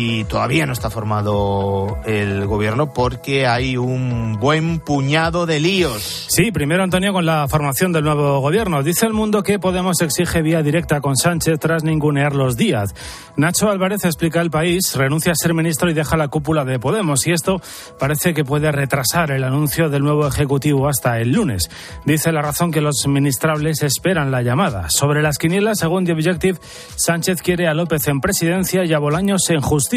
y 0.00 0.22
todavía 0.22 0.64
no 0.64 0.72
está 0.72 0.90
formado 0.90 1.98
el 2.06 2.46
gobierno 2.46 2.92
porque 2.92 3.48
hay 3.48 3.76
un 3.76 4.38
buen 4.38 4.78
puñado 4.78 5.44
de 5.44 5.58
líos. 5.58 6.26
Sí, 6.28 6.52
primero 6.52 6.84
Antonio 6.84 7.12
con 7.12 7.26
la 7.26 7.48
formación 7.48 7.92
del 7.92 8.04
nuevo 8.04 8.38
gobierno. 8.38 8.84
Dice 8.84 9.06
el 9.06 9.12
mundo 9.12 9.42
que 9.42 9.58
Podemos 9.58 10.00
exige 10.00 10.40
vía 10.40 10.62
directa 10.62 11.00
con 11.00 11.16
Sánchez 11.16 11.58
tras 11.58 11.82
ningunear 11.82 12.36
los 12.36 12.56
días. 12.56 12.94
Nacho 13.36 13.70
Álvarez 13.70 14.04
explica 14.04 14.40
el 14.40 14.52
país, 14.52 14.94
renuncia 14.94 15.32
a 15.32 15.34
ser 15.34 15.52
ministro 15.52 15.90
y 15.90 15.94
deja 15.94 16.16
la 16.16 16.28
cúpula 16.28 16.64
de 16.64 16.78
Podemos 16.78 17.26
y 17.26 17.32
esto 17.32 17.60
parece 17.98 18.34
que 18.34 18.44
puede 18.44 18.70
retrasar 18.70 19.32
el 19.32 19.42
anuncio 19.42 19.88
del 19.88 20.04
nuevo 20.04 20.28
ejecutivo 20.28 20.86
hasta 20.88 21.18
el 21.18 21.32
lunes. 21.32 21.68
Dice 22.04 22.30
la 22.30 22.40
razón 22.40 22.70
que 22.70 22.80
los 22.80 23.04
ministrables 23.08 23.82
esperan 23.82 24.30
la 24.30 24.42
llamada. 24.42 24.90
Sobre 24.90 25.22
las 25.22 25.38
quinielas, 25.38 25.80
según 25.80 26.04
The 26.04 26.12
Objective, 26.12 26.60
Sánchez 26.94 27.42
quiere 27.42 27.66
a 27.66 27.74
López 27.74 28.06
en 28.06 28.20
presidencia 28.20 28.84
y 28.84 28.92
a 28.92 29.00
Bolaños 29.00 29.50
en 29.50 29.60
justicia 29.60 29.87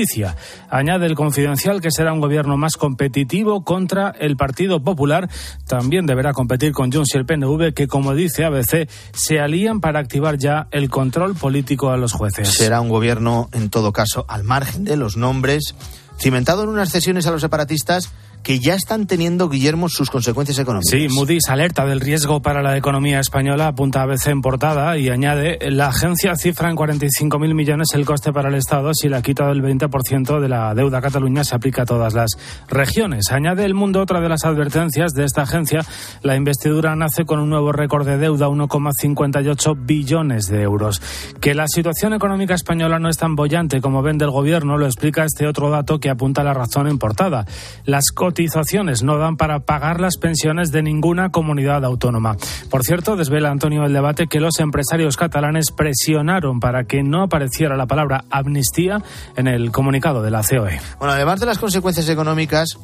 Añade 0.70 1.06
el 1.06 1.16
confidencial 1.16 1.82
que 1.82 1.92
será 1.92 2.14
un 2.14 2.20
gobierno 2.20 2.58
más 2.58 2.78
competitivo 2.78 3.64
contra 3.64 4.10
el 4.10 4.38
Partido 4.38 4.84
Popular. 4.84 5.30
También 5.68 6.06
deberá 6.06 6.34
competir 6.34 6.72
con 6.72 6.92
Junts 6.92 7.14
y 7.14 7.18
el 7.18 7.26
PNV, 7.26 7.74
que, 7.74 7.88
como 7.88 8.16
dice 8.16 8.46
ABC, 8.46 8.90
se 9.14 9.40
alían 9.40 9.82
para 9.82 10.00
activar 10.00 10.38
ya 10.38 10.68
el 10.72 10.90
control 10.90 11.36
político 11.36 11.90
a 11.90 11.98
los 11.98 12.14
jueces. 12.14 12.50
Será 12.50 12.82
un 12.82 12.90
gobierno, 12.90 13.50
en 13.52 13.70
todo 13.70 13.92
caso, 13.94 14.26
al 14.28 14.44
margen 14.44 14.84
de 14.84 14.98
los 14.98 15.18
nombres, 15.18 15.76
cimentado 16.20 16.64
en 16.64 16.70
unas 16.70 16.90
cesiones 16.90 17.28
a 17.28 17.32
los 17.32 17.42
separatistas 17.42 18.12
que 18.44 18.60
ya 18.60 18.76
están 18.76 19.08
teniendo, 19.08 19.50
Guillermo, 19.50 19.90
sus 19.90 20.10
consecuencias 20.10 20.60
económicas. 20.60 20.92
Sí, 20.92 21.08
Moody's 21.10 21.50
alerta 21.50 21.86
del 21.86 22.00
riesgo 22.00 22.42
para 22.42 22.62
la 22.62 22.78
economía 22.78 23.20
española, 23.20 23.68
apunta 23.68 24.02
ABC 24.02 24.28
en 24.28 24.42
portada 24.42 24.98
y 24.98 25.10
añade, 25.10 25.60
la 25.72 25.88
agencia 25.88 26.36
cifra 26.36 26.70
en 26.70 26.76
45.000 26.76 27.54
millones 27.54 27.90
el 27.94 28.06
coste 28.06 28.32
para 28.34 28.50
el 28.50 28.56
Estado 28.56 28.92
si 28.94 29.10
la 29.10 29.22
quita 29.22 29.48
del 29.48 29.62
20% 29.62 30.40
de 30.40 30.50
la 30.50 30.74
deuda 30.74 31.00
a 31.00 31.02
Cataluña 31.02 31.44
se 31.44 31.56
aplica 31.56 31.84
a 31.84 31.86
todas 31.86 32.14
las 32.14 32.32
regiones. 32.68 33.32
Añade 33.32 33.66
el 33.66 33.74
mundo 33.74 34.02
otra 34.02 34.22
de 34.22 34.30
las 34.30 34.46
advertencias 34.46 35.14
de 35.14 35.26
esta 35.26 35.44
agencia, 35.44 35.86
la 36.24 36.36
investidura 36.36 36.96
nace 36.96 37.26
con 37.26 37.40
un 37.40 37.50
nuevo 37.50 37.72
récord 37.72 38.06
de 38.06 38.18
deuda, 38.18 38.48
1,58 38.48 39.76
billones 39.86 40.46
de 40.48 40.62
euros. 40.62 41.02
Que 41.40 41.54
la 41.54 41.68
situación 41.68 42.14
económica 42.14 42.54
española 42.54 43.00
no 43.00 43.10
es 43.10 43.18
tan 43.18 43.36
bollante 43.36 43.82
como 43.82 44.02
vende 44.02 44.26
el 44.26 44.32
gobierno 44.32 44.78
lo 44.78 44.86
explica 44.86 45.24
este 45.24 45.48
otro 45.48 45.70
dato 45.70 46.00
que 46.00 46.10
apunta 46.10 46.44
la 46.44 46.54
razón 46.54 46.88
en 46.88 46.98
portada. 46.98 47.46
Las 47.86 48.12
cotizaciones 48.32 49.04
no 49.04 49.18
dan 49.18 49.36
para 49.36 49.60
pagar 49.60 50.00
las 50.00 50.16
pensiones 50.16 50.72
de 50.72 50.82
ninguna 50.82 51.32
comunidad 51.32 51.84
autónoma. 51.84 52.38
Por 52.70 52.82
cierto, 52.82 53.18
desvela 53.18 53.52
Antonio 53.52 53.84
el 53.84 53.92
debate 53.92 54.28
que 54.28 54.40
los 54.40 54.58
empresarios 54.60 55.18
catalanes 55.18 55.72
presionaron 55.72 56.62
para 56.62 56.86
que 56.86 57.04
no 57.04 57.24
apareciera 57.24 57.76
la 57.76 57.88
palabra 57.88 58.24
amnistía 58.30 59.04
en 59.36 59.48
el 59.48 59.74
comunicado 59.74 60.24
de 60.24 60.32
la 60.32 60.44
COE. 60.44 60.80
Bueno, 60.98 61.14
además 61.14 61.42
de 61.42 61.46
las 61.46 61.58
consecuencias 61.58 62.08
económicas, 62.08 62.80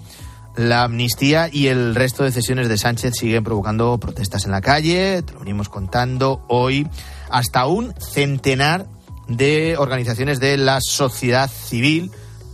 la 0.58 0.84
amnistía 0.84 1.48
y 1.50 1.68
el 1.68 1.95
resto 1.95 2.26
de 2.26 2.34
cesiones 2.34 2.68
de 2.68 2.78
Sánchez 2.78 3.14
siguen 3.16 3.45
provocando 3.45 3.98
protestas 4.00 4.43
en 4.43 4.52
la 4.52 4.60
calle, 4.60 5.22
te 5.22 5.32
lo 5.32 5.39
venimos 5.39 5.70
contando 5.70 6.43
hoy, 6.50 6.89
hasta 7.30 7.68
un 7.68 7.93
centenar 8.02 8.86
de 9.30 9.78
organizaciones 9.78 10.41
de 10.41 10.58
la 10.58 10.80
sociedad 10.82 11.50
civil. 11.50 12.12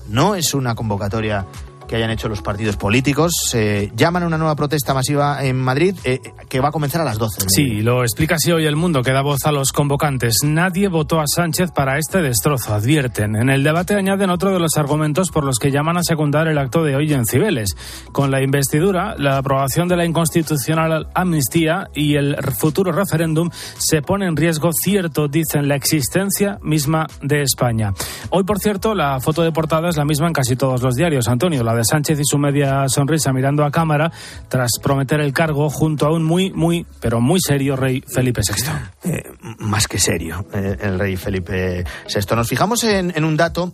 No 0.09 0.35
es 0.35 0.53
una 0.53 0.75
convocatoria 0.75 1.47
que 1.87 1.95
hayan 1.95 2.09
hecho 2.09 2.29
los 2.29 2.41
partidos 2.41 2.77
políticos. 2.77 3.31
Eh, 3.53 3.91
llaman 3.95 4.23
a 4.23 4.27
una 4.27 4.37
nueva 4.37 4.55
protesta 4.55 4.93
masiva 4.93 5.43
en 5.43 5.57
Madrid 5.57 5.95
eh, 6.03 6.19
que 6.49 6.59
va 6.59 6.69
a 6.69 6.71
comenzar 6.71 7.01
a 7.01 7.03
las 7.03 7.17
12. 7.17 7.47
Sí, 7.47 7.81
lo 7.81 8.03
explica 8.03 8.35
así 8.35 8.51
hoy 8.51 8.65
el 8.65 8.75
mundo 8.75 9.01
que 9.01 9.11
da 9.11 9.21
voz 9.21 9.45
a 9.45 9.51
los 9.51 9.71
convocantes. 9.71 10.39
Nadie 10.43 10.87
votó 10.87 11.19
a 11.19 11.27
Sánchez 11.27 11.71
para 11.71 11.97
este 11.97 12.21
destrozo, 12.21 12.73
advierten. 12.73 13.35
En 13.35 13.49
el 13.49 13.63
debate 13.63 13.95
añaden 13.95 14.29
otro 14.29 14.51
de 14.51 14.59
los 14.59 14.77
argumentos 14.77 15.29
por 15.29 15.43
los 15.43 15.59
que 15.59 15.71
llaman 15.71 15.97
a 15.97 16.03
secundar 16.03 16.47
el 16.47 16.57
acto 16.57 16.83
de 16.83 16.95
hoy 16.95 17.13
en 17.13 17.25
Cibeles. 17.25 17.75
Con 18.11 18.31
la 18.31 18.41
investidura, 18.41 19.15
la 19.17 19.37
aprobación 19.37 19.87
de 19.87 19.97
la 19.97 20.05
inconstitucional 20.05 21.07
amnistía 21.13 21.89
y 21.93 22.15
el 22.15 22.37
futuro 22.57 22.91
referéndum 22.91 23.49
se 23.77 24.01
pone 24.01 24.25
en 24.25 24.35
riesgo 24.35 24.71
cierto, 24.73 25.27
dicen, 25.27 25.67
la 25.67 25.75
existencia 25.75 26.59
misma 26.61 27.07
de 27.21 27.41
España. 27.41 27.93
Hoy, 28.29 28.43
por 28.43 28.59
cierto, 28.59 28.95
la 28.95 29.19
foto 29.19 29.43
de 29.43 29.51
portada 29.51 29.89
es 29.89 29.97
la 29.97 30.05
misma 30.05 30.27
en 30.27 30.33
casi 30.33 30.55
todos 30.55 30.81
los 30.81 30.95
diarios, 30.95 31.27
Antonio, 31.27 31.63
la 31.63 31.75
de 31.75 31.82
Sánchez 31.83 32.19
y 32.19 32.23
su 32.25 32.37
media 32.37 32.87
sonrisa 32.87 33.31
mirando 33.33 33.63
a 33.63 33.71
cámara 33.71 34.11
tras 34.47 34.71
prometer 34.81 35.19
el 35.19 35.33
cargo 35.33 35.69
junto 35.69 36.05
a 36.05 36.11
un 36.11 36.23
muy, 36.23 36.51
muy, 36.51 36.85
pero 36.99 37.21
muy 37.21 37.39
serio 37.39 37.75
rey 37.75 38.03
Felipe 38.07 38.41
VI. 38.41 39.11
Eh, 39.11 39.31
más 39.59 39.87
que 39.87 39.99
serio, 39.99 40.45
eh, 40.53 40.77
el 40.81 40.99
rey 40.99 41.15
Felipe 41.15 41.83
VI. 42.07 42.35
Nos 42.35 42.47
fijamos 42.47 42.83
en 42.83 43.23
un 43.23 43.37
dato, 43.37 43.73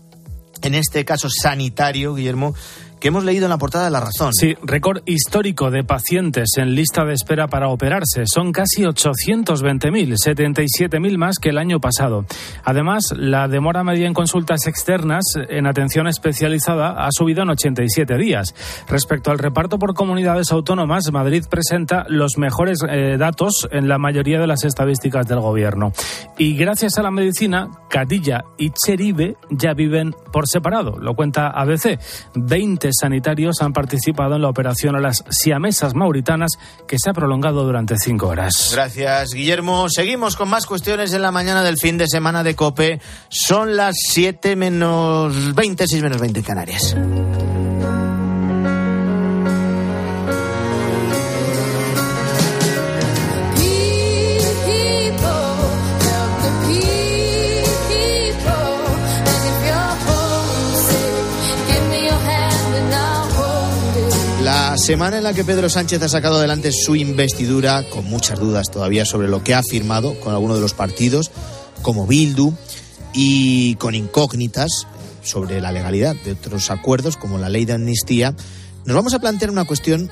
en 0.62 0.76
este 0.76 1.06
caso 1.06 1.30
sanitario, 1.30 2.16
Guillermo, 2.16 2.54
que 3.00 3.08
hemos 3.08 3.24
leído 3.24 3.46
en 3.46 3.50
la 3.50 3.58
portada 3.58 3.86
de 3.86 3.92
La 3.92 4.00
Razón. 4.00 4.34
Sí, 4.34 4.56
récord 4.62 5.02
histórico 5.06 5.72
de 5.72 5.84
pacientes 5.84 6.50
en 6.58 6.76
lista 6.76 7.06
de 7.06 7.14
espera 7.14 7.48
para 7.48 7.70
operarse. 7.70 8.24
Son 8.26 8.52
casi 8.52 8.84
820.000, 8.84 10.16
77.000 10.16 11.18
más 11.18 11.38
que 11.40 11.50
el 11.50 11.58
año 11.58 11.80
pasado. 11.80 12.26
Además, 12.64 13.14
la 13.16 13.48
demora 13.48 13.84
media 13.84 14.08
en 14.08 14.14
consultas 14.14 14.68
externas 14.68 15.24
en 15.36 15.68
atención 15.68 16.08
especializada 16.08 17.06
ha 17.06 17.10
subido 17.12 17.44
en 17.44 17.50
87 17.50 18.18
días. 18.18 18.54
Respecto 18.88 19.32
al 19.32 19.40
reparto 19.40 19.80
por 19.80 19.94
comunidades 19.94 20.52
autónomas, 20.52 21.12
Madrid 21.12 21.46
presenta 21.50 22.06
los 22.10 22.38
mejores 22.38 22.80
eh, 22.90 23.16
datos 23.18 23.68
en 23.72 23.88
la 23.88 23.98
mayoría 23.98 24.40
de 24.40 24.48
las 24.48 24.64
estadísticas 24.64 25.28
del 25.28 25.40
gobierno. 25.40 25.94
Y 26.38 26.56
gracias 26.56 26.98
a 26.98 27.04
la 27.04 27.12
medicina, 27.12 27.70
Cadilla 27.90 28.44
y 28.58 28.72
Cheribe 28.72 29.36
ya 29.50 29.74
viven 29.74 30.14
por 30.32 30.48
separado. 30.48 30.98
Lo 31.00 31.14
cuenta 31.14 31.48
ABC. 31.48 32.00
20 32.36 32.89
sanitarios 32.94 33.62
han 33.62 33.74
participado 33.74 34.36
en 34.36 34.42
la 34.42 34.50
operación 34.50 34.96
a 34.96 35.00
las 35.00 35.24
siamesas 35.30 35.96
mauritanas 35.96 36.52
que 36.88 36.98
se 37.00 37.10
ha 37.10 37.14
prolongado 37.14 37.64
durante 37.64 37.98
cinco 37.98 38.28
horas. 38.28 38.72
Gracias, 38.74 39.34
Guillermo. 39.34 39.88
Seguimos 39.90 40.36
con 40.36 40.50
más 40.50 40.66
cuestiones 40.66 41.14
en 41.14 41.22
la 41.22 41.32
mañana 41.32 41.64
del 41.64 41.78
fin 41.78 41.98
de 41.98 42.08
semana 42.08 42.44
de 42.44 42.56
COPE. 42.56 43.02
Son 43.30 43.76
las 43.76 43.96
7 44.10 44.56
menos 44.56 45.56
20, 45.56 45.88
6 45.88 46.04
menos 46.04 46.20
20 46.20 46.44
Canarias. 46.44 46.96
Semana 64.90 65.20
en 65.20 65.24
la 65.24 65.34
que 65.34 65.44
Pedro 65.44 65.70
Sánchez 65.70 66.02
ha 66.02 66.10
sacado 66.10 66.38
adelante 66.38 66.72
su 66.72 66.96
investidura, 66.96 67.88
con 67.92 68.06
muchas 68.06 68.40
dudas 68.40 68.72
todavía 68.72 69.06
sobre 69.06 69.28
lo 69.28 69.44
que 69.44 69.54
ha 69.54 69.62
firmado 69.62 70.20
con 70.20 70.34
alguno 70.34 70.56
de 70.56 70.62
los 70.62 70.74
partidos, 70.74 71.30
como 71.84 72.08
Bildu, 72.08 72.56
y 73.14 73.76
con 73.76 73.94
incógnitas 73.94 74.88
sobre 75.22 75.62
la 75.62 75.72
legalidad 75.72 76.16
de 76.26 76.32
otros 76.32 76.72
acuerdos, 76.72 77.18
como 77.18 77.38
la 77.38 77.50
ley 77.50 77.66
de 77.66 77.74
amnistía, 77.74 78.34
nos 78.86 78.96
vamos 78.96 79.14
a 79.14 79.20
plantear 79.20 79.52
una 79.52 79.66
cuestión 79.66 80.10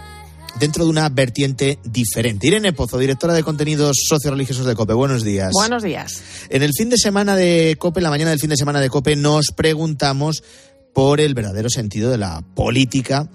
dentro 0.59 0.83
de 0.83 0.91
una 0.91 1.09
vertiente 1.09 1.79
diferente. 1.83 2.45
Irene 2.45 2.71
Pozo, 2.71 2.99
directora 2.99 3.33
de 3.33 3.41
contenidos 3.41 3.97
socio-religiosos 4.07 4.67
de 4.67 4.75
COPE. 4.75 4.93
Buenos 4.93 5.23
días. 5.23 5.49
Buenos 5.53 5.81
días. 5.81 6.21
En 6.49 6.61
el 6.61 6.73
fin 6.77 6.89
de 6.89 6.97
semana 6.99 7.35
de 7.35 7.77
COPE, 7.79 8.01
en 8.01 8.03
la 8.03 8.09
mañana 8.11 8.29
del 8.29 8.39
fin 8.39 8.51
de 8.51 8.57
semana 8.57 8.79
de 8.79 8.91
COPE, 8.91 9.15
nos 9.15 9.47
preguntamos 9.55 10.43
por 10.93 11.19
el 11.19 11.33
verdadero 11.33 11.71
sentido 11.71 12.11
de 12.11 12.19
la 12.19 12.43
política 12.53 13.27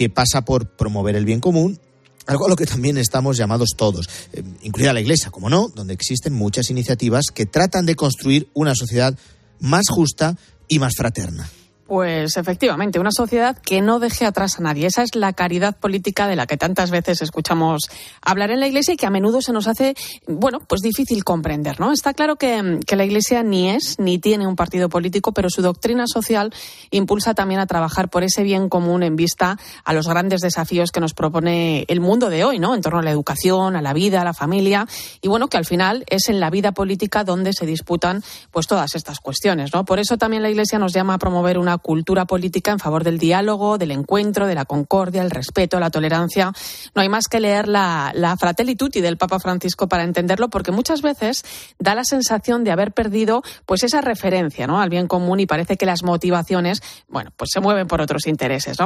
que 0.00 0.08
pasa 0.08 0.46
por 0.46 0.66
promover 0.66 1.14
el 1.14 1.26
bien 1.26 1.40
común, 1.40 1.78
algo 2.24 2.46
a 2.46 2.48
lo 2.48 2.56
que 2.56 2.64
también 2.64 2.96
estamos 2.96 3.36
llamados 3.36 3.72
todos, 3.76 4.08
eh, 4.32 4.42
incluida 4.62 4.94
la 4.94 5.02
Iglesia, 5.02 5.30
como 5.30 5.50
no, 5.50 5.68
donde 5.68 5.92
existen 5.92 6.32
muchas 6.32 6.70
iniciativas 6.70 7.26
que 7.26 7.44
tratan 7.44 7.84
de 7.84 7.96
construir 7.96 8.48
una 8.54 8.74
sociedad 8.74 9.14
más 9.58 9.90
justa 9.90 10.38
y 10.68 10.78
más 10.78 10.94
fraterna. 10.96 11.50
Pues 11.90 12.36
efectivamente, 12.36 13.00
una 13.00 13.10
sociedad 13.10 13.58
que 13.58 13.80
no 13.80 13.98
deje 13.98 14.24
atrás 14.24 14.60
a 14.60 14.62
nadie. 14.62 14.86
Esa 14.86 15.02
es 15.02 15.16
la 15.16 15.32
caridad 15.32 15.76
política 15.76 16.28
de 16.28 16.36
la 16.36 16.46
que 16.46 16.56
tantas 16.56 16.92
veces 16.92 17.20
escuchamos 17.20 17.90
hablar 18.22 18.52
en 18.52 18.60
la 18.60 18.68
Iglesia 18.68 18.94
y 18.94 18.96
que 18.96 19.06
a 19.06 19.10
menudo 19.10 19.42
se 19.42 19.52
nos 19.52 19.66
hace, 19.66 19.96
bueno, 20.28 20.60
pues 20.60 20.82
difícil 20.82 21.24
comprender, 21.24 21.80
¿no? 21.80 21.90
Está 21.90 22.14
claro 22.14 22.36
que, 22.36 22.78
que 22.86 22.94
la 22.94 23.04
Iglesia 23.04 23.42
ni 23.42 23.70
es 23.70 23.96
ni 23.98 24.20
tiene 24.20 24.46
un 24.46 24.54
partido 24.54 24.88
político, 24.88 25.32
pero 25.32 25.50
su 25.50 25.62
doctrina 25.62 26.04
social 26.06 26.54
impulsa 26.92 27.34
también 27.34 27.58
a 27.58 27.66
trabajar 27.66 28.08
por 28.08 28.22
ese 28.22 28.44
bien 28.44 28.68
común 28.68 29.02
en 29.02 29.16
vista 29.16 29.58
a 29.84 29.92
los 29.92 30.06
grandes 30.06 30.42
desafíos 30.42 30.92
que 30.92 31.00
nos 31.00 31.12
propone 31.12 31.86
el 31.88 31.98
mundo 31.98 32.30
de 32.30 32.44
hoy, 32.44 32.60
¿no? 32.60 32.76
En 32.76 32.82
torno 32.82 33.00
a 33.00 33.02
la 33.02 33.10
educación, 33.10 33.74
a 33.74 33.82
la 33.82 33.94
vida, 33.94 34.20
a 34.20 34.24
la 34.24 34.32
familia 34.32 34.86
y 35.22 35.26
bueno, 35.26 35.48
que 35.48 35.56
al 35.56 35.64
final 35.64 36.04
es 36.06 36.28
en 36.28 36.38
la 36.38 36.50
vida 36.50 36.70
política 36.70 37.24
donde 37.24 37.52
se 37.52 37.66
disputan 37.66 38.22
pues 38.52 38.68
todas 38.68 38.94
estas 38.94 39.18
cuestiones, 39.18 39.74
¿no? 39.74 39.84
Por 39.84 39.98
eso 39.98 40.18
también 40.18 40.44
la 40.44 40.50
Iglesia 40.50 40.78
nos 40.78 40.92
llama 40.92 41.14
a 41.14 41.18
promover 41.18 41.58
una 41.58 41.79
cultura 41.80 42.24
política 42.24 42.70
en 42.70 42.78
favor 42.78 43.04
del 43.04 43.18
diálogo, 43.18 43.76
del 43.76 43.90
encuentro, 43.90 44.46
de 44.46 44.54
la 44.54 44.64
concordia, 44.64 45.22
el 45.22 45.30
respeto, 45.30 45.80
la 45.80 45.90
tolerancia. 45.90 46.52
No 46.94 47.02
hay 47.02 47.08
más 47.08 47.26
que 47.28 47.40
leer 47.40 47.68
la, 47.68 48.12
la 48.14 48.36
Fratelli 48.36 48.76
Tutti 48.76 49.00
del 49.00 49.16
Papa 49.16 49.40
Francisco 49.40 49.88
para 49.88 50.04
entenderlo, 50.04 50.48
porque 50.48 50.70
muchas 50.70 51.02
veces 51.02 51.44
da 51.78 51.94
la 51.94 52.04
sensación 52.04 52.64
de 52.64 52.70
haber 52.70 52.92
perdido 52.92 53.42
pues 53.66 53.82
esa 53.82 54.00
referencia 54.00 54.60
al 54.66 54.90
bien 54.90 55.06
común 55.06 55.40
y 55.40 55.46
parece 55.46 55.76
que 55.76 55.86
las 55.86 56.02
motivaciones, 56.02 56.82
bueno, 57.08 57.30
pues 57.36 57.50
se 57.52 57.60
mueven 57.60 57.86
por 57.86 58.00
otros 58.00 58.26
intereses. 58.26 58.76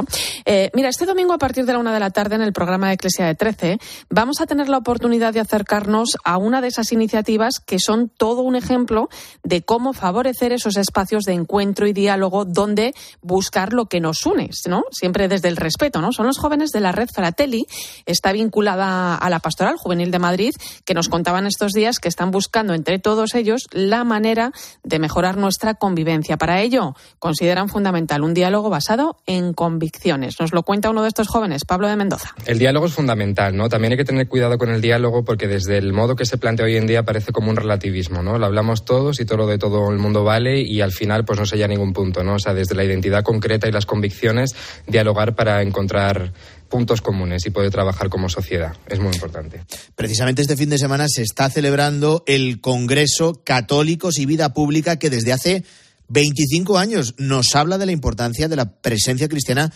Eh, 0.45 0.71
mira, 0.73 0.89
este 0.89 1.05
domingo 1.05 1.33
a 1.33 1.37
partir 1.37 1.65
de 1.65 1.73
la 1.73 1.79
una 1.79 1.93
de 1.93 1.99
la 1.99 2.09
tarde 2.09 2.35
en 2.35 2.41
el 2.41 2.53
programa 2.53 2.87
de 2.87 2.93
Eclesia 2.93 3.25
de 3.25 3.35
13 3.35 3.77
vamos 4.09 4.41
a 4.41 4.45
tener 4.45 4.69
la 4.69 4.77
oportunidad 4.77 5.33
de 5.33 5.39
acercarnos 5.39 6.17
a 6.23 6.37
una 6.37 6.61
de 6.61 6.67
esas 6.67 6.91
iniciativas 6.91 7.59
que 7.59 7.79
son 7.79 8.09
todo 8.09 8.41
un 8.41 8.55
ejemplo 8.55 9.09
de 9.43 9.63
cómo 9.63 9.93
favorecer 9.93 10.53
esos 10.53 10.77
espacios 10.77 11.23
de 11.23 11.33
encuentro 11.33 11.87
y 11.87 11.93
diálogo 11.93 12.45
donde 12.45 12.84
buscar 13.21 13.73
lo 13.73 13.85
que 13.85 13.99
nos 13.99 14.25
une, 14.25 14.49
¿no? 14.67 14.83
Siempre 14.91 15.27
desde 15.27 15.47
el 15.47 15.57
respeto, 15.57 16.01
¿no? 16.01 16.11
Son 16.11 16.25
los 16.25 16.37
jóvenes 16.37 16.71
de 16.71 16.81
la 16.81 16.91
red 16.91 17.07
Fratelli, 17.13 17.65
está 18.05 18.31
vinculada 18.31 19.15
a 19.15 19.29
la 19.29 19.39
Pastoral 19.39 19.75
Juvenil 19.77 20.11
de 20.11 20.19
Madrid, 20.19 20.51
que 20.85 20.93
nos 20.93 21.09
contaban 21.09 21.47
estos 21.47 21.71
días 21.71 21.99
que 21.99 22.07
están 22.07 22.31
buscando 22.31 22.73
entre 22.73 22.99
todos 22.99 23.35
ellos 23.35 23.67
la 23.71 24.03
manera 24.03 24.51
de 24.83 24.99
mejorar 24.99 25.37
nuestra 25.37 25.75
convivencia. 25.75 26.37
Para 26.37 26.61
ello, 26.61 26.95
consideran 27.19 27.69
fundamental 27.69 28.23
un 28.23 28.33
diálogo 28.33 28.69
basado 28.69 29.17
en 29.25 29.53
convicciones. 29.53 30.35
Nos 30.39 30.53
lo 30.53 30.63
cuenta 30.63 30.89
uno 30.89 31.01
de 31.01 31.07
estos 31.09 31.27
jóvenes, 31.27 31.65
Pablo 31.65 31.87
de 31.87 31.95
Mendoza. 31.95 32.33
El 32.45 32.59
diálogo 32.59 32.87
es 32.87 32.93
fundamental, 32.93 33.55
¿no? 33.55 33.69
También 33.69 33.93
hay 33.93 33.97
que 33.97 34.05
tener 34.05 34.27
cuidado 34.27 34.57
con 34.57 34.69
el 34.69 34.81
diálogo 34.81 35.23
porque 35.23 35.47
desde 35.47 35.77
el 35.77 35.93
modo 35.93 36.15
que 36.15 36.25
se 36.25 36.37
plantea 36.37 36.65
hoy 36.65 36.77
en 36.77 36.87
día 36.87 37.03
parece 37.03 37.31
como 37.31 37.49
un 37.49 37.55
relativismo, 37.55 38.21
¿no? 38.21 38.37
Lo 38.37 38.45
hablamos 38.45 38.85
todos 38.85 39.19
y 39.19 39.25
todo 39.25 39.39
lo 39.39 39.47
de 39.47 39.57
todo 39.57 39.89
el 39.89 39.97
mundo 39.97 40.23
vale 40.23 40.61
y 40.61 40.81
al 40.81 40.91
final 40.91 41.25
pues 41.25 41.39
no 41.39 41.45
se 41.45 41.55
halla 41.55 41.67
ningún 41.67 41.93
punto, 41.93 42.23
¿no? 42.23 42.35
O 42.35 42.39
sea, 42.39 42.53
desde 42.53 42.74
la 42.75 42.83
identidad 42.83 43.23
concreta 43.23 43.67
y 43.67 43.71
las 43.71 43.85
convicciones, 43.85 44.55
dialogar 44.87 45.35
para 45.35 45.61
encontrar 45.61 46.33
puntos 46.69 47.01
comunes 47.01 47.45
y 47.45 47.51
poder 47.51 47.71
trabajar 47.71 48.09
como 48.09 48.29
sociedad. 48.29 48.75
Es 48.87 48.99
muy 48.99 49.13
importante. 49.13 49.63
Precisamente 49.95 50.41
este 50.41 50.57
fin 50.57 50.69
de 50.69 50.77
semana 50.77 51.07
se 51.07 51.21
está 51.21 51.49
celebrando 51.49 52.23
el 52.27 52.59
Congreso 52.59 53.41
Católicos 53.43 54.19
y 54.19 54.25
Vida 54.25 54.53
Pública 54.53 54.97
que 54.97 55.09
desde 55.09 55.33
hace 55.33 55.63
25 56.09 56.77
años 56.77 57.15
nos 57.17 57.55
habla 57.55 57.77
de 57.77 57.85
la 57.85 57.91
importancia 57.91 58.47
de 58.47 58.55
la 58.55 58.81
presencia 58.81 59.27
cristiana 59.27 59.71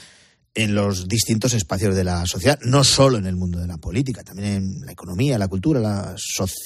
en 0.56 0.76
los 0.76 1.08
distintos 1.08 1.54
espacios 1.54 1.95
de 1.95 2.04
la 2.04 2.26
sociedad, 2.26 2.60
no 2.64 2.84
solo 2.84 3.18
en 3.18 3.26
el 3.26 3.36
mundo 3.36 3.60
de 3.60 3.68
la 3.68 3.78
política, 3.78 4.24
también 4.24 4.54
en 4.54 4.86
la 4.86 4.91
economía, 4.91 5.38
la 5.38 5.47
cultura, 5.47 6.16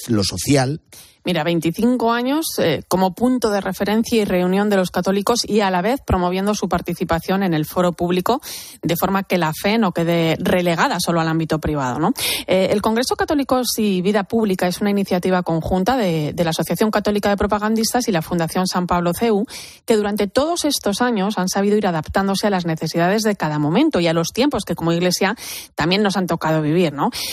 lo 0.08 0.24
social. 0.24 0.80
Mira, 1.24 1.42
25 1.42 2.12
años 2.12 2.46
eh, 2.58 2.82
como 2.86 3.14
punto 3.14 3.50
de 3.50 3.60
referencia 3.60 4.20
y 4.20 4.24
reunión 4.24 4.70
de 4.70 4.76
los 4.76 4.90
católicos 4.90 5.40
y 5.46 5.60
a 5.60 5.70
la 5.70 5.82
vez 5.82 6.00
promoviendo 6.06 6.54
su 6.54 6.68
participación 6.68 7.42
en 7.42 7.54
el 7.54 7.64
foro 7.64 7.92
público 7.92 8.40
de 8.82 8.96
forma 8.96 9.22
que 9.22 9.38
la 9.38 9.52
fe 9.52 9.78
no 9.78 9.92
quede 9.92 10.36
relegada 10.38 10.98
solo 11.00 11.20
al 11.20 11.28
ámbito 11.28 11.58
privado. 11.58 12.12
Eh, 12.46 12.68
el 12.70 12.82
Congreso 12.82 13.16
Católicos 13.16 13.68
y 13.78 14.02
Vida 14.02 14.24
Pública 14.24 14.66
es 14.66 14.80
una 14.80 14.90
iniciativa 14.90 15.42
conjunta 15.42 15.96
de, 15.96 16.34
la 16.36 16.50
Asociación 16.50 16.90
Católica 16.90 17.30
de 17.30 17.36
Propagandistas 17.38 18.06
y 18.06 18.12
la 18.12 18.20
Fundación 18.20 18.66
San 18.66 18.86
Pablo 18.86 19.12
CEU 19.18 19.46
que 19.86 19.96
durante 19.96 20.26
todos 20.26 20.64
estos 20.64 21.00
años 21.00 21.38
han 21.38 21.48
sabido 21.48 21.76
ir 21.76 21.86
adaptándose 21.86 22.46
a 22.46 22.50
las 22.50 22.66
necesidades 22.66 23.22
de 23.22 23.34
cada 23.34 23.58
momento 23.58 23.98
y 23.98 24.06
a 24.08 24.12
los 24.12 24.28
tiempos 24.28 24.64
que 24.64 24.74
como 24.74 24.92
Iglesia 24.92 25.36
también 25.74 26.02
nos 26.02 26.16
han 26.16 26.26
tocado 26.26 26.60
vivir. 26.60 26.84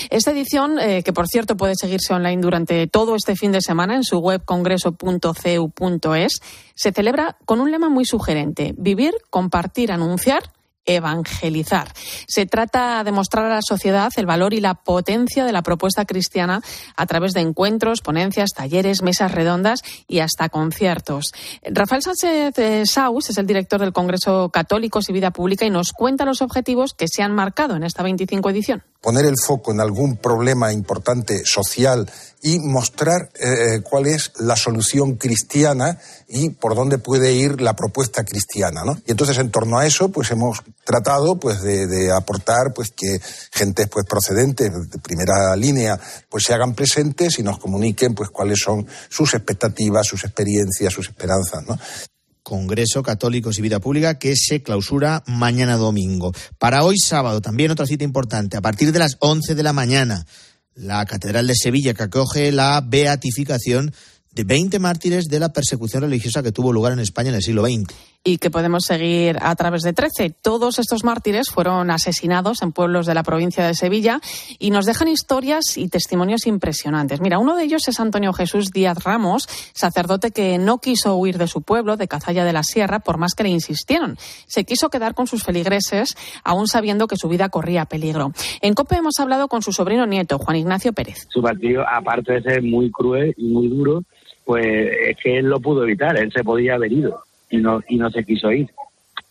Esta 0.10 0.32
edición, 0.32 0.80
eh, 0.80 1.04
que 1.04 1.12
por 1.12 1.28
cierto 1.28 1.58
puede 1.58 1.76
seguirse 1.76 2.14
online 2.14 2.42
durante 2.42 2.88
todo 2.88 3.16
este 3.16 3.36
fin 3.36 3.52
de 3.52 3.60
semana, 3.62 3.81
en 3.90 4.04
su 4.04 4.20
web 4.20 4.44
congreso.cu.es, 4.46 6.42
se 6.76 6.92
celebra 6.92 7.38
con 7.46 7.60
un 7.60 7.72
lema 7.72 7.90
muy 7.90 8.06
sugerente, 8.06 8.76
vivir, 8.78 9.16
compartir, 9.32 9.92
anunciar 9.92 10.52
evangelizar. 10.86 11.94
Se 12.28 12.46
trata 12.46 13.04
de 13.04 13.12
mostrar 13.12 13.46
a 13.46 13.56
la 13.56 13.62
sociedad 13.62 14.12
el 14.16 14.26
valor 14.26 14.54
y 14.54 14.62
la 14.62 14.76
potencia 14.76 15.46
de 15.46 15.52
la 15.52 15.62
propuesta 15.62 16.06
cristiana 16.06 16.62
a 16.96 17.06
través 17.06 17.34
de 17.34 17.42
encuentros, 17.42 18.02
ponencias, 18.02 18.52
talleres, 18.56 19.02
mesas 19.02 19.32
redondas 19.32 19.82
y 20.08 20.20
hasta 20.20 20.50
conciertos. 20.50 21.32
Rafael 21.64 22.02
Sánchez 22.02 22.58
eh, 22.58 22.84
Saus 22.86 23.30
es 23.30 23.38
el 23.38 23.46
director 23.46 23.80
del 23.80 23.94
Congreso 23.94 24.50
Católicos 24.50 25.10
y 25.10 25.14
Vida 25.14 25.32
Pública 25.32 25.66
y 25.66 25.70
nos 25.70 25.92
cuenta 25.92 26.26
los 26.26 26.42
objetivos 26.42 26.94
que 26.94 27.08
se 27.08 27.22
han 27.22 27.34
marcado 27.34 27.76
en 27.76 27.84
esta 27.84 28.04
25 28.04 28.50
edición. 28.50 28.84
Poner 29.02 29.26
el 29.26 29.36
foco 29.38 29.72
en 29.72 29.80
algún 29.80 30.18
problema 30.18 30.74
importante 30.74 31.46
social 31.46 32.10
y 32.42 32.60
mostrar 32.60 33.30
eh, 33.40 33.82
cuál 33.84 34.08
es 34.08 34.32
la 34.40 34.56
solución 34.56 35.16
cristiana 35.16 36.00
y 36.28 36.50
por 36.50 36.76
dónde 36.76 36.98
puede 36.98 37.34
ir 37.34 37.62
la 37.62 37.76
propuesta 37.76 38.24
cristiana, 38.24 38.84
¿no? 38.84 39.00
Y 39.06 39.12
entonces 39.12 39.38
en 39.38 39.52
torno 39.52 39.78
a 39.78 39.86
eso, 39.86 40.10
pues 40.10 40.32
hemos 40.32 40.64
tratado, 40.84 41.40
pues 41.40 41.62
de, 41.62 42.12
aportar, 42.12 42.74
pues 42.74 42.92
que 42.92 43.20
gentes, 43.52 43.88
pues 43.90 44.06
procedentes 44.08 44.72
de 44.90 45.00
primera 45.00 45.56
línea, 45.56 46.00
pues 46.30 46.46
se 46.46 46.54
hagan 46.54 46.74
presentes 46.74 47.38
y 47.38 47.44
nos 47.44 47.60
comuniquen, 47.60 48.16
pues 48.16 48.30
cuáles 48.30 48.60
son 48.60 48.88
sus 49.10 49.34
expectativas, 49.34 50.08
sus 50.08 50.24
experiencias, 50.24 50.94
sus 50.94 51.10
esperanzas. 51.10 51.64
Congreso 52.44 53.04
Católicos 53.04 53.60
y 53.60 53.62
Vida 53.62 53.80
Pública 53.80 54.18
que 54.18 54.36
se 54.36 54.64
clausura 54.64 55.24
mañana 55.28 55.78
domingo. 55.78 56.32
Para 56.58 56.84
hoy 56.84 56.98
sábado 56.98 57.40
también 57.40 57.72
otra 57.72 57.86
cita 57.86 58.04
importante, 58.04 58.58
a 58.58 58.62
partir 58.62 58.92
de 58.92 59.00
las 59.00 59.18
11 59.20 59.54
de 59.54 59.64
la 59.64 59.74
mañana 59.74 60.26
la 60.76 61.06
Catedral 61.06 61.48
de 61.48 61.56
Sevilla, 61.56 61.94
que 61.94 62.04
acoge 62.04 62.52
la 62.52 62.82
beatificación 62.86 63.94
de 64.32 64.44
20 64.44 64.80
mártires 64.80 65.28
de 65.28 65.40
la 65.40 65.52
persecución 65.54 66.04
religiosa 66.04 66.42
que 66.42 66.52
tuvo 66.52 66.72
lugar 66.72 66.94
en 66.94 67.00
España 67.00 67.30
en 67.30 67.36
el 67.36 67.44
siglo 67.44 67.66
XX 67.66 67.94
y 68.24 68.38
que 68.38 68.52
podemos 68.52 68.86
seguir 68.86 69.38
a 69.42 69.56
través 69.56 69.82
de 69.82 69.94
13. 69.94 70.30
Todos 70.42 70.78
estos 70.78 71.04
mártires 71.04 71.50
fueron 71.50 71.90
asesinados 71.90 72.62
en 72.62 72.72
pueblos 72.72 73.08
de 73.08 73.16
la 73.16 73.24
provincia 73.24 73.66
de 73.66 73.74
Sevilla 73.74 74.20
y 74.60 74.70
nos 74.70 74.86
dejan 74.86 75.08
historias 75.08 75.78
y 75.78 75.90
testimonios 75.90 76.46
impresionantes. 76.46 77.20
Mira, 77.20 77.40
uno 77.40 77.56
de 77.56 77.64
ellos 77.64 77.88
es 77.88 78.00
Antonio 78.00 78.32
Jesús 78.34 78.72
Díaz 78.72 79.04
Ramos, 79.04 79.48
sacerdote 79.74 80.32
que 80.32 80.60
no 80.60 80.78
quiso 80.78 81.16
huir 81.16 81.38
de 81.38 81.48
su 81.48 81.64
pueblo, 81.64 81.98
de 81.98 82.08
Cazalla 82.08 82.46
de 82.46 82.54
la 82.54 82.64
Sierra, 82.64 83.00
por 83.00 83.18
más 83.18 83.34
que 83.34 83.44
le 83.44 83.50
insistieron. 83.50 84.18
Se 84.46 84.66
quiso 84.66 84.90
quedar 84.90 85.16
con 85.16 85.26
sus 85.26 85.44
feligreses, 85.44 86.16
aún 86.44 86.68
sabiendo 86.68 87.08
que 87.08 87.18
su 87.18 87.28
vida 87.28 87.50
corría 87.50 87.86
peligro. 87.86 88.34
En 88.62 88.76
COPE 88.76 88.98
hemos 88.98 89.20
hablado 89.20 89.48
con 89.48 89.64
su 89.64 89.72
sobrino 89.72 90.06
nieto, 90.06 90.38
Juan 90.38 90.58
Ignacio 90.58 90.94
Pérez. 90.94 91.28
Su 91.30 91.42
partido, 91.42 91.84
aparte 91.88 92.34
de 92.34 92.42
ser 92.44 92.62
muy 92.62 92.92
cruel 92.92 93.34
y 93.36 93.46
muy 93.46 93.68
duro, 93.68 94.04
pues 94.46 94.66
es 94.66 95.18
que 95.24 95.40
él 95.40 95.46
lo 95.46 95.60
pudo 95.60 95.84
evitar, 95.84 96.18
él 96.18 96.32
se 96.32 96.44
podía 96.44 96.76
haber 96.76 96.92
ido 96.92 97.24
y 97.52 97.58
no, 97.58 97.82
y 97.88 97.98
no 97.98 98.10
se 98.10 98.24
quiso 98.24 98.52
ir. 98.52 98.70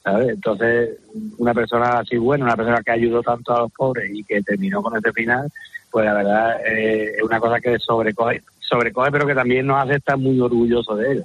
¿sabes? 0.02 0.28
Entonces, 0.30 0.90
una 1.38 1.52
persona 1.52 1.98
así 2.00 2.16
buena, 2.16 2.44
una 2.44 2.56
persona 2.56 2.82
que 2.84 2.92
ayudó 2.92 3.22
tanto 3.22 3.54
a 3.54 3.60
los 3.60 3.72
pobres 3.72 4.10
y 4.12 4.24
que 4.24 4.42
terminó 4.42 4.82
con 4.82 4.96
este 4.96 5.12
final, 5.12 5.50
pues 5.90 6.06
la 6.06 6.14
verdad 6.14 6.60
eh, 6.66 7.16
es 7.16 7.22
una 7.22 7.40
cosa 7.40 7.60
que 7.60 7.78
sobrecoge, 7.78 8.42
sobrecoge, 8.60 9.10
pero 9.10 9.26
que 9.26 9.34
también 9.34 9.66
nos 9.66 9.82
hace 9.82 9.96
estar 9.96 10.16
muy 10.16 10.40
orgullosos 10.40 10.98
de 10.98 11.12
él. 11.12 11.24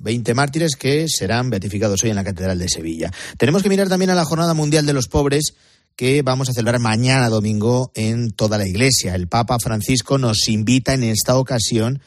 20 0.00 0.34
mártires 0.34 0.76
que 0.76 1.06
serán 1.08 1.48
beatificados 1.48 2.02
hoy 2.04 2.10
en 2.10 2.16
la 2.16 2.24
Catedral 2.24 2.58
de 2.58 2.68
Sevilla. 2.68 3.10
Tenemos 3.38 3.62
que 3.62 3.68
mirar 3.68 3.88
también 3.88 4.10
a 4.10 4.14
la 4.14 4.24
Jornada 4.24 4.52
Mundial 4.52 4.84
de 4.84 4.92
los 4.92 5.08
Pobres 5.08 5.54
que 5.96 6.22
vamos 6.22 6.48
a 6.50 6.52
celebrar 6.52 6.80
mañana 6.80 7.28
domingo 7.28 7.92
en 7.94 8.32
toda 8.32 8.58
la 8.58 8.66
Iglesia. 8.66 9.14
El 9.14 9.28
Papa 9.28 9.58
Francisco 9.62 10.18
nos 10.18 10.48
invita 10.48 10.92
en 10.92 11.04
esta 11.04 11.38
ocasión 11.38 12.00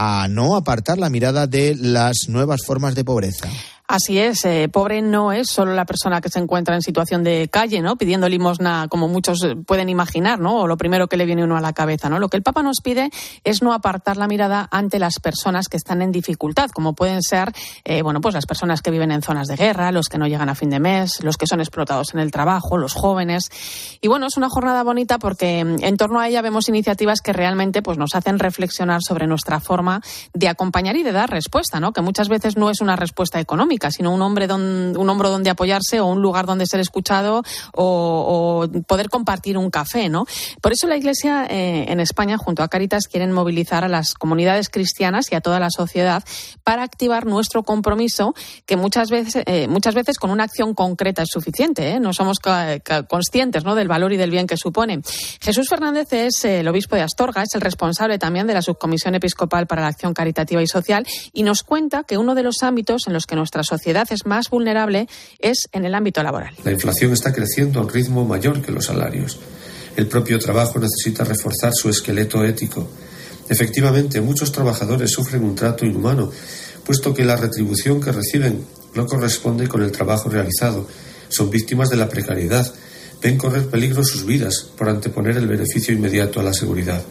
a 0.00 0.28
no 0.28 0.54
apartar 0.54 0.96
la 0.96 1.10
mirada 1.10 1.48
de 1.48 1.74
las 1.74 2.28
nuevas 2.28 2.60
formas 2.64 2.94
de 2.94 3.04
pobreza. 3.04 3.48
Así 3.90 4.18
es, 4.18 4.44
eh, 4.44 4.68
pobre 4.70 5.00
no 5.00 5.32
es 5.32 5.48
solo 5.48 5.72
la 5.72 5.86
persona 5.86 6.20
que 6.20 6.28
se 6.28 6.38
encuentra 6.38 6.74
en 6.74 6.82
situación 6.82 7.24
de 7.24 7.48
calle, 7.50 7.80
¿no? 7.80 7.96
Pidiendo 7.96 8.28
limosna, 8.28 8.86
como 8.90 9.08
muchos 9.08 9.38
pueden 9.66 9.88
imaginar, 9.88 10.38
¿no? 10.40 10.60
O 10.60 10.66
lo 10.66 10.76
primero 10.76 11.06
que 11.06 11.16
le 11.16 11.24
viene 11.24 11.42
uno 11.42 11.56
a 11.56 11.62
la 11.62 11.72
cabeza, 11.72 12.10
¿no? 12.10 12.18
Lo 12.18 12.28
que 12.28 12.36
el 12.36 12.42
Papa 12.42 12.62
nos 12.62 12.82
pide 12.82 13.08
es 13.44 13.62
no 13.62 13.72
apartar 13.72 14.18
la 14.18 14.28
mirada 14.28 14.68
ante 14.70 14.98
las 14.98 15.20
personas 15.20 15.68
que 15.68 15.78
están 15.78 16.02
en 16.02 16.12
dificultad, 16.12 16.68
como 16.68 16.94
pueden 16.94 17.22
ser, 17.22 17.54
eh, 17.82 18.02
bueno, 18.02 18.20
pues 18.20 18.34
las 18.34 18.44
personas 18.44 18.82
que 18.82 18.90
viven 18.90 19.10
en 19.10 19.22
zonas 19.22 19.48
de 19.48 19.56
guerra, 19.56 19.90
los 19.90 20.10
que 20.10 20.18
no 20.18 20.26
llegan 20.26 20.50
a 20.50 20.54
fin 20.54 20.68
de 20.68 20.80
mes, 20.80 21.24
los 21.24 21.38
que 21.38 21.46
son 21.46 21.60
explotados 21.60 22.12
en 22.12 22.20
el 22.20 22.30
trabajo, 22.30 22.76
los 22.76 22.92
jóvenes. 22.92 23.44
Y 24.02 24.08
bueno, 24.08 24.26
es 24.26 24.36
una 24.36 24.50
jornada 24.50 24.82
bonita 24.82 25.18
porque 25.18 25.64
mm, 25.64 25.82
en 25.82 25.96
torno 25.96 26.20
a 26.20 26.28
ella 26.28 26.42
vemos 26.42 26.68
iniciativas 26.68 27.22
que 27.22 27.32
realmente, 27.32 27.80
pues, 27.80 27.96
nos 27.96 28.14
hacen 28.14 28.38
reflexionar 28.38 29.00
sobre 29.02 29.26
nuestra 29.26 29.60
forma 29.60 30.02
de 30.34 30.50
acompañar 30.50 30.94
y 30.96 31.02
de 31.02 31.12
dar 31.12 31.30
respuesta, 31.30 31.80
¿no? 31.80 31.94
Que 31.94 32.02
muchas 32.02 32.28
veces 32.28 32.58
no 32.58 32.68
es 32.68 32.82
una 32.82 32.94
respuesta 32.94 33.40
económica 33.40 33.77
sino 33.90 34.12
un, 34.12 34.22
hombre 34.22 34.46
hombro 34.50 35.30
donde 35.30 35.50
apoyarse 35.50 36.00
o 36.00 36.06
un 36.06 36.22
lugar 36.22 36.46
donde 36.46 36.66
ser 36.66 36.80
escuchado 36.80 37.42
o, 37.74 38.66
poder 38.86 39.08
compartir 39.08 39.58
un 39.58 39.70
café, 39.70 40.08
¿no? 40.08 40.26
Por 40.60 40.72
eso 40.72 40.86
la 40.86 40.96
Iglesia 40.96 41.46
eh, 41.48 41.86
en 41.88 42.00
España, 42.00 42.36
junto 42.38 42.62
a 42.62 42.68
Caritas, 42.68 43.06
quieren 43.06 43.32
movilizar 43.32 43.84
a 43.84 43.88
las 43.88 44.14
comunidades 44.14 44.68
cristianas 44.68 45.30
y 45.30 45.34
a 45.34 45.40
toda 45.40 45.60
la 45.60 45.70
sociedad 45.70 46.22
para 46.64 46.82
activar 46.82 47.26
nuestro 47.26 47.62
compromiso, 47.62 48.34
que 48.66 48.76
muchas 48.76 49.10
veces, 49.10 49.42
eh, 49.46 49.68
muchas 49.68 49.94
veces 49.94 50.18
con 50.18 50.30
una 50.30 50.44
acción 50.44 50.74
concreta 50.74 51.22
es 51.22 51.28
suficiente. 51.30 51.90
¿eh? 51.90 52.00
No 52.00 52.12
somos 52.12 52.38
conscientes 53.08 53.64
¿no? 53.64 53.74
del 53.74 53.88
valor 53.88 54.12
y 54.12 54.16
del 54.16 54.30
bien 54.30 54.46
que 54.46 54.56
supone. 54.56 55.00
Jesús 55.40 55.68
Fernández 55.68 56.12
es 56.12 56.44
el 56.44 56.68
obispo 56.68 56.96
de 56.96 57.02
Astorga, 57.02 57.42
es 57.42 57.54
el 57.54 57.60
responsable 57.60 58.18
también 58.18 58.46
de 58.46 58.54
la 58.54 58.62
Subcomisión 58.62 59.14
Episcopal 59.14 59.66
para 59.66 59.82
la 59.82 59.88
Acción 59.88 60.14
Caritativa 60.14 60.62
y 60.62 60.66
Social 60.66 61.06
y 61.32 61.42
nos 61.42 61.62
cuenta 61.62 62.04
que 62.04 62.18
uno 62.18 62.34
de 62.34 62.42
los 62.42 62.62
ámbitos 62.62 63.06
en 63.06 63.12
los 63.12 63.26
que 63.26 63.36
nuestra 63.36 63.62
sociedad 63.68 64.06
es 64.10 64.26
más 64.26 64.50
vulnerable 64.50 65.08
es 65.38 65.68
en 65.72 65.84
el 65.84 65.94
ámbito 65.94 66.22
laboral. 66.22 66.54
La 66.64 66.72
inflación 66.72 67.12
está 67.12 67.32
creciendo 67.32 67.78
a 67.78 67.82
un 67.82 67.88
ritmo 67.88 68.24
mayor 68.24 68.60
que 68.62 68.72
los 68.72 68.86
salarios. 68.86 69.38
El 69.96 70.06
propio 70.06 70.38
trabajo 70.38 70.78
necesita 70.78 71.24
reforzar 71.24 71.72
su 71.74 71.88
esqueleto 71.88 72.44
ético. 72.44 72.88
Efectivamente, 73.48 74.20
muchos 74.20 74.52
trabajadores 74.52 75.10
sufren 75.10 75.44
un 75.44 75.54
trato 75.54 75.86
inhumano, 75.86 76.30
puesto 76.84 77.14
que 77.14 77.24
la 77.24 77.36
retribución 77.36 78.00
que 78.00 78.12
reciben 78.12 78.64
no 78.94 79.06
corresponde 79.06 79.68
con 79.68 79.82
el 79.82 79.92
trabajo 79.92 80.28
realizado. 80.28 80.86
Son 81.28 81.50
víctimas 81.50 81.88
de 81.88 81.96
la 81.96 82.08
precariedad. 82.08 82.72
Ven 83.22 83.38
correr 83.38 83.68
peligro 83.68 84.04
sus 84.04 84.24
vidas 84.24 84.70
por 84.76 84.88
anteponer 84.88 85.36
el 85.36 85.46
beneficio 85.46 85.94
inmediato 85.94 86.40
a 86.40 86.44
la 86.44 86.54
seguridad 86.54 87.02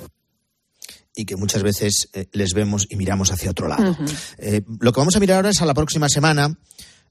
y 1.17 1.25
que 1.25 1.35
muchas 1.35 1.63
veces 1.63 2.09
eh, 2.13 2.27
les 2.31 2.53
vemos 2.53 2.85
y 2.89 2.95
miramos 2.95 3.31
hacia 3.31 3.49
otro 3.49 3.67
lado. 3.67 3.97
Eh, 4.37 4.61
lo 4.79 4.93
que 4.93 4.99
vamos 4.99 5.15
a 5.15 5.19
mirar 5.19 5.37
ahora 5.37 5.49
es 5.49 5.61
a 5.61 5.65
la 5.65 5.73
próxima 5.73 6.07
semana. 6.07 6.57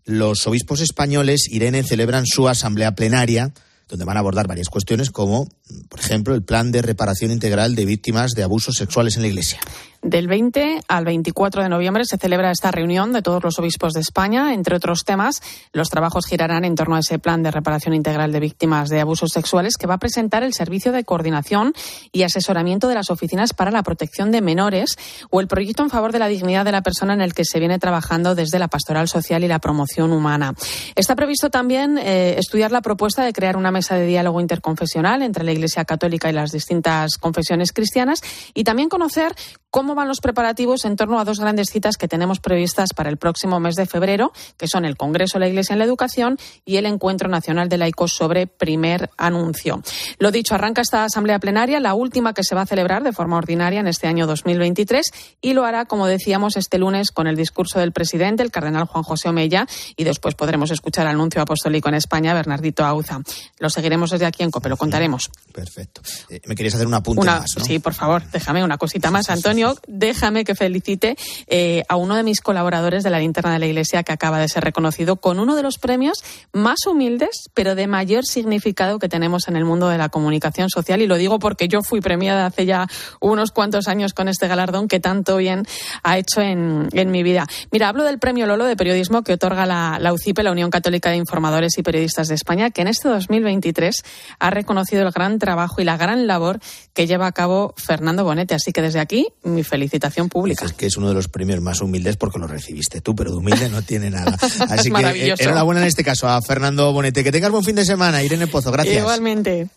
Los 0.05 0.47
obispos 0.47 0.81
españoles, 0.81 1.49
Irene, 1.51 1.83
celebran 1.83 2.25
su 2.25 2.49
asamblea 2.49 2.95
plenaria 2.95 3.53
donde 3.89 4.05
van 4.05 4.17
a 4.17 4.21
abordar 4.21 4.49
varias 4.49 4.69
cuestiones 4.69 5.11
como, 5.11 5.49
por 5.89 6.01
ejemplo, 6.01 6.35
el 6.35 6.43
plan 6.43 6.73
de 6.73 6.83
reparación 6.83 7.31
integral 7.31 7.75
de 7.77 7.85
víctimas 7.85 8.33
de 8.33 8.43
abusos 8.43 8.75
sexuales 8.77 9.17
en 9.17 9.23
la 9.23 9.29
Iglesia. 9.29 9.61
Del 10.07 10.29
20 10.29 10.83
al 10.87 11.05
24 11.05 11.65
de 11.65 11.69
noviembre 11.69 12.05
se 12.05 12.17
celebra 12.17 12.53
esta 12.53 12.71
reunión 12.71 13.13
de 13.13 13.23
todos 13.23 13.43
los 13.43 13.59
obispos 13.59 13.93
de 13.93 13.99
España. 13.99 14.55
Entre 14.55 14.77
otros 14.77 15.03
temas, 15.05 15.43
los 15.73 15.89
trabajos 15.89 16.27
girarán 16.27 16.65
en 16.65 16.77
torno 16.77 16.95
a 16.95 17.01
ese 17.01 17.19
plan 17.19 17.43
de 17.43 17.51
reparación 17.51 17.93
integral 17.93 18.31
de 18.31 18.39
víctimas 18.39 18.89
de 18.89 19.01
abusos 19.01 19.33
sexuales 19.33 19.77
que 19.77 19.89
va 19.89 19.95
a 19.95 19.99
presentar 19.99 20.45
el 20.45 20.55
Servicio 20.55 20.93
de 20.93 21.03
Coordinación 21.03 21.73
y 22.13 22.23
Asesoramiento 22.23 22.87
de 22.87 22.95
las 22.95 23.11
Oficinas 23.11 23.53
para 23.53 23.73
la 23.73 23.83
Protección 23.83 24.31
de 24.31 24.43
Menores 24.43 24.97
o 25.31 25.41
el 25.41 25.49
proyecto 25.49 25.83
en 25.83 25.91
favor 25.91 26.13
de 26.13 26.21
la 26.21 26.29
dignidad 26.29 26.65
de 26.65 26.71
la 26.71 26.83
persona 26.83 27.13
en 27.13 27.21
el 27.21 27.35
que 27.35 27.45
se 27.45 27.59
viene 27.59 27.81
trabajando 27.81 28.37
desde 28.37 28.61
la 28.61 28.69
pastoral 28.69 29.09
social 29.09 29.43
y 29.43 29.49
la 29.49 29.59
promoción 29.59 30.13
humana. 30.13 30.55
Está 30.95 31.17
previsto 31.17 31.51
también 31.51 31.99
eh, 31.99 32.37
estudiar 32.39 32.71
la 32.71 32.81
propuesta 32.81 33.25
de 33.25 33.33
crear 33.33 33.57
una 33.57 33.73
mesa 33.73 33.97
de 33.97 34.07
diálogo 34.07 34.41
interconfesional 34.41 35.23
entre 35.23 35.43
la 35.43 35.51
Iglesia 35.51 35.85
Católica 35.85 36.31
y 36.31 36.33
las 36.33 36.53
distintas 36.53 37.19
confesiones 37.19 37.73
cristianas 37.73 38.21
y 38.55 38.63
también 38.63 38.89
conocer 38.89 39.35
cómo 39.77 39.96
van 39.97 40.07
los 40.07 40.21
preparativos 40.21 40.85
en 40.85 40.95
torno 40.95 41.19
a 41.19 41.25
dos 41.25 41.41
grandes 41.41 41.71
citas 41.71 41.97
que 41.97 42.07
tenemos 42.07 42.39
previstas 42.39 42.91
para 42.95 43.11
el 43.11 43.17
próximo 43.17 43.59
mes 43.59 43.75
de 43.75 43.87
febrero, 43.87 44.33
que 44.57 44.69
son 44.69 44.85
el 44.85 44.97
Congreso 44.97 45.39
de 45.39 45.41
la 45.41 45.49
Iglesia 45.49 45.73
en 45.73 45.81
la 45.81 45.85
Educación 45.85 46.39
y 46.65 46.77
el 46.77 46.87
Encuentro 46.87 47.29
Nacional 47.29 47.69
de 47.69 47.79
Laicos 47.79 48.13
sobre 48.13 48.47
primer 48.47 49.11
anuncio. 49.17 49.83
Lo 50.19 50.31
dicho, 50.31 50.55
arranca 50.55 50.83
esta 50.83 51.05
asamblea 51.05 51.41
plenaria, 51.41 51.81
la 51.81 51.95
última 51.95 52.33
que 52.33 52.45
se 52.45 52.55
va 52.55 52.63
a 52.63 52.67
celebrar 52.67 53.03
de 53.03 53.13
forma 53.13 53.37
ordinaria 53.37 53.81
en 53.81 53.89
este 53.89 54.07
año 54.07 54.27
2023 54.27 55.11
y 55.41 55.55
lo 55.55 55.65
hará, 55.65 55.87
como 55.87 56.07
decíamos, 56.07 56.57
este 56.57 56.79
lunes 56.79 57.11
con 57.11 57.27
el 57.27 57.37
discurso 57.37 57.81
del 57.81 57.93
presidente, 57.93 58.43
el 58.43 58.51
cardenal 58.51 58.85
Juan 58.85 59.03
José 59.03 59.29
Omeya, 59.29 59.67
y 59.97 60.05
después 60.05 60.35
podremos 60.35 60.71
escuchar 60.71 61.07
al 61.07 61.15
anuncio 61.15 61.41
apostólico 61.41 61.89
en 61.89 61.95
España, 61.95 62.35
Bernardito 62.35 62.85
Auza. 62.85 63.21
Lo 63.59 63.71
seguiremos 63.71 64.11
desde 64.11 64.27
aquí 64.27 64.43
en 64.43 64.51
COPE, 64.51 64.69
lo 64.69 64.77
contaremos. 64.77 65.31
Perfecto. 65.53 66.03
Eh, 66.29 66.41
me 66.47 66.55
querías 66.55 66.75
hacer 66.75 66.87
una 66.87 67.01
más, 67.01 67.57
¿no? 67.57 67.65
Sí, 67.65 67.79
por 67.79 67.95
favor, 67.95 68.23
déjame 68.31 68.63
una 68.63 68.77
cosita 68.77 69.11
más, 69.11 69.31
Antonio 69.31 69.76
Déjame 69.87 70.45
que 70.45 70.55
felicite 70.55 71.17
eh, 71.47 71.83
a 71.89 71.97
uno 71.97 72.17
de 72.17 72.23
mis 72.23 72.41
colaboradores 72.41 73.05
de 73.05 73.11
la 73.11 73.19
linterna 73.19 73.53
de 73.53 73.59
la 73.59 73.67
Iglesia 73.67 74.03
que 74.03 74.13
acaba 74.13 74.39
de 74.39 74.49
ser 74.49 74.65
reconocido 74.65 75.17
con 75.17 75.39
uno 75.39 75.57
de 75.57 75.63
los 75.63 75.79
premios 75.79 76.23
más 76.53 76.87
humildes, 76.87 77.51
pero 77.55 77.75
de 77.75 77.87
mayor 77.87 78.25
significado 78.25 78.99
que 78.99 79.09
tenemos 79.09 79.49
en 79.49 79.57
el 79.57 79.65
mundo 79.65 79.89
de 79.89 79.99
la 79.99 80.09
comunicación 80.09 80.71
social. 80.71 81.03
Y 81.03 81.07
lo 81.07 81.17
digo 81.17 81.39
porque 81.39 81.69
yo 81.69 81.83
fui 81.83 82.01
premiada 82.01 82.47
hace 82.47 82.67
ya 82.67 82.87
unos 83.21 83.51
cuantos 83.51 83.89
años 83.89 84.13
con 84.13 84.29
este 84.29 84.49
galardón 84.49 84.89
que 84.89 85.01
tanto 85.01 85.37
bien 85.37 85.65
ha 86.03 86.19
hecho 86.19 86.41
en, 86.41 86.89
mi 87.11 87.23
vida. 87.23 87.47
Mira, 87.71 87.89
hablo 87.89 88.05
del 88.05 88.19
premio 88.19 88.47
Lolo 88.47 88.65
de 88.65 88.77
periodismo 88.77 89.23
que 89.23 89.35
otorga 89.35 89.65
la, 89.65 89.99
la 90.01 90.13
UCIPE, 90.13 90.43
la 90.43 90.51
Unión 90.51 90.71
Católica 90.71 91.11
de 91.11 91.17
Informadores 91.17 91.79
y 91.79 91.83
Periodistas 91.83 92.29
de 92.29 92.35
España, 92.35 92.71
que 92.71 92.83
en 92.83 92.89
este 92.89 93.09
2023 93.09 94.03
ha 94.39 94.51
reconocido 94.51 95.03
el 95.03 95.13
gran 95.13 95.39
trabajo 95.39 95.81
y 95.81 95.85
la 95.85 95.97
gran 95.97 96.27
labor 96.27 96.59
que 96.95 97.07
lleva 97.07 97.27
a 97.27 97.33
cabo 97.33 97.75
Fernando 97.77 98.25
Bonete. 98.25 98.55
Así 98.55 98.73
que 98.73 98.83
desde 98.83 99.01
aquí, 99.01 99.29
mi 99.43 99.63
felicitación 99.67 100.29
pública. 100.29 100.65
Es 100.65 100.73
que 100.73 100.87
es 100.87 100.97
uno 100.97 101.09
de 101.09 101.15
los 101.15 101.29
premios 101.29 101.61
más 101.61 101.81
humildes 101.81 102.17
porque 102.17 102.39
lo 102.39 102.47
recibiste 102.47 103.01
tú, 103.01 103.15
pero 103.15 103.31
de 103.31 103.37
humilde 103.37 103.69
no 103.69 103.83
tiene 103.83 104.11
nada. 104.11 104.37
Así 104.69 104.91
que 104.91 105.01
eh, 105.01 105.35
enhorabuena 105.39 105.81
en 105.81 105.87
este 105.87 106.05
caso 106.05 106.29
a 106.29 106.41
Fernando 106.43 106.93
Bonete. 106.93 107.25
Que 107.25 107.33
tengas 107.33 107.51
buen 107.51 107.65
fin 107.65 107.77
de 107.77 107.85
semana, 107.85 108.23
Irene 108.23 108.47
Pozo. 108.47 108.71
Gracias. 108.71 108.97
Igualmente. 108.97 109.69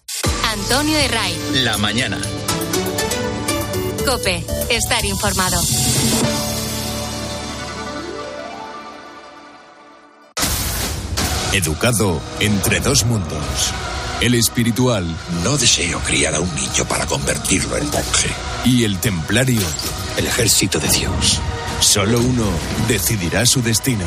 Antonio 0.44 0.98
Herray. 0.98 1.38
La 1.64 1.78
mañana. 1.78 2.20
Cope, 4.06 4.44
estar 4.70 5.06
informado. 5.06 5.62
Educado 11.54 12.22
entre 12.40 12.80
dos 12.80 13.06
mundos. 13.06 13.74
El 14.22 14.36
espiritual. 14.36 15.06
No 15.44 15.58
deseo 15.58 16.00
criar 16.02 16.36
a 16.36 16.42
un 16.42 16.54
niño 16.54 16.86
para 16.90 17.06
convertirlo 17.06 17.78
en 17.78 17.90
monje. 17.90 18.30
Y 18.66 18.84
el 18.84 19.00
templario. 19.00 19.62
El 20.18 20.28
ejército 20.28 20.78
de 20.78 20.90
Dios. 20.90 21.40
Solo 21.80 22.20
uno 22.20 22.44
decidirá 22.90 23.46
su 23.46 23.62
destino. 23.62 24.04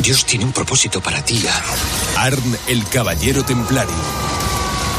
Dios 0.00 0.24
tiene 0.26 0.44
un 0.44 0.52
propósito 0.52 1.00
para 1.00 1.24
ti, 1.24 1.42
Arn. 2.16 2.34
Arn, 2.34 2.58
el 2.68 2.86
caballero 2.86 3.44
templario. 3.44 3.92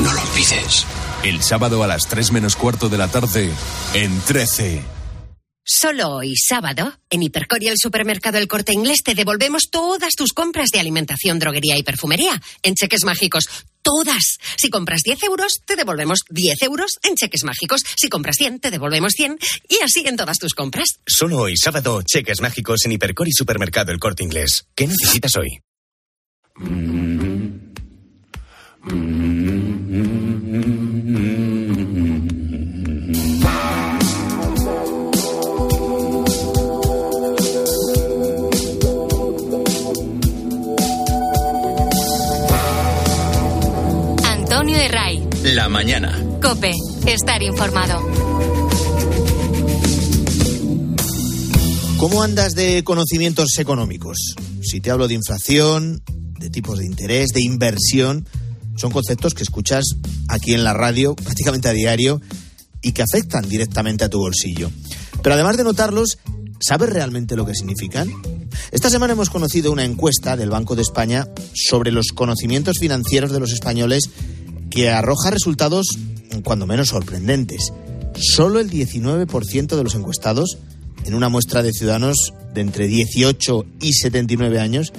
No 0.01 0.11
lo 0.11 0.21
olvides. 0.21 0.85
El 1.23 1.41
sábado 1.41 1.81
a 1.81 1.87
las 1.87 2.07
3 2.07 2.33
menos 2.33 2.57
cuarto 2.57 2.89
de 2.89 2.97
la 2.97 3.07
tarde, 3.07 3.49
en 3.93 4.19
13. 4.19 4.92
Solo 5.66 6.09
hoy, 6.09 6.36
sábado, 6.36 6.93
en 7.09 7.24
Hipercor 7.24 7.64
y 7.64 7.70
el 7.70 7.78
supermercado 7.78 8.38
El 8.38 8.49
Corte 8.49 8.74
Inglés 8.74 9.01
te 9.01 9.16
devolvemos 9.16 9.70
todas 9.72 10.14
tus 10.14 10.34
compras 10.34 10.72
de 10.72 10.82
alimentación, 10.82 11.39
droguería 11.39 11.78
y 11.78 11.84
perfumería 11.84 12.41
en 12.64 12.76
cheques 12.76 13.05
mágicos. 13.05 13.47
Todas. 13.82 14.39
Si 14.57 14.70
compras 14.70 15.03
10 15.03 15.24
euros, 15.24 15.61
te 15.66 15.78
devolvemos 15.78 16.20
10 16.30 16.64
euros 16.64 16.99
en 17.03 17.16
cheques 17.16 17.45
mágicos. 17.45 17.82
Si 17.95 18.09
compras 18.09 18.36
100, 18.39 18.59
te 18.59 18.72
devolvemos 18.72 19.14
100 19.14 19.39
y 19.70 19.82
así 19.82 20.05
en 20.05 20.18
todas 20.18 20.38
tus 20.38 20.53
compras. 20.53 20.99
Solo 21.07 21.38
hoy, 21.38 21.55
sábado, 21.55 22.01
cheques 22.01 22.41
mágicos 22.41 22.84
en 22.84 22.91
Hipercor 22.91 23.30
y 23.30 23.32
supermercado 23.32 23.93
El 23.93 23.99
Corte 23.99 24.24
Inglés. 24.24 24.66
¿Qué 24.76 24.86
necesitas 24.86 25.38
hoy? 25.38 25.61
Antonio 26.55 27.12
estar 47.24 47.41
informado. 47.41 48.01
¿Cómo 51.97 52.21
andas 52.21 52.53
de 52.53 52.84
conocimientos 52.84 53.57
económicos? 53.59 54.36
Si 54.61 54.82
te 54.82 54.91
hablo 54.91 55.07
de 55.07 55.13
inflación, 55.13 56.03
de 56.38 56.49
tipos 56.49 56.80
de 56.80 56.86
interés, 56.86 57.30
de 57.30 57.41
inversión, 57.41 58.28
son 58.76 58.91
conceptos 58.91 59.34
que 59.34 59.43
escuchas 59.43 59.86
aquí 60.28 60.53
en 60.53 60.65
la 60.65 60.74
radio 60.74 61.15
prácticamente 61.15 61.69
a 61.69 61.71
diario 61.71 62.19
y 62.82 62.91
que 62.91 63.03
afectan 63.03 63.47
directamente 63.47 64.03
a 64.03 64.09
tu 64.09 64.19
bolsillo. 64.19 64.69
Pero 65.21 65.36
además 65.36 65.55
de 65.55 65.63
notarlos, 65.63 66.17
¿sabes 66.59 66.89
realmente 66.89 67.38
lo 67.38 67.45
que 67.45 67.55
significan? 67.55 68.11
Esta 68.71 68.89
semana 68.89 69.13
hemos 69.13 69.30
conocido 69.30 69.71
una 69.71 69.86
encuesta 69.86 70.36
del 70.36 70.49
Banco 70.49 70.76
de 70.76 70.82
España 70.82 71.30
sobre 71.53 71.91
los 71.91 72.07
conocimientos 72.07 72.80
financieros 72.82 73.32
de 73.32 73.39
los 73.39 73.53
españoles 73.53 74.09
que 74.74 74.89
arroja 74.89 75.30
resultados 75.30 75.86
cuando 76.43 76.65
menos 76.65 76.89
sorprendentes. 76.89 77.71
Solo 78.15 78.59
el 78.59 78.71
19% 78.71 79.76
de 79.76 79.84
los 79.84 79.93
encuestados, 79.93 80.57
en 81.05 81.13
una 81.13 81.30
muestra 81.30 81.61
de 81.61 81.71
ciudadanos 81.71 82.34
de 82.53 82.61
entre 82.61 82.88
18 82.88 83.65
y 83.82 83.93
79 83.93 84.59
años, 84.59 84.91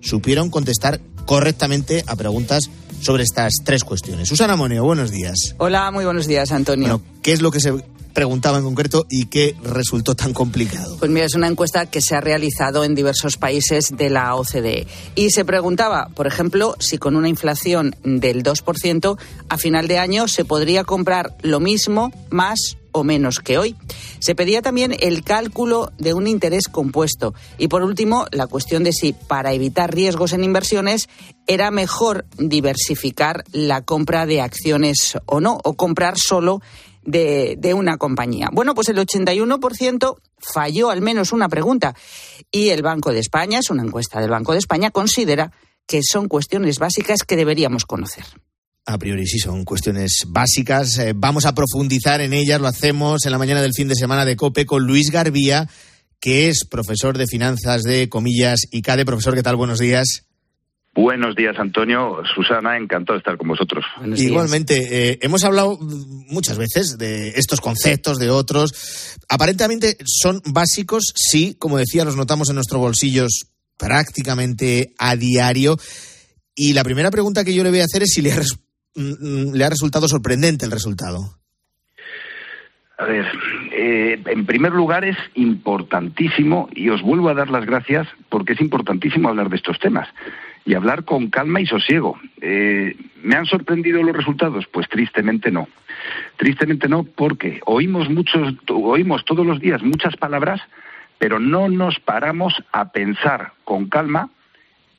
supieron 0.00 0.50
contestar 0.50 1.00
correctamente 1.26 2.04
a 2.06 2.16
preguntas 2.16 2.70
sobre 3.02 3.22
estas 3.22 3.52
tres 3.64 3.84
cuestiones. 3.84 4.28
Susana 4.28 4.56
Moneo, 4.56 4.84
buenos 4.84 5.10
días. 5.10 5.54
Hola, 5.58 5.90
muy 5.90 6.04
buenos 6.06 6.26
días, 6.26 6.50
Antonio. 6.50 7.02
¿qué 7.22 7.32
es 7.32 7.42
lo 7.42 7.50
que 7.50 7.60
se 7.60 7.74
preguntaba 8.18 8.58
en 8.58 8.64
concreto 8.64 9.06
y 9.08 9.26
qué 9.26 9.54
resultó 9.62 10.16
tan 10.16 10.34
complicado? 10.34 10.96
Pues 10.98 11.08
mira, 11.08 11.24
es 11.24 11.36
una 11.36 11.46
encuesta 11.46 11.86
que 11.86 12.00
se 12.00 12.16
ha 12.16 12.20
realizado 12.20 12.82
en 12.82 12.96
diversos 12.96 13.36
países 13.36 13.90
de 13.96 14.10
la 14.10 14.34
OCDE. 14.34 14.88
Y 15.14 15.30
se 15.30 15.44
preguntaba, 15.44 16.08
por 16.16 16.26
ejemplo, 16.26 16.74
si 16.80 16.98
con 16.98 17.14
una 17.14 17.28
inflación 17.28 17.94
del 18.02 18.42
2% 18.42 19.18
a 19.48 19.56
final 19.56 19.86
de 19.86 19.98
año 19.98 20.26
se 20.26 20.44
podría 20.44 20.82
comprar 20.82 21.36
lo 21.42 21.60
mismo, 21.60 22.10
más 22.28 22.76
o 22.90 23.04
menos 23.04 23.38
que 23.38 23.56
hoy. 23.56 23.76
Se 24.18 24.34
pedía 24.34 24.62
también 24.62 24.96
el 24.98 25.22
cálculo 25.22 25.92
de 25.98 26.12
un 26.12 26.26
interés 26.26 26.66
compuesto. 26.66 27.34
Y 27.56 27.68
por 27.68 27.84
último, 27.84 28.26
la 28.32 28.48
cuestión 28.48 28.82
de 28.82 28.92
si 28.92 29.12
para 29.12 29.52
evitar 29.52 29.94
riesgos 29.94 30.32
en 30.32 30.42
inversiones 30.42 31.08
era 31.46 31.70
mejor 31.70 32.26
diversificar 32.36 33.44
la 33.52 33.82
compra 33.82 34.26
de 34.26 34.40
acciones 34.40 35.16
o 35.26 35.40
no, 35.40 35.60
o 35.62 35.74
comprar 35.74 36.14
solo 36.18 36.60
de, 37.08 37.74
una 37.74 37.96
compañía. 37.96 38.48
Bueno, 38.52 38.74
pues 38.74 38.88
el 38.88 38.98
81% 38.98 40.16
falló 40.38 40.90
al 40.90 41.00
menos 41.00 41.32
una 41.32 41.48
pregunta 41.48 41.94
y 42.50 42.68
el 42.68 42.82
Banco 42.82 43.12
de 43.12 43.20
España, 43.20 43.58
es 43.58 43.70
una 43.70 43.82
encuesta 43.82 44.20
del 44.20 44.30
Banco 44.30 44.52
de 44.52 44.58
España, 44.58 44.90
considera 44.90 45.52
que 45.86 46.00
son 46.02 46.28
cuestiones 46.28 46.78
básicas 46.78 47.22
que 47.22 47.36
deberíamos 47.36 47.86
conocer. 47.86 48.24
A 48.84 48.98
priori 48.98 49.26
sí 49.26 49.38
son 49.38 49.64
cuestiones 49.64 50.24
básicas. 50.28 50.98
Eh, 50.98 51.12
vamos 51.14 51.44
a 51.44 51.54
profundizar 51.54 52.20
en 52.22 52.32
ellas. 52.32 52.60
Lo 52.60 52.68
hacemos 52.68 53.26
en 53.26 53.32
la 53.32 53.38
mañana 53.38 53.60
del 53.60 53.74
fin 53.74 53.88
de 53.88 53.94
semana 53.94 54.24
de 54.24 54.36
COPE 54.36 54.64
con 54.64 54.86
Luis 54.86 55.10
Garbía, 55.10 55.68
que 56.20 56.48
es 56.48 56.64
profesor 56.64 57.18
de 57.18 57.26
finanzas 57.26 57.82
de 57.82 58.08
comillas 58.08 58.60
y 58.70 58.80
CADE. 58.80 59.04
Profesor, 59.04 59.34
¿qué 59.34 59.42
tal? 59.42 59.56
Buenos 59.56 59.78
días. 59.78 60.27
Buenos 61.00 61.36
días, 61.36 61.56
Antonio. 61.60 62.22
Susana, 62.34 62.76
encantado 62.76 63.14
de 63.14 63.18
estar 63.18 63.36
con 63.36 63.46
vosotros. 63.46 63.84
Igualmente, 64.16 65.10
eh, 65.12 65.18
hemos 65.22 65.44
hablado 65.44 65.78
muchas 65.80 66.58
veces 66.58 66.98
de 66.98 67.28
estos 67.36 67.60
conceptos, 67.60 68.18
de 68.18 68.30
otros. 68.30 69.16
Aparentemente 69.28 69.96
son 70.04 70.42
básicos, 70.44 71.12
sí, 71.14 71.54
como 71.56 71.78
decía, 71.78 72.04
los 72.04 72.16
notamos 72.16 72.48
en 72.48 72.56
nuestros 72.56 72.80
bolsillos 72.80 73.46
prácticamente 73.78 74.92
a 74.98 75.14
diario. 75.14 75.76
Y 76.56 76.72
la 76.72 76.82
primera 76.82 77.12
pregunta 77.12 77.44
que 77.44 77.54
yo 77.54 77.62
le 77.62 77.70
voy 77.70 77.78
a 77.78 77.84
hacer 77.84 78.02
es 78.02 78.10
si 78.12 78.20
le 78.20 78.32
ha, 78.32 78.40
mm, 78.96 79.54
le 79.54 79.64
ha 79.64 79.70
resultado 79.70 80.08
sorprendente 80.08 80.64
el 80.64 80.72
resultado. 80.72 81.38
A 82.98 83.04
ver, 83.04 83.24
eh, 83.70 84.20
en 84.26 84.46
primer 84.46 84.72
lugar 84.72 85.04
es 85.04 85.16
importantísimo, 85.36 86.68
y 86.74 86.88
os 86.88 87.00
vuelvo 87.02 87.28
a 87.28 87.34
dar 87.34 87.50
las 87.50 87.64
gracias 87.64 88.08
porque 88.28 88.54
es 88.54 88.60
importantísimo 88.60 89.28
hablar 89.28 89.48
de 89.48 89.54
estos 89.54 89.78
temas 89.78 90.08
y 90.68 90.74
hablar 90.74 91.04
con 91.04 91.28
calma 91.30 91.62
y 91.62 91.66
sosiego. 91.66 92.20
Eh, 92.42 92.94
¿Me 93.22 93.36
han 93.36 93.46
sorprendido 93.46 94.02
los 94.02 94.14
resultados? 94.14 94.66
Pues 94.66 94.86
tristemente 94.86 95.50
no. 95.50 95.66
Tristemente 96.36 96.90
no, 96.90 97.04
porque 97.04 97.62
oímos 97.64 98.10
muchos, 98.10 98.54
oímos 98.68 99.24
todos 99.24 99.46
los 99.46 99.60
días 99.60 99.82
muchas 99.82 100.14
palabras, 100.16 100.60
pero 101.16 101.40
no 101.40 101.70
nos 101.70 101.98
paramos 102.00 102.52
a 102.70 102.92
pensar 102.92 103.52
con 103.64 103.88
calma 103.88 104.28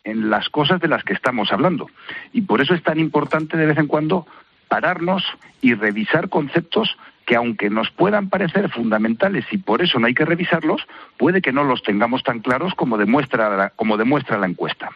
en 0.04 0.32
las 0.32 0.50
cosas 0.50 0.82
de 0.82 0.88
las 0.88 1.04
que 1.04 1.14
estamos 1.14 1.54
hablando. 1.54 1.86
Y 2.34 2.42
por 2.42 2.62
eso 2.62 2.74
es 2.74 2.82
tan 2.82 2.98
importante 2.98 3.56
de 3.56 3.68
vez 3.68 3.78
en 3.78 3.86
cuando 3.86 4.26
pararnos 4.70 5.24
y 5.62 5.76
revisar 5.76 6.30
conceptos 6.30 6.98
que 7.28 7.36
aunque 7.36 7.70
nos 7.70 7.92
puedan 7.92 8.30
parecer 8.30 8.72
fundamentales 8.72 9.46
y 9.52 9.60
por 9.60 9.84
eso 9.84 10.00
no 10.00 10.08
hay 10.08 10.16
que 10.16 10.26
revisarlos, 10.26 10.82
puede 11.16 11.44
que 11.44 11.52
no 11.52 11.64
los 11.64 11.84
tengamos 11.84 12.24
tan 12.24 12.40
claros 12.40 12.74
como 12.74 12.98
demuestra, 12.98 13.72
como 13.76 13.98
demuestra 13.98 14.40
la 14.40 14.48
encuesta. 14.48 14.90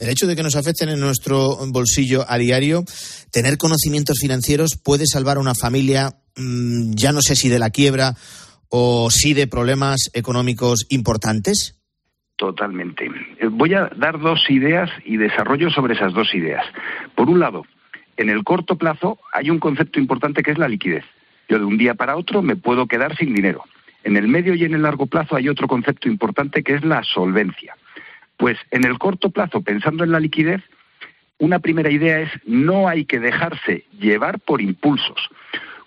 El 0.00 0.08
hecho 0.08 0.26
de 0.26 0.36
que 0.36 0.42
nos 0.42 0.56
afecten 0.56 0.88
en 0.88 1.00
nuestro 1.00 1.56
bolsillo 1.68 2.24
a 2.28 2.38
diario, 2.38 2.84
tener 3.30 3.56
conocimientos 3.56 4.18
financieros 4.20 4.80
puede 4.82 5.06
salvar 5.06 5.36
a 5.36 5.40
una 5.40 5.54
familia, 5.54 6.10
mm, 6.36 6.94
ya 6.94 7.12
no 7.12 7.20
sé 7.20 7.36
si 7.36 7.48
de 7.48 7.58
la 7.58 7.70
quiebra 7.70 8.14
o 8.68 9.10
si 9.10 9.34
de 9.34 9.46
problemas 9.46 10.10
económicos 10.14 10.86
importantes. 10.88 11.80
Totalmente. 12.36 13.06
Eh, 13.38 13.46
voy 13.48 13.74
a 13.74 13.88
dar 13.96 14.18
dos 14.18 14.40
ideas 14.50 14.90
y 15.04 15.16
desarrollo 15.16 15.70
sobre 15.70 15.94
esas 15.94 16.12
dos 16.12 16.34
ideas. 16.34 16.64
Por 17.14 17.28
un 17.28 17.38
lado, 17.38 17.64
en 18.16 18.30
el 18.30 18.42
corto 18.42 18.76
plazo 18.76 19.18
hay 19.32 19.50
un 19.50 19.60
concepto 19.60 20.00
importante 20.00 20.42
que 20.42 20.50
es 20.50 20.58
la 20.58 20.68
liquidez. 20.68 21.04
Yo 21.48 21.58
de 21.58 21.64
un 21.64 21.78
día 21.78 21.94
para 21.94 22.16
otro 22.16 22.42
me 22.42 22.56
puedo 22.56 22.86
quedar 22.86 23.16
sin 23.16 23.34
dinero. 23.34 23.64
En 24.02 24.16
el 24.16 24.28
medio 24.28 24.54
y 24.54 24.64
en 24.64 24.74
el 24.74 24.82
largo 24.82 25.06
plazo 25.06 25.36
hay 25.36 25.48
otro 25.48 25.68
concepto 25.68 26.08
importante 26.08 26.62
que 26.62 26.74
es 26.74 26.84
la 26.84 27.02
solvencia. 27.02 27.76
Pues 28.36 28.58
en 28.70 28.84
el 28.84 28.98
corto 28.98 29.30
plazo, 29.30 29.62
pensando 29.62 30.04
en 30.04 30.12
la 30.12 30.20
liquidez, 30.20 30.62
una 31.38 31.58
primera 31.58 31.90
idea 31.90 32.20
es 32.20 32.30
no 32.44 32.88
hay 32.88 33.04
que 33.04 33.20
dejarse 33.20 33.84
llevar 33.98 34.40
por 34.40 34.60
impulsos. 34.60 35.28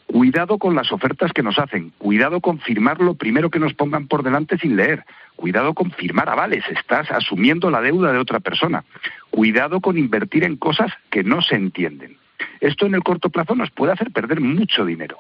Cuidado 0.06 0.58
con 0.58 0.74
las 0.74 0.92
ofertas 0.94 1.34
que 1.34 1.44
nos 1.44 1.60
hacen, 1.60 1.92
cuidado 1.98 2.40
con 2.40 2.60
firmar 2.60 3.02
lo 3.02 3.16
primero 3.16 3.50
que 3.50 3.60
nos 3.60 3.74
pongan 3.74 4.08
por 4.08 4.24
delante 4.24 4.58
sin 4.58 4.78
leer, 4.78 5.04
cuidado 5.36 5.74
con 5.74 5.92
firmar 5.92 6.30
avales, 6.30 6.64
estás 6.70 7.12
asumiendo 7.12 7.70
la 7.70 7.82
deuda 7.82 8.14
de 8.14 8.18
otra 8.18 8.40
persona, 8.40 8.86
cuidado 9.30 9.82
con 9.82 9.98
invertir 9.98 10.46
en 10.46 10.56
cosas 10.56 10.94
que 11.10 11.24
no 11.24 11.42
se 11.42 11.56
entienden. 11.56 12.18
Esto 12.62 12.86
en 12.86 12.96
el 12.96 13.04
corto 13.04 13.30
plazo 13.30 13.54
nos 13.56 13.70
puede 13.72 13.92
hacer 13.92 14.12
perder 14.12 14.40
mucho 14.40 14.86
dinero. 14.86 15.18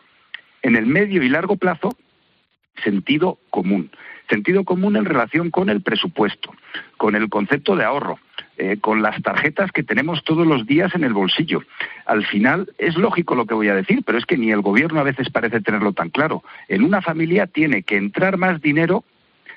En 0.61 0.75
el 0.75 0.85
medio 0.85 1.21
y 1.21 1.29
largo 1.29 1.57
plazo, 1.57 1.97
sentido 2.83 3.39
común. 3.49 3.91
Sentido 4.29 4.65
común 4.65 4.97
en 4.97 5.05
relación 5.05 5.51
con 5.51 5.69
el 5.69 5.81
presupuesto, 5.81 6.53
con 6.97 7.15
el 7.15 7.29
concepto 7.29 7.75
de 7.75 7.85
ahorro, 7.85 8.19
eh, 8.57 8.77
con 8.81 9.01
las 9.01 9.21
tarjetas 9.21 9.71
que 9.71 9.83
tenemos 9.83 10.23
todos 10.23 10.45
los 10.45 10.65
días 10.65 10.93
en 10.95 11.03
el 11.03 11.13
bolsillo. 11.13 11.61
Al 12.05 12.25
final 12.25 12.69
es 12.77 12.97
lógico 12.97 13.35
lo 13.35 13.45
que 13.45 13.53
voy 13.53 13.69
a 13.69 13.75
decir, 13.75 14.03
pero 14.05 14.17
es 14.17 14.25
que 14.25 14.37
ni 14.37 14.51
el 14.51 14.61
gobierno 14.61 14.99
a 14.99 15.03
veces 15.03 15.29
parece 15.29 15.61
tenerlo 15.61 15.93
tan 15.93 16.09
claro. 16.09 16.43
En 16.67 16.83
una 16.83 17.01
familia 17.01 17.47
tiene 17.47 17.83
que 17.83 17.97
entrar 17.97 18.37
más 18.37 18.61
dinero 18.61 19.03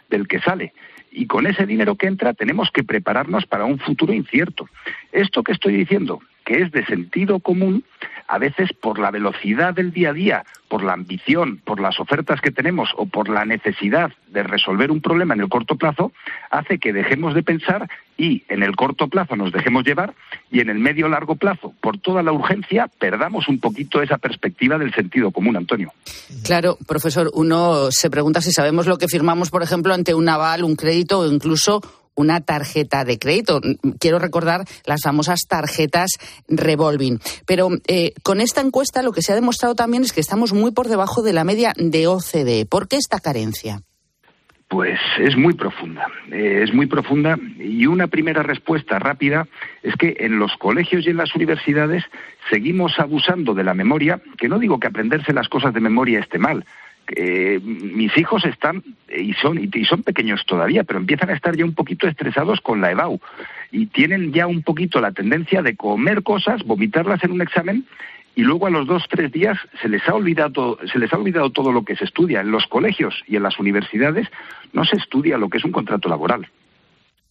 del 0.08 0.28
que 0.28 0.40
sale. 0.40 0.72
Y 1.10 1.26
con 1.26 1.46
ese 1.46 1.66
dinero 1.66 1.96
que 1.96 2.06
entra 2.06 2.34
tenemos 2.34 2.70
que 2.70 2.84
prepararnos 2.84 3.46
para 3.46 3.64
un 3.64 3.78
futuro 3.78 4.12
incierto. 4.12 4.68
Esto 5.10 5.42
que 5.42 5.52
estoy 5.52 5.76
diciendo, 5.76 6.20
que 6.44 6.62
es 6.62 6.72
de 6.72 6.84
sentido 6.86 7.40
común, 7.40 7.84
a 8.28 8.38
veces 8.38 8.72
por 8.72 8.98
la 8.98 9.10
velocidad 9.10 9.74
del 9.74 9.92
día 9.92 10.10
a 10.10 10.12
día, 10.12 10.44
por 10.68 10.84
la 10.84 10.92
ambición, 10.92 11.60
por 11.64 11.80
las 11.80 11.98
ofertas 11.98 12.40
que 12.40 12.52
tenemos 12.52 12.90
o 12.96 13.06
por 13.06 13.28
la 13.28 13.44
necesidad 13.44 14.12
de 14.28 14.44
resolver 14.44 14.92
un 14.92 15.00
problema 15.00 15.34
en 15.34 15.40
el 15.40 15.48
corto 15.48 15.74
plazo, 15.74 16.12
hace 16.50 16.78
que 16.78 16.92
dejemos 16.92 17.34
de 17.34 17.42
pensar 17.42 17.88
y 18.16 18.44
en 18.48 18.62
el 18.62 18.76
corto 18.76 19.08
plazo 19.08 19.34
nos 19.34 19.52
dejemos 19.52 19.84
llevar 19.84 20.14
y 20.50 20.60
en 20.60 20.70
el 20.70 20.78
medio 20.78 21.08
largo 21.08 21.34
plazo, 21.34 21.74
por 21.80 21.98
toda 21.98 22.22
la 22.22 22.32
urgencia, 22.32 22.88
perdamos 22.98 23.48
un 23.48 23.58
poquito 23.58 24.00
esa 24.00 24.18
perspectiva 24.18 24.78
del 24.78 24.94
sentido 24.94 25.32
común, 25.32 25.56
Antonio. 25.56 25.92
Claro, 26.44 26.78
profesor, 26.86 27.30
uno 27.34 27.90
se 27.90 28.10
pregunta 28.10 28.40
si 28.40 28.52
sabemos 28.52 28.86
lo 28.86 28.98
que 28.98 29.08
firmamos, 29.08 29.50
por 29.50 29.62
ejemplo, 29.62 29.92
ante 29.92 30.14
un 30.14 30.28
aval, 30.28 30.62
un 30.62 30.76
crédito 30.76 31.20
o 31.20 31.26
incluso 31.26 31.80
una 32.14 32.40
tarjeta 32.40 33.04
de 33.04 33.18
crédito. 33.18 33.60
Quiero 33.98 34.18
recordar 34.18 34.64
las 34.84 35.02
famosas 35.02 35.40
tarjetas 35.48 36.10
revolving. 36.48 37.18
Pero 37.46 37.70
eh, 37.86 38.12
con 38.22 38.40
esta 38.40 38.60
encuesta 38.60 39.02
lo 39.02 39.12
que 39.12 39.22
se 39.22 39.32
ha 39.32 39.36
demostrado 39.36 39.74
también 39.74 40.02
es 40.02 40.12
que 40.12 40.20
estamos 40.20 40.52
muy 40.52 40.72
por 40.72 40.88
debajo 40.88 41.22
de 41.22 41.32
la 41.32 41.44
media 41.44 41.72
de 41.76 42.06
OCDE. 42.06 42.66
¿Por 42.66 42.88
qué 42.88 42.96
esta 42.96 43.20
carencia? 43.20 43.82
Pues 44.70 45.00
es 45.18 45.36
muy 45.36 45.54
profunda, 45.54 46.06
eh, 46.30 46.60
es 46.62 46.72
muy 46.72 46.86
profunda 46.86 47.36
y 47.58 47.86
una 47.86 48.06
primera 48.06 48.44
respuesta 48.44 49.00
rápida 49.00 49.48
es 49.82 49.96
que 49.96 50.14
en 50.20 50.38
los 50.38 50.52
colegios 50.58 51.04
y 51.04 51.10
en 51.10 51.16
las 51.16 51.34
universidades 51.34 52.04
seguimos 52.50 53.00
abusando 53.00 53.52
de 53.52 53.64
la 53.64 53.74
memoria, 53.74 54.20
que 54.38 54.48
no 54.48 54.60
digo 54.60 54.78
que 54.78 54.86
aprenderse 54.86 55.32
las 55.32 55.48
cosas 55.48 55.74
de 55.74 55.80
memoria 55.80 56.20
esté 56.20 56.38
mal, 56.38 56.64
eh, 57.16 57.60
mis 57.62 58.16
hijos 58.16 58.44
están 58.44 58.82
y 59.08 59.32
son 59.34 59.58
y 59.58 59.84
son 59.84 60.02
pequeños 60.02 60.44
todavía, 60.46 60.84
pero 60.84 60.98
empiezan 60.98 61.30
a 61.30 61.34
estar 61.34 61.56
ya 61.56 61.64
un 61.64 61.74
poquito 61.74 62.06
estresados 62.06 62.60
con 62.60 62.80
la 62.80 62.90
EBAU. 62.90 63.20
Y 63.72 63.86
tienen 63.86 64.32
ya 64.32 64.46
un 64.46 64.62
poquito 64.62 65.00
la 65.00 65.12
tendencia 65.12 65.62
de 65.62 65.76
comer 65.76 66.22
cosas, 66.22 66.64
vomitarlas 66.64 67.22
en 67.24 67.32
un 67.32 67.42
examen 67.42 67.84
y 68.34 68.42
luego 68.42 68.66
a 68.66 68.70
los 68.70 68.86
dos 68.86 69.04
tres 69.08 69.32
días 69.32 69.58
se 69.82 69.88
les 69.88 70.08
ha 70.08 70.14
olvidado 70.14 70.78
se 70.90 70.98
les 70.98 71.12
ha 71.12 71.18
olvidado 71.18 71.50
todo 71.50 71.72
lo 71.72 71.84
que 71.84 71.96
se 71.96 72.04
estudia 72.04 72.40
en 72.40 72.50
los 72.50 72.66
colegios 72.66 73.22
y 73.26 73.36
en 73.36 73.42
las 73.42 73.58
universidades. 73.58 74.28
No 74.72 74.84
se 74.84 74.96
estudia 74.96 75.38
lo 75.38 75.48
que 75.48 75.58
es 75.58 75.64
un 75.64 75.72
contrato 75.72 76.08
laboral. 76.08 76.48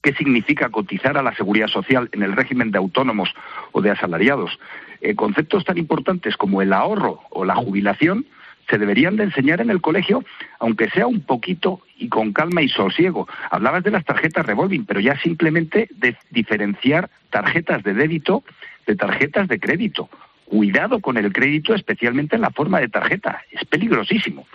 Qué 0.02 0.14
significa 0.14 0.70
cotizar 0.70 1.18
a 1.18 1.24
la 1.24 1.36
seguridad 1.36 1.68
social 1.68 2.10
en 2.14 2.24
el 2.24 2.34
régimen 2.34 2.72
de 2.72 2.78
autónomos 2.78 3.34
o 3.72 3.82
de 3.82 3.92
asalariados 3.92 4.58
eh, 5.02 5.16
conceptos 5.16 5.64
tan 5.64 5.78
importantes 5.78 6.36
como 6.38 6.62
el 6.62 6.74
ahorro 6.74 7.22
o 7.30 7.46
la 7.46 7.56
jubilación 7.56 8.26
se 8.70 8.78
deberían 8.78 9.16
de 9.16 9.24
enseñar 9.24 9.62
en 9.62 9.70
el 9.70 9.82
colegio, 9.82 10.24
aunque 10.60 10.90
sea 10.90 11.08
un 11.08 11.22
poquito 11.22 11.82
y 11.98 12.08
con 12.08 12.34
calma 12.34 12.62
y 12.62 12.70
sosiego. 12.70 13.28
Hablabas 13.50 13.84
de 13.84 13.92
las 13.92 14.06
tarjetas 14.06 14.46
revolving, 14.46 14.86
pero 14.86 15.00
ya 15.00 15.18
simplemente 15.20 15.90
de 15.92 16.16
diferenciar 16.30 17.10
tarjetas 17.30 17.84
de 17.84 17.94
débito 17.94 18.44
de 18.86 18.96
tarjetas 18.96 19.48
de 19.48 19.60
crédito. 19.60 20.10
Cuidado 20.46 21.00
con 21.00 21.18
el 21.18 21.32
crédito, 21.32 21.76
especialmente 21.76 22.36
en 22.36 22.42
la 22.42 22.50
forma 22.50 22.80
de 22.80 22.90
tarjeta. 22.90 23.44
Es 23.52 23.66
peligrosísimo. 23.66 24.48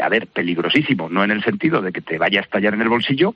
A 0.00 0.08
ver, 0.08 0.26
peligrosísimo, 0.26 1.10
no 1.10 1.22
en 1.22 1.30
el 1.30 1.44
sentido 1.44 1.82
de 1.82 1.92
que 1.92 2.00
te 2.00 2.16
vaya 2.16 2.40
a 2.40 2.42
estallar 2.42 2.72
en 2.72 2.80
el 2.80 2.88
bolsillo, 2.88 3.34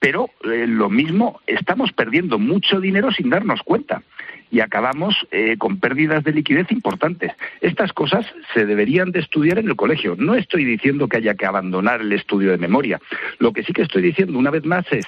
pero 0.00 0.30
eh, 0.44 0.66
lo 0.66 0.90
mismo, 0.90 1.40
estamos 1.46 1.92
perdiendo 1.92 2.38
mucho 2.38 2.80
dinero 2.80 3.12
sin 3.12 3.30
darnos 3.30 3.62
cuenta 3.62 4.02
y 4.50 4.60
acabamos 4.60 5.14
eh, 5.30 5.56
con 5.58 5.78
pérdidas 5.78 6.24
de 6.24 6.32
liquidez 6.32 6.72
importantes. 6.72 7.32
Estas 7.60 7.92
cosas 7.92 8.26
se 8.52 8.66
deberían 8.66 9.12
de 9.12 9.20
estudiar 9.20 9.58
en 9.58 9.68
el 9.68 9.76
colegio. 9.76 10.16
No 10.18 10.34
estoy 10.34 10.64
diciendo 10.64 11.06
que 11.08 11.18
haya 11.18 11.34
que 11.34 11.46
abandonar 11.46 12.00
el 12.00 12.12
estudio 12.12 12.50
de 12.50 12.58
memoria. 12.58 13.00
Lo 13.38 13.52
que 13.52 13.62
sí 13.62 13.72
que 13.72 13.82
estoy 13.82 14.02
diciendo 14.02 14.38
una 14.38 14.50
vez 14.50 14.64
más 14.64 14.84
es 14.90 15.06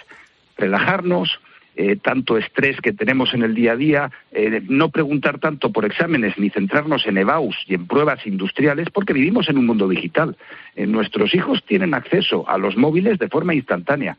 relajarnos, 0.57 1.41
eh, 1.75 1.97
tanto 1.97 2.37
estrés 2.37 2.81
que 2.83 2.93
tenemos 2.93 3.33
en 3.33 3.43
el 3.43 3.55
día 3.55 3.73
a 3.73 3.77
día, 3.77 4.11
eh, 4.31 4.61
no 4.69 4.91
preguntar 4.91 5.39
tanto 5.39 5.73
por 5.73 5.87
exámenes 5.87 6.37
ni 6.37 6.51
centrarnos 6.51 7.07
en 7.07 7.17
EBAUS 7.17 7.57
y 7.67 7.75
en 7.75 7.87
pruebas 7.87 8.27
industriales, 8.27 8.91
porque 8.91 9.15
vivimos 9.15 9.49
en 9.49 9.57
un 9.57 9.67
mundo 9.67 9.89
digital. 9.89 10.37
nuestros 10.77 11.35
hijos 11.35 11.65
tienen 11.65 11.95
acceso 11.95 12.49
a 12.49 12.59
los 12.59 12.77
móviles 12.77 13.19
de 13.19 13.29
forma 13.29 13.55
instantánea. 13.55 14.17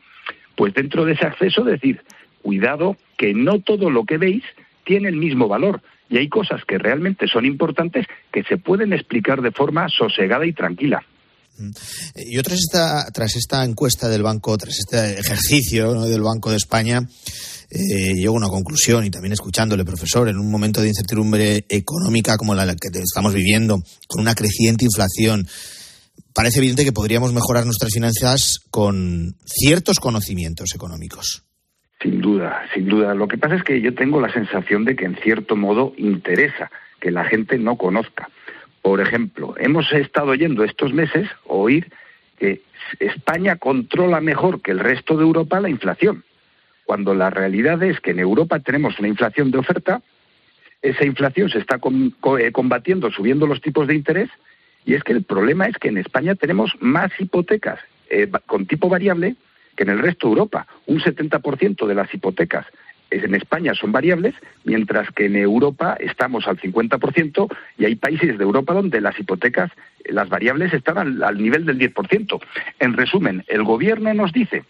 Pues 0.56 0.74
dentro 0.74 1.04
de 1.04 1.12
ese 1.12 1.26
acceso 1.26 1.62
decir, 1.64 2.00
cuidado 2.42 2.96
que 3.16 3.34
no 3.34 3.60
todo 3.60 3.90
lo 3.90 4.04
que 4.04 4.18
veis 4.18 4.44
tiene 4.84 5.08
el 5.08 5.16
mismo 5.16 5.48
valor. 5.48 5.80
Y 6.10 6.18
hay 6.18 6.28
cosas 6.28 6.62
que 6.64 6.78
realmente 6.78 7.26
son 7.26 7.46
importantes 7.46 8.06
que 8.32 8.44
se 8.44 8.58
pueden 8.58 8.92
explicar 8.92 9.40
de 9.40 9.50
forma 9.50 9.88
sosegada 9.88 10.46
y 10.46 10.52
tranquila. 10.52 11.02
Mm. 11.58 11.70
Y 12.16 12.42
tras 12.42 12.58
esta, 12.58 13.10
tras 13.12 13.36
esta 13.36 13.64
encuesta 13.64 14.08
del 14.08 14.22
banco, 14.22 14.56
tras 14.58 14.78
este 14.78 15.18
ejercicio 15.18 16.02
del 16.02 16.22
Banco 16.22 16.50
de 16.50 16.56
España, 16.56 17.00
eh, 17.70 18.14
llego 18.14 18.34
a 18.34 18.36
una 18.36 18.48
conclusión 18.48 19.04
y 19.04 19.10
también 19.10 19.32
escuchándole, 19.32 19.84
profesor, 19.84 20.28
en 20.28 20.38
un 20.38 20.50
momento 20.50 20.80
de 20.80 20.88
incertidumbre 20.88 21.64
económica 21.68 22.36
como 22.36 22.54
la 22.54 22.66
que 22.76 22.88
estamos 22.98 23.32
viviendo, 23.32 23.82
con 24.06 24.20
una 24.20 24.34
creciente 24.34 24.84
inflación, 24.84 25.46
parece 26.34 26.58
evidente 26.58 26.84
que 26.84 26.92
podríamos 26.92 27.32
mejorar 27.32 27.64
nuestras 27.64 27.92
finanzas 27.92 28.60
con 28.70 29.34
ciertos 29.44 30.00
conocimientos 30.00 30.74
económicos. 30.74 31.44
Sin 32.02 32.20
duda, 32.20 32.66
sin 32.74 32.86
duda. 32.86 33.14
Lo 33.14 33.28
que 33.28 33.38
pasa 33.38 33.54
es 33.54 33.62
que 33.62 33.80
yo 33.80 33.94
tengo 33.94 34.20
la 34.20 34.32
sensación 34.32 34.84
de 34.84 34.96
que 34.96 35.06
en 35.06 35.16
cierto 35.16 35.56
modo 35.56 35.94
interesa 35.96 36.70
que 37.00 37.10
la 37.10 37.24
gente 37.24 37.56
no 37.56 37.76
conozca. 37.76 38.28
Por 38.82 39.00
ejemplo, 39.00 39.54
hemos 39.58 39.90
estado 39.92 40.32
oyendo 40.32 40.64
estos 40.64 40.92
meses 40.92 41.28
oír 41.46 41.90
que 42.38 42.62
España 42.98 43.56
controla 43.56 44.20
mejor 44.20 44.60
que 44.60 44.72
el 44.72 44.80
resto 44.80 45.16
de 45.16 45.22
Europa 45.22 45.60
la 45.60 45.70
inflación, 45.70 46.24
cuando 46.84 47.14
la 47.14 47.30
realidad 47.30 47.82
es 47.82 48.00
que 48.00 48.10
en 48.10 48.18
Europa 48.18 48.60
tenemos 48.60 48.98
una 48.98 49.08
inflación 49.08 49.50
de 49.50 49.58
oferta, 49.58 50.02
esa 50.82 51.06
inflación 51.06 51.48
se 51.48 51.58
está 51.58 51.80
eh, 52.38 52.52
combatiendo 52.52 53.10
subiendo 53.10 53.46
los 53.46 53.62
tipos 53.62 53.86
de 53.86 53.94
interés 53.94 54.28
y 54.84 54.94
es 54.94 55.02
que 55.02 55.12
el 55.12 55.22
problema 55.22 55.66
es 55.66 55.76
que 55.78 55.88
en 55.88 55.98
España 55.98 56.34
tenemos 56.34 56.72
más 56.80 57.10
hipotecas 57.18 57.80
eh, 58.10 58.30
con 58.46 58.66
tipo 58.66 58.88
variable 58.88 59.36
que 59.76 59.82
en 59.82 59.90
el 59.90 59.98
resto 59.98 60.28
de 60.28 60.32
Europa. 60.32 60.66
Un 60.86 61.00
70% 61.00 61.86
de 61.86 61.94
las 61.94 62.12
hipotecas 62.12 62.66
en 63.10 63.34
España 63.34 63.74
son 63.74 63.92
variables, 63.92 64.34
mientras 64.64 65.10
que 65.10 65.26
en 65.26 65.36
Europa 65.36 65.96
estamos 66.00 66.46
al 66.48 66.58
50% 66.58 67.48
y 67.78 67.84
hay 67.84 67.94
países 67.94 68.36
de 68.38 68.44
Europa 68.44 68.74
donde 68.74 69.00
las 69.00 69.18
hipotecas, 69.18 69.70
las 70.04 70.28
variables 70.28 70.72
están 70.72 70.98
al, 70.98 71.22
al 71.22 71.40
nivel 71.40 71.64
del 71.64 71.78
10%. 71.78 72.40
En 72.80 72.92
resumen, 72.94 73.44
el 73.48 73.62
gobierno 73.62 74.12
nos 74.14 74.32
dice 74.32 74.64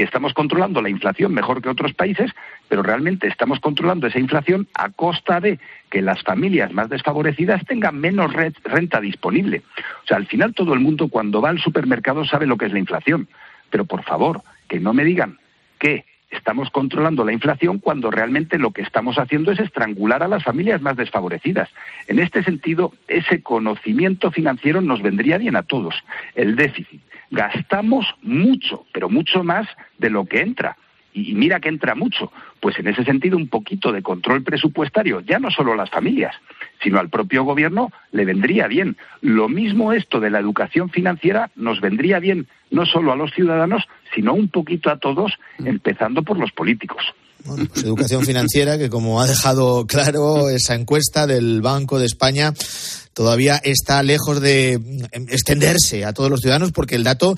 que 0.00 0.04
estamos 0.04 0.32
controlando 0.32 0.80
la 0.80 0.88
inflación 0.88 1.34
mejor 1.34 1.60
que 1.60 1.68
otros 1.68 1.92
países, 1.92 2.30
pero 2.70 2.82
realmente 2.82 3.28
estamos 3.28 3.60
controlando 3.60 4.06
esa 4.06 4.18
inflación 4.18 4.66
a 4.72 4.88
costa 4.88 5.40
de 5.40 5.58
que 5.90 6.00
las 6.00 6.22
familias 6.22 6.72
más 6.72 6.88
desfavorecidas 6.88 7.62
tengan 7.66 8.00
menos 8.00 8.32
renta 8.32 8.98
disponible. 8.98 9.60
O 10.02 10.06
sea, 10.06 10.16
al 10.16 10.26
final 10.26 10.54
todo 10.54 10.72
el 10.72 10.80
mundo 10.80 11.08
cuando 11.08 11.42
va 11.42 11.50
al 11.50 11.60
supermercado 11.60 12.24
sabe 12.24 12.46
lo 12.46 12.56
que 12.56 12.64
es 12.64 12.72
la 12.72 12.78
inflación. 12.78 13.28
Pero 13.68 13.84
por 13.84 14.02
favor, 14.02 14.40
que 14.68 14.80
no 14.80 14.94
me 14.94 15.04
digan 15.04 15.36
que 15.78 16.06
estamos 16.30 16.70
controlando 16.70 17.24
la 17.24 17.32
inflación 17.32 17.78
cuando 17.78 18.10
realmente 18.10 18.58
lo 18.58 18.70
que 18.70 18.82
estamos 18.82 19.18
haciendo 19.18 19.52
es 19.52 19.60
estrangular 19.60 20.22
a 20.22 20.28
las 20.28 20.44
familias 20.44 20.80
más 20.80 20.96
desfavorecidas. 20.96 21.68
En 22.06 22.18
este 22.18 22.42
sentido, 22.42 22.92
ese 23.08 23.42
conocimiento 23.42 24.30
financiero 24.30 24.80
nos 24.80 25.02
vendría 25.02 25.38
bien 25.38 25.56
a 25.56 25.62
todos. 25.62 25.94
El 26.34 26.56
déficit. 26.56 27.00
Gastamos 27.30 28.06
mucho, 28.22 28.86
pero 28.92 29.08
mucho 29.08 29.44
más 29.44 29.68
de 29.98 30.10
lo 30.10 30.24
que 30.24 30.40
entra. 30.40 30.76
Y 31.12 31.34
mira 31.34 31.60
que 31.60 31.68
entra 31.68 31.94
mucho. 31.94 32.32
Pues 32.60 32.78
en 32.78 32.88
ese 32.88 33.04
sentido, 33.04 33.36
un 33.36 33.48
poquito 33.48 33.92
de 33.92 34.02
control 34.02 34.42
presupuestario, 34.42 35.20
ya 35.20 35.38
no 35.38 35.50
solo 35.50 35.74
las 35.74 35.90
familias, 35.90 36.36
sino 36.82 36.98
al 36.98 37.08
propio 37.08 37.44
gobierno 37.44 37.90
le 38.12 38.24
vendría 38.24 38.66
bien. 38.66 38.96
Lo 39.20 39.48
mismo 39.48 39.92
esto 39.92 40.20
de 40.20 40.30
la 40.30 40.38
educación 40.38 40.90
financiera 40.90 41.50
nos 41.56 41.80
vendría 41.80 42.18
bien 42.18 42.46
no 42.70 42.86
solo 42.86 43.12
a 43.12 43.16
los 43.16 43.32
ciudadanos, 43.32 43.84
sino 44.14 44.34
un 44.34 44.48
poquito 44.48 44.90
a 44.90 44.98
todos, 44.98 45.32
empezando 45.58 46.22
por 46.22 46.38
los 46.38 46.52
políticos. 46.52 47.02
Bueno, 47.44 47.66
pues 47.72 47.84
educación 47.84 48.24
financiera 48.24 48.76
que 48.76 48.90
como 48.90 49.20
ha 49.20 49.26
dejado 49.26 49.86
claro 49.86 50.50
esa 50.50 50.74
encuesta 50.74 51.26
del 51.26 51.62
Banco 51.62 51.98
de 51.98 52.06
España 52.06 52.52
todavía 53.14 53.56
está 53.56 54.02
lejos 54.02 54.40
de 54.40 54.74
extenderse 55.12 56.04
a 56.04 56.12
todos 56.12 56.30
los 56.30 56.40
ciudadanos 56.40 56.72
porque 56.72 56.96
el 56.96 57.04
dato 57.04 57.34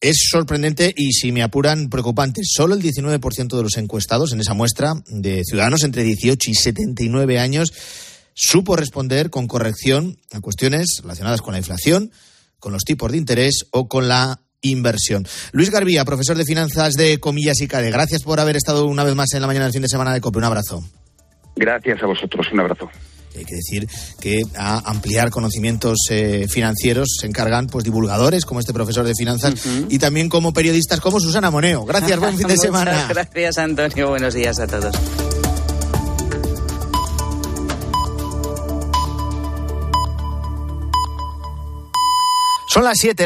es 0.00 0.28
sorprendente 0.30 0.92
y, 0.94 1.12
si 1.12 1.32
me 1.32 1.42
apuran, 1.42 1.88
preocupante. 1.88 2.42
Solo 2.44 2.74
el 2.74 2.82
19% 2.82 3.56
de 3.56 3.62
los 3.62 3.76
encuestados 3.76 4.32
en 4.32 4.40
esa 4.40 4.52
muestra 4.52 4.94
de 5.06 5.42
ciudadanos 5.44 5.82
entre 5.82 6.02
18 6.02 6.50
y 6.50 6.54
79 6.54 7.38
años 7.38 7.72
supo 8.34 8.76
responder 8.76 9.30
con 9.30 9.46
corrección 9.46 10.18
a 10.32 10.40
cuestiones 10.40 10.98
relacionadas 11.02 11.40
con 11.40 11.52
la 11.52 11.58
inflación, 11.58 12.10
con 12.58 12.72
los 12.72 12.84
tipos 12.84 13.12
de 13.12 13.18
interés 13.18 13.66
o 13.70 13.88
con 13.88 14.08
la 14.08 14.40
inversión. 14.60 15.26
Luis 15.52 15.70
Garbía, 15.70 16.04
profesor 16.04 16.36
de 16.36 16.44
finanzas 16.44 16.94
de 16.94 17.18
Comillas 17.20 17.60
y 17.60 17.68
CADE, 17.68 17.90
gracias 17.90 18.22
por 18.22 18.40
haber 18.40 18.56
estado 18.56 18.86
una 18.86 19.04
vez 19.04 19.14
más 19.14 19.32
en 19.34 19.40
la 19.40 19.46
mañana 19.46 19.66
del 19.66 19.72
fin 19.72 19.82
de 19.82 19.88
semana 19.88 20.12
de 20.12 20.20
COPE. 20.20 20.38
Un 20.38 20.44
abrazo. 20.44 20.84
Gracias 21.56 22.02
a 22.02 22.06
vosotros. 22.06 22.46
Un 22.52 22.60
abrazo. 22.60 22.90
Hay 23.36 23.44
que 23.44 23.56
decir 23.56 23.88
que 24.20 24.42
a 24.56 24.78
ampliar 24.88 25.30
conocimientos 25.30 26.06
eh, 26.10 26.46
financieros 26.48 27.16
se 27.20 27.26
encargan 27.26 27.66
pues 27.66 27.84
divulgadores 27.84 28.44
como 28.44 28.60
este 28.60 28.72
profesor 28.72 29.04
de 29.04 29.14
finanzas 29.14 29.54
y 29.88 29.98
también 29.98 30.28
como 30.28 30.52
periodistas 30.52 31.00
como 31.00 31.18
Susana 31.18 31.50
Moneo. 31.50 31.84
Gracias, 31.84 32.18
buen 32.18 32.36
fin 32.38 32.46
de 32.46 32.56
semana. 32.56 33.06
gracias, 33.08 33.58
Antonio. 33.58 34.08
Buenos 34.08 34.34
días 34.34 34.60
a 34.60 34.66
todos. 34.68 34.94
Son 42.74 42.82
las 42.82 42.98
7. 42.98 43.22